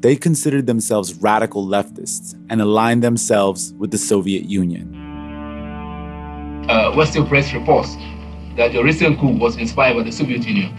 They 0.00 0.14
considered 0.14 0.66
themselves 0.66 1.14
radical 1.14 1.66
leftists 1.66 2.34
and 2.50 2.60
aligned 2.60 3.02
themselves 3.02 3.72
with 3.78 3.90
the 3.90 3.98
Soviet 3.98 4.44
Union 4.44 5.01
uh, 6.68 6.92
Western 6.92 7.26
press 7.26 7.52
reports 7.52 7.96
that 8.56 8.72
your 8.72 8.84
recent 8.84 9.18
coup 9.18 9.36
was 9.38 9.56
inspired 9.56 9.96
by 9.96 10.02
the 10.02 10.12
Soviet 10.12 10.44
Union. 10.46 10.72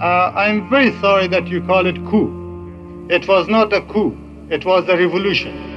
Uh, 0.00 0.32
I'm 0.34 0.68
very 0.70 0.92
sorry 1.00 1.26
that 1.28 1.46
you 1.48 1.60
call 1.62 1.86
it 1.86 1.96
coup. 2.06 3.06
It 3.10 3.26
was 3.26 3.48
not 3.48 3.72
a 3.72 3.82
coup, 3.82 4.16
it 4.50 4.64
was 4.64 4.88
a 4.88 4.96
revolution. 4.96 5.68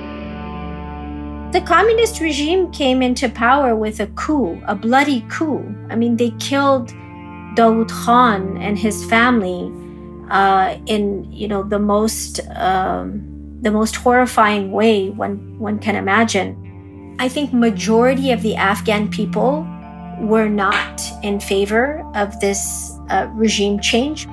The 1.51 1.61
communist 1.61 2.21
regime 2.21 2.71
came 2.71 3.01
into 3.01 3.27
power 3.27 3.75
with 3.75 3.99
a 3.99 4.07
coup, 4.07 4.61
a 4.67 4.75
bloody 4.75 5.25
coup. 5.29 5.63
I 5.89 5.95
mean, 5.95 6.15
they 6.15 6.31
killed 6.39 6.93
Dawood 7.55 7.89
Khan 7.89 8.57
and 8.57 8.79
his 8.79 9.03
family 9.05 9.69
uh, 10.29 10.77
in 10.85 11.29
you 11.29 11.47
know 11.47 11.61
the 11.61 11.77
most 11.79 12.39
um, 12.55 13.27
the 13.61 13.69
most 13.69 13.95
horrifying 13.97 14.71
way 14.71 15.09
one 15.09 15.59
one 15.59 15.77
can 15.77 15.95
imagine. 15.95 16.55
I 17.21 17.29
think 17.29 17.53
majority 17.53 18.31
of 18.31 18.41
the 18.41 18.55
Afghan 18.55 19.07
people 19.07 19.61
were 20.17 20.49
not 20.49 21.03
in 21.21 21.39
favor 21.39 22.03
of 22.15 22.39
this 22.39 22.97
uh, 23.11 23.29
regime 23.33 23.79
change. 23.79 24.27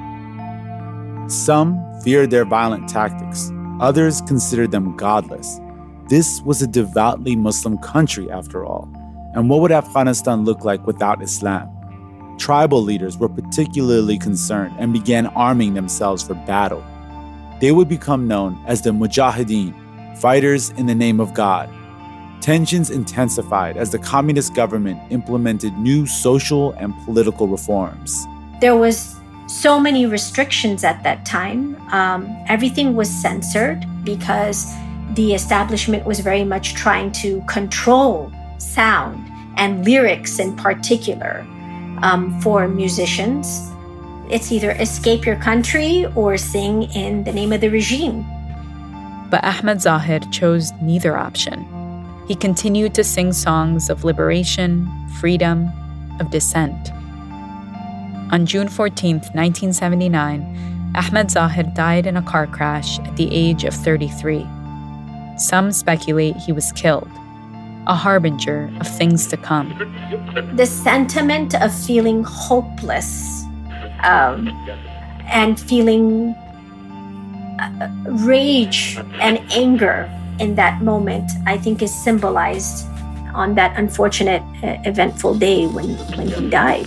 Some 1.31 1.79
feared 2.03 2.31
their 2.31 2.47
violent 2.47 2.89
tactics. 2.89 3.53
Others 3.81 4.23
considered 4.23 4.71
them 4.71 4.97
godless. 4.97 5.61
This 6.09 6.41
was 6.47 6.63
a 6.63 6.67
devoutly 6.67 7.37
Muslim 7.37 7.77
country, 7.77 8.31
after 8.31 8.65
all. 8.65 8.91
And 9.35 9.51
what 9.51 9.61
would 9.61 9.71
Afghanistan 9.71 10.47
look 10.47 10.65
like 10.65 10.87
without 10.87 11.23
Islam? 11.23 11.69
Tribal 12.39 12.83
leaders 12.83 13.19
were 13.19 13.29
particularly 13.29 14.17
concerned 14.17 14.75
and 14.79 14.95
began 14.95 15.27
arming 15.27 15.75
themselves 15.75 16.23
for 16.23 16.33
battle. 16.47 16.83
They 17.61 17.71
would 17.71 17.91
become 17.91 18.27
known 18.27 18.59
as 18.67 18.81
the 18.81 18.93
Mujahideen, 18.93 19.75
fighters 20.17 20.71
in 20.71 20.87
the 20.87 20.95
name 20.95 21.21
of 21.21 21.35
God. 21.35 21.69
Tensions 22.41 22.91
intensified 22.91 23.77
as 23.77 23.91
the 23.91 23.99
communist 23.99 24.55
government 24.55 25.01
implemented 25.11 25.77
new 25.79 26.07
social 26.07 26.73
and 26.73 26.95
political 27.05 27.49
reforms. 27.49 28.27
There 28.61 28.77
was 28.77 29.17
so 29.49 29.81
many 29.81 30.07
restrictions 30.07 30.85
at 30.85 31.03
that 31.03 31.25
time. 31.25 31.77
Um, 31.93 32.29
everything 32.49 32.95
was 32.95 33.11
censored 33.11 33.85
because 34.05 34.73
the 35.15 35.35
establishment 35.35 36.05
was 36.05 36.21
very 36.21 36.45
much 36.45 36.75
trying 36.75 37.13
to 37.13 37.43
control 37.49 38.31
sound 38.59 39.27
and 39.57 39.85
lyrics 39.85 40.39
in 40.39 40.55
particular 40.57 41.47
um, 42.03 42.41
for 42.41 42.69
musicians. 42.69 43.71
It's 44.31 44.53
either 44.53 44.73
escape 44.73 45.25
your 45.25 45.37
country 45.37 46.07
or 46.15 46.37
sing 46.37 46.85
in 46.95 47.25
the 47.25 47.33
name 47.33 47.53
of 47.53 47.61
the 47.61 47.69
regime. 47.69 48.25
But 49.31 49.43
Ahmed 49.45 49.81
Zahir 49.81 50.21
chose 50.31 50.73
neither 50.81 51.17
option. 51.17 51.67
He 52.29 52.35
continued 52.35 52.95
to 52.95 53.05
sing 53.05 53.33
songs 53.33 53.89
of 53.89 54.05
liberation, 54.05 54.87
freedom, 55.19 55.71
of 56.21 56.31
dissent. 56.31 56.93
On 58.31 58.45
June 58.45 58.69
14, 58.69 59.17
1979, 59.33 60.93
Ahmed 60.95 61.31
Zahir 61.31 61.65
died 61.75 62.07
in 62.07 62.19
a 62.19 62.23
car 62.23 62.47
crash 62.47 62.99
at 62.99 63.17
the 63.17 63.35
age 63.35 63.65
of 63.65 63.73
33. 63.73 64.47
Some 65.39 65.73
speculate 65.73 66.37
he 66.37 66.53
was 66.53 66.71
killed, 66.73 67.09
a 67.87 67.95
harbinger 67.95 68.71
of 68.79 68.87
things 68.87 69.27
to 69.29 69.39
come. 69.39 69.71
The 70.55 70.67
sentiment 70.67 71.55
of 71.55 71.75
feeling 71.75 72.25
hopeless 72.25 73.45
um, 74.05 74.49
and 75.27 75.59
feeling 75.59 76.35
uh, 77.59 77.89
rage 78.07 78.99
and 79.19 79.41
anger 79.51 80.11
in 80.41 80.55
that 80.55 80.83
moment, 80.83 81.31
I 81.47 81.59
think, 81.59 81.83
is 81.83 81.95
symbolized 81.95 82.87
on 83.35 83.55
that 83.55 83.79
unfortunate, 83.79 84.43
uh, 84.63 84.79
eventful 84.85 85.35
day 85.35 85.67
when, 85.67 85.97
he 86.29 86.51
died. 86.51 86.87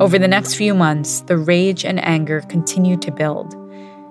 Over 0.00 0.18
the 0.18 0.28
next 0.28 0.54
few 0.54 0.74
months, 0.74 1.22
the 1.22 1.36
rage 1.36 1.84
and 1.84 2.02
anger 2.02 2.40
continued 2.40 3.02
to 3.02 3.10
build. 3.10 3.57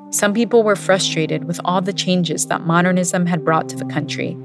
Some 0.10 0.34
people 0.34 0.64
were 0.64 0.78
frustrated 0.78 1.44
with 1.44 1.60
all 1.66 1.82
the 1.82 1.92
changes 1.92 2.46
that 2.46 2.62
modernism 2.62 3.26
had 3.26 3.44
brought 3.44 3.68
to 3.70 3.76
the 3.76 3.84
country. 3.86 4.38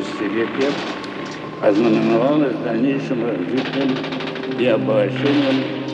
десятилетие 0.00 0.70
ознаменовалось 1.62 2.56
дальнейшим 2.64 3.24
развитием 3.24 3.96
и 4.58 4.66
обогащением 4.66 5.84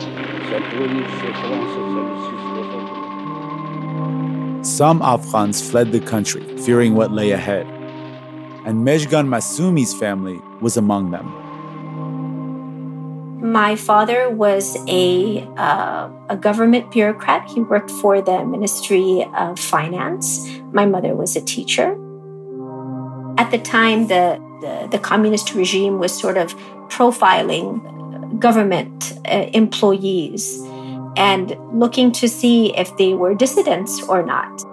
сотрудничества 0.49 1.29
трансоциалистического 1.41 2.43
Some 4.63 5.01
Afghans 5.01 5.61
fled 5.61 5.91
the 5.91 5.99
country, 5.99 6.41
fearing 6.65 6.95
what 6.95 7.11
lay 7.11 7.31
ahead. 7.31 7.67
And 8.65 8.85
Mejgan 8.85 9.27
Masumi's 9.27 9.93
family 9.93 10.39
was 10.61 10.77
among 10.77 11.11
them. 11.11 11.27
My 13.41 13.75
father 13.75 14.29
was 14.29 14.77
a, 14.87 15.45
uh, 15.57 16.07
a 16.29 16.37
government 16.37 16.91
bureaucrat. 16.91 17.49
He 17.49 17.59
worked 17.59 17.91
for 17.91 18.21
the 18.21 18.45
Ministry 18.45 19.27
of 19.35 19.59
Finance. 19.59 20.47
My 20.71 20.85
mother 20.85 21.13
was 21.13 21.35
a 21.35 21.41
teacher. 21.41 21.97
At 23.38 23.52
the 23.52 23.58
time, 23.58 24.08
the, 24.08 24.42
the, 24.60 24.88
the 24.90 24.98
communist 24.98 25.54
regime 25.54 25.98
was 26.00 26.12
sort 26.12 26.36
of 26.36 26.56
profiling 26.88 28.40
government 28.40 29.18
uh, 29.26 29.46
employees 29.54 30.60
and 31.16 31.56
looking 31.72 32.12
to 32.12 32.28
see 32.28 32.76
if 32.76 32.96
they 32.96 33.14
were 33.14 33.34
dissidents 33.34 34.02
or 34.08 34.22
not. 34.22 34.64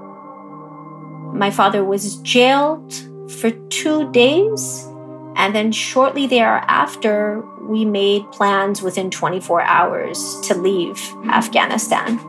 My 1.33 1.51
father 1.51 1.83
was 1.83 2.15
jailed 2.17 2.93
for 3.29 3.51
two 3.69 4.11
days, 4.11 4.87
and 5.35 5.53
then 5.53 5.71
shortly 5.71 6.27
thereafter, 6.27 7.43
we 7.61 7.83
made 7.83 8.31
plans 8.31 8.81
within 8.81 9.11
24 9.11 9.61
hours 9.61 10.39
to 10.41 10.55
leave 10.55 10.97
Afghanistan. 11.29 12.19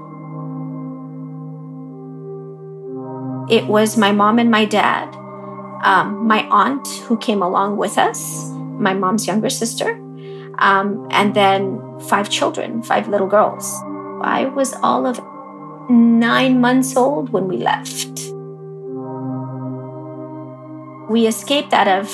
It 3.49 3.67
was 3.67 3.97
my 3.97 4.13
mom 4.13 4.39
and 4.39 4.51
my 4.51 4.65
dad, 4.65 5.15
um, 5.87 6.27
my 6.27 6.43
aunt 6.51 6.87
who 7.07 7.17
came 7.17 7.41
along 7.41 7.77
with 7.77 7.97
us, 7.97 8.51
my 8.79 8.93
mom's 8.93 9.27
younger 9.27 9.49
sister, 9.49 9.93
um, 10.59 11.07
and 11.13 11.33
then 11.35 11.81
five 12.01 12.29
children, 12.29 12.83
five 12.83 13.09
little 13.09 13.29
girls. 13.29 13.73
I 14.21 14.47
was 14.47 14.75
all 14.83 15.07
of 15.07 15.21
nine 15.89 16.61
months 16.61 16.97
old 16.97 17.31
when 17.31 17.47
we 17.47 17.59
left. 17.59 18.33
We 21.09 21.29
escaped 21.29 21.73
out 21.73 21.87
of 21.87 22.11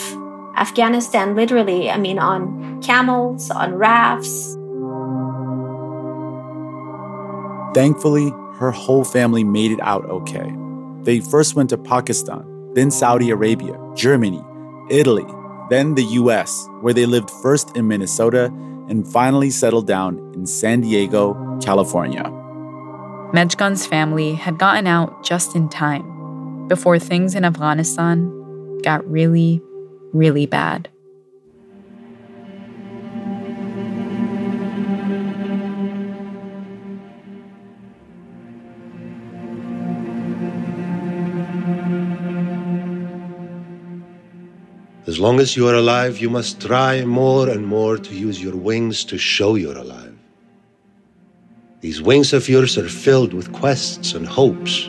Afghanistan 0.55 1.35
literally, 1.35 1.91
I 1.91 1.97
mean, 1.97 2.19
on 2.19 2.83
camels, 2.83 3.51
on 3.51 3.75
rafts. 3.75 4.55
Thankfully, 7.75 8.29
her 8.59 8.71
whole 8.71 9.05
family 9.05 9.45
made 9.45 9.73
it 9.73 9.81
out 9.81 10.05
okay. 10.11 10.55
They 11.05 11.21
first 11.21 11.57
went 11.57 11.71
to 11.71 11.79
Pakistan, 11.79 12.45
then 12.75 12.91
Saudi 12.91 13.31
Arabia, 13.31 13.79
Germany, 13.95 14.43
Italy, 14.91 15.27
then 15.71 15.95
the 15.95 16.05
US, 16.21 16.69
where 16.81 16.95
they 16.95 17.07
lived 17.07 17.31
first 17.31 17.77
in 17.77 17.89
Minnesota 17.89 18.47
and 18.89 19.07
finally 19.07 19.51
settled 19.51 19.87
down 19.87 20.19
in 20.35 20.47
San 20.47 20.81
Diego, 20.81 21.35
California. 21.63 22.25
Mejgan's 23.33 23.87
family 23.87 24.35
had 24.35 24.59
gotten 24.59 24.87
out 24.87 25.25
just 25.25 25.57
in 25.57 25.69
time 25.69 26.69
before 26.69 26.99
things 26.99 27.35
in 27.35 27.45
Afghanistan 27.45 28.29
got 28.83 29.09
really, 29.11 29.63
really 30.13 30.47
bad. 30.47 30.89
As 45.13 45.21
long 45.21 45.41
as 45.41 45.59
you 45.59 45.69
are 45.69 45.75
alive, 45.75 46.21
you 46.21 46.31
must 46.31 46.59
try 46.59 47.05
more 47.05 47.51
and 47.51 47.67
more 47.67 47.99
to 47.99 48.15
use 48.15 48.43
your 48.43 48.57
wings 48.57 49.05
to 49.05 49.19
show 49.19 49.57
you're 49.57 49.77
alive. 49.77 50.17
These 51.83 52.01
wings 52.01 52.33
of 52.33 52.49
yours 52.49 52.79
are 52.79 52.89
filled 52.89 53.35
with 53.35 53.53
quests 53.53 54.15
and 54.15 54.27
hopes. 54.27 54.89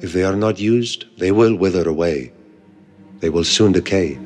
If 0.00 0.12
they 0.12 0.24
are 0.24 0.34
not 0.34 0.58
used, 0.58 1.04
they 1.18 1.30
will 1.30 1.54
wither 1.54 1.88
away. 1.88 2.32
They 3.20 3.30
will 3.30 3.44
soon 3.44 3.70
decay. 3.70 4.18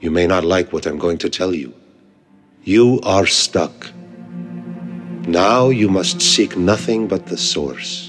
You 0.00 0.12
may 0.12 0.28
not 0.28 0.44
like 0.44 0.72
what 0.72 0.86
I'm 0.86 0.96
going 0.96 1.18
to 1.18 1.28
tell 1.28 1.52
you. 1.52 1.74
You 2.62 3.00
are 3.02 3.26
stuck. 3.26 3.90
Now 5.26 5.70
you 5.70 5.88
must 5.88 6.22
seek 6.22 6.56
nothing 6.56 7.08
but 7.08 7.26
the 7.26 7.36
source. 7.36 8.05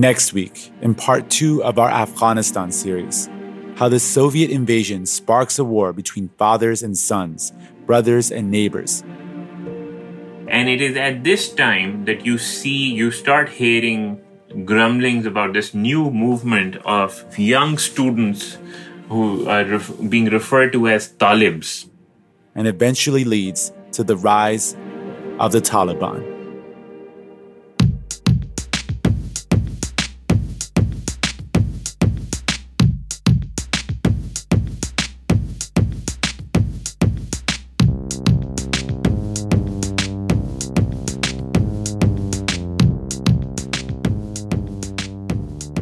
Next 0.00 0.32
week, 0.32 0.72
in 0.80 0.94
part 0.94 1.28
two 1.28 1.62
of 1.62 1.78
our 1.78 1.90
Afghanistan 1.90 2.72
series, 2.72 3.28
how 3.76 3.90
the 3.90 4.00
Soviet 4.00 4.48
invasion 4.50 5.04
sparks 5.04 5.58
a 5.58 5.64
war 5.64 5.92
between 5.92 6.30
fathers 6.38 6.82
and 6.82 6.96
sons, 6.96 7.52
brothers 7.84 8.32
and 8.32 8.50
neighbors. 8.50 9.02
And 10.48 10.70
it 10.70 10.80
is 10.80 10.96
at 10.96 11.22
this 11.22 11.52
time 11.52 12.06
that 12.06 12.24
you 12.24 12.38
see, 12.38 12.94
you 12.94 13.10
start 13.10 13.50
hearing 13.50 14.18
grumblings 14.64 15.26
about 15.26 15.52
this 15.52 15.74
new 15.74 16.10
movement 16.10 16.76
of 16.86 17.38
young 17.38 17.76
students 17.76 18.56
who 19.10 19.46
are 19.46 19.66
ref- 19.66 19.92
being 20.08 20.30
referred 20.30 20.72
to 20.72 20.88
as 20.88 21.12
Talibs. 21.12 21.90
And 22.54 22.66
eventually 22.66 23.24
leads 23.24 23.70
to 23.92 24.02
the 24.02 24.16
rise 24.16 24.74
of 25.38 25.52
the 25.52 25.60
Taliban. 25.60 26.39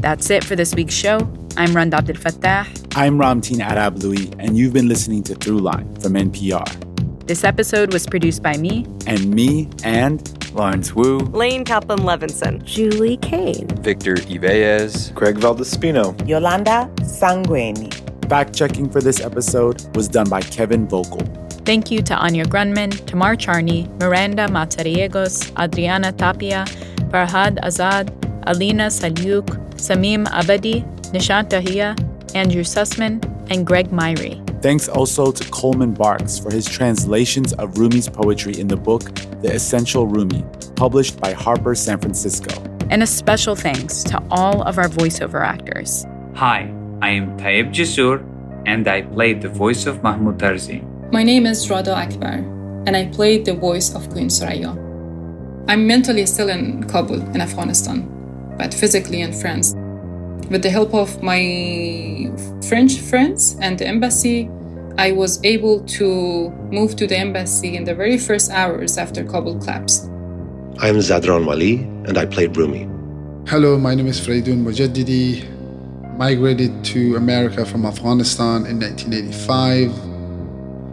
That's 0.09 0.31
it 0.31 0.43
for 0.43 0.57
this 0.57 0.75
week's 0.75 0.95
show. 0.95 1.19
I'm 1.59 1.77
Rund 1.77 1.93
Abdelfatah. 1.93 2.97
I'm 2.97 3.19
Ramtin 3.19 3.59
Arablouei, 3.59 4.35
and 4.39 4.57
you've 4.57 4.73
been 4.73 4.89
listening 4.89 5.23
to 5.25 5.35
Throughline 5.35 6.01
from 6.01 6.15
NPR. 6.15 6.65
This 7.27 7.45
episode 7.45 7.93
was 7.93 8.07
produced 8.07 8.43
by 8.43 8.57
me. 8.57 8.87
And 9.07 9.29
me 9.29 9.69
and 9.85 10.19
Lawrence 10.55 10.95
Wu, 10.95 11.19
Lane 11.19 11.63
Kaplan 11.63 11.99
Levinson, 11.99 12.65
Julie 12.65 13.19
Kane, 13.19 13.69
Victor 13.83 14.15
Yvellez, 14.15 15.15
Craig 15.15 15.37
Valdespino, 15.37 16.27
Yolanda 16.27 16.91
Sangweni. 17.01 17.93
Fact 18.31 18.57
checking 18.57 18.89
for 18.89 19.03
this 19.03 19.21
episode 19.21 19.95
was 19.95 20.09
done 20.09 20.31
by 20.31 20.41
Kevin 20.41 20.89
Vogel. 20.89 21.21
Thank 21.67 21.91
you 21.91 22.01
to 22.05 22.17
Anya 22.17 22.47
Grundmann, 22.47 22.93
Tamar 23.05 23.37
Charney, 23.37 23.87
Miranda 24.01 24.49
Mazariegos, 24.49 25.53
Adriana 25.63 26.13
Tapia, 26.13 26.65
Farhad 27.11 27.59
Azad, 27.59 28.09
Alina 28.47 28.87
Saliuk, 28.87 29.68
Samim 29.79 30.27
Abadi, 30.27 30.85
Nishant 31.13 31.49
Dahiya, 31.49 31.97
Andrew 32.35 32.63
Sussman, 32.63 33.25
and 33.51 33.67
Greg 33.67 33.91
Myre. 33.91 34.43
Thanks 34.61 34.89
also 34.89 35.31
to 35.31 35.51
Coleman 35.51 35.95
Barks 35.95 36.39
for 36.39 36.53
his 36.53 36.67
translations 36.67 37.53
of 37.55 37.79
Rumi's 37.79 38.09
poetry 38.09 38.59
in 38.59 38.67
the 38.67 38.77
book 38.77 39.05
The 39.41 39.55
Essential 39.55 40.07
Rumi, 40.07 40.45
published 40.75 41.21
by 41.21 41.33
Harper 41.33 41.75
San 41.75 41.99
Francisco. 41.99 42.61
And 42.91 43.03
a 43.03 43.07
special 43.07 43.55
thanks 43.55 44.03
to 44.05 44.23
all 44.31 44.63
of 44.63 44.79
our 44.79 44.89
voiceover 44.89 45.47
actors. 45.47 46.05
Hi, 46.35 46.73
I 47.01 47.11
am 47.11 47.39
Taib 47.39 47.73
Jisur, 47.73 48.25
and 48.67 48.89
I 48.89 49.03
played 49.03 49.41
the 49.41 49.49
voice 49.49 49.87
of 49.87 50.03
Mahmoud 50.03 50.39
Tarzi. 50.39 50.83
My 51.13 51.23
name 51.23 51.47
is 51.47 51.71
Rada 51.71 51.95
Akbar, 51.95 52.43
and 52.87 52.97
I 52.97 53.07
played 53.07 53.45
the 53.45 53.55
voice 53.55 53.95
of 53.95 54.11
Queen 54.11 54.29
Soraya. 54.29 54.77
I'm 55.69 55.87
mentally 55.87 56.27
still 56.27 56.49
in 56.49 56.83
Kabul, 56.85 57.21
in 57.35 57.41
Afghanistan, 57.41 58.09
but 58.59 58.75
physically 58.75 59.23
in 59.23 59.33
France. 59.33 59.75
With 60.51 60.63
the 60.63 60.71
help 60.71 60.95
of 60.95 61.23
my 61.23 62.31
French 62.69 62.99
friends 62.99 63.57
and 63.61 63.79
the 63.79 63.87
embassy, 63.87 64.51
I 64.99 65.13
was 65.13 65.39
able 65.45 65.81
to 65.99 66.51
move 66.73 66.97
to 66.97 67.07
the 67.07 67.17
embassy 67.17 67.77
in 67.77 67.85
the 67.85 67.95
very 67.95 68.19
first 68.19 68.51
hours 68.51 68.99
after 68.99 69.25
Kabul 69.25 69.61
collapsed. 69.61 70.07
I'm 70.81 70.97
Zadran 70.97 71.47
Wali, 71.47 71.77
and 72.07 72.19
I 72.19 72.27
played 72.27 72.57
Rumi. 72.57 72.89
Hello, 73.47 73.79
my 73.79 73.95
name 73.95 74.09
is 74.09 74.21
Freydun 74.21 74.65
Mojaddidi. 74.65 75.57
Migrated 76.19 76.85
to 76.85 77.15
America 77.15 77.65
from 77.65 77.87
Afghanistan 77.87 78.67
in 78.67 78.81
1985. 78.81 79.93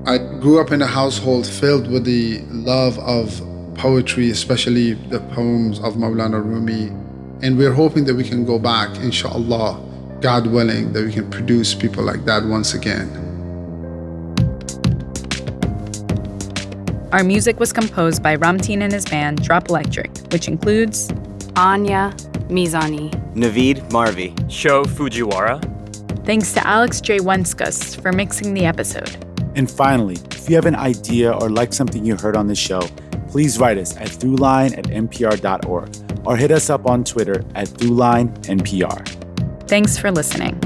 I 0.08 0.20
grew 0.40 0.62
up 0.62 0.72
in 0.72 0.84
a 0.84 0.88
household 0.88 1.48
filled 1.48 1.90
with 1.90 2.04
the 2.04 2.42
love 2.52 3.00
of 3.00 3.42
poetry, 3.76 4.30
especially 4.30 4.94
the 4.94 5.20
poems 5.34 5.80
of 5.80 5.96
Maulana 5.96 6.44
Rumi. 6.44 6.92
And 7.46 7.60
we're 7.60 7.74
hoping 7.74 8.06
that 8.06 8.16
we 8.16 8.24
can 8.24 8.44
go 8.44 8.58
back, 8.58 8.90
inshallah, 9.04 9.80
God 10.20 10.48
willing, 10.48 10.92
that 10.94 11.06
we 11.06 11.14
can 11.14 11.30
produce 11.30 11.76
people 11.76 12.04
like 12.04 12.26
that 12.26 12.44
once 12.44 12.74
again. 12.74 13.08
Our 17.12 17.24
music 17.24 17.60
was 17.60 17.72
composed 17.72 18.24
by 18.24 18.36
Ramtin 18.36 18.82
and 18.82 18.92
his 18.92 19.06
band 19.06 19.44
Drop 19.44 19.70
Electric, 19.70 20.10
which 20.32 20.48
includes 20.48 21.12
Anya 21.56 22.16
Mizani, 22.50 23.12
Navid 23.36 23.92
Marvi, 23.92 24.34
Sho 24.50 24.84
Fujiwara. 24.84 25.62
Thanks 26.26 26.52
to 26.54 26.66
Alex 26.66 27.00
J. 27.00 27.20
Wenskus 27.20 28.02
for 28.02 28.12
mixing 28.12 28.56
the 28.56 28.66
episode. 28.66 29.24
And 29.56 29.70
finally, 29.70 30.18
if 30.32 30.50
you 30.50 30.56
have 30.56 30.66
an 30.66 30.76
idea 30.76 31.32
or 31.32 31.52
like 31.52 31.74
something 31.74 32.04
you 32.04 32.16
heard 32.16 32.36
on 32.36 32.48
this 32.48 32.58
show, 32.58 32.82
please 33.28 33.60
write 33.60 33.78
us 33.78 33.96
at 33.98 34.08
throughline 34.08 34.76
at 34.76 34.86
npr.org 34.86 36.05
or 36.26 36.38
hit 36.38 36.52
us 36.52 36.70
up 36.70 36.86
on 36.86 37.04
Twitter 37.04 37.44
at 37.56 37.68
throughlinenpr. 37.68 39.68
Thanks 39.68 39.98
for 39.98 40.12
listening. 40.12 40.60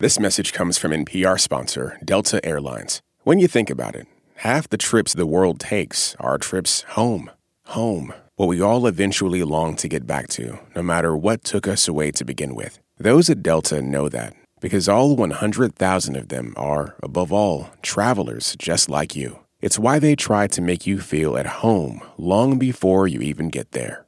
This 0.00 0.20
message 0.20 0.52
comes 0.52 0.78
from 0.78 0.92
NPR 0.92 1.40
sponsor 1.40 1.98
Delta 2.04 2.38
Airlines. 2.46 3.02
When 3.24 3.40
you 3.40 3.48
think 3.48 3.68
about 3.68 3.96
it, 3.96 4.06
half 4.36 4.68
the 4.68 4.76
trips 4.76 5.12
the 5.12 5.26
world 5.26 5.58
takes 5.58 6.14
are 6.20 6.38
trips 6.38 6.82
home. 6.90 7.32
Home, 7.66 8.14
what 8.36 8.46
we 8.46 8.60
all 8.60 8.86
eventually 8.86 9.42
long 9.42 9.74
to 9.74 9.88
get 9.88 10.06
back 10.06 10.28
to, 10.28 10.60
no 10.76 10.84
matter 10.84 11.16
what 11.16 11.42
took 11.42 11.66
us 11.66 11.88
away 11.88 12.12
to 12.12 12.24
begin 12.24 12.54
with. 12.54 12.78
Those 13.00 13.30
at 13.30 13.44
Delta 13.44 13.80
know 13.80 14.08
that 14.08 14.34
because 14.60 14.88
all 14.88 15.14
100,000 15.14 16.16
of 16.16 16.28
them 16.28 16.52
are, 16.56 16.96
above 17.00 17.32
all, 17.32 17.70
travelers 17.80 18.56
just 18.58 18.88
like 18.88 19.14
you. 19.14 19.38
It's 19.60 19.78
why 19.78 20.00
they 20.00 20.16
try 20.16 20.48
to 20.48 20.60
make 20.60 20.84
you 20.84 20.98
feel 20.98 21.36
at 21.36 21.46
home 21.62 22.02
long 22.16 22.58
before 22.58 23.06
you 23.06 23.20
even 23.20 23.50
get 23.50 23.70
there. 23.70 24.04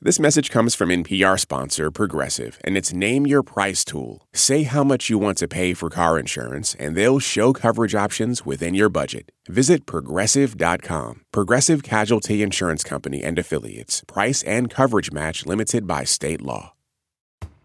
This 0.00 0.18
message 0.18 0.50
comes 0.50 0.74
from 0.74 0.88
NPR 0.88 1.38
sponsor 1.38 1.90
Progressive 1.90 2.58
and 2.64 2.74
its 2.74 2.92
Name 2.94 3.26
Your 3.26 3.42
Price 3.42 3.84
tool. 3.84 4.26
Say 4.32 4.62
how 4.62 4.82
much 4.82 5.10
you 5.10 5.18
want 5.18 5.36
to 5.38 5.46
pay 5.46 5.74
for 5.74 5.90
car 5.90 6.18
insurance, 6.18 6.74
and 6.76 6.96
they'll 6.96 7.20
show 7.20 7.52
coverage 7.52 7.94
options 7.94 8.46
within 8.46 8.74
your 8.74 8.88
budget. 8.88 9.30
Visit 9.46 9.84
progressive.com. 9.84 11.20
Progressive 11.32 11.82
Casualty 11.82 12.42
Insurance 12.42 12.82
Company 12.82 13.22
and 13.22 13.38
Affiliates. 13.38 14.02
Price 14.08 14.42
and 14.42 14.70
coverage 14.70 15.12
match 15.12 15.44
limited 15.46 15.86
by 15.86 16.02
state 16.04 16.40
law. 16.40 16.72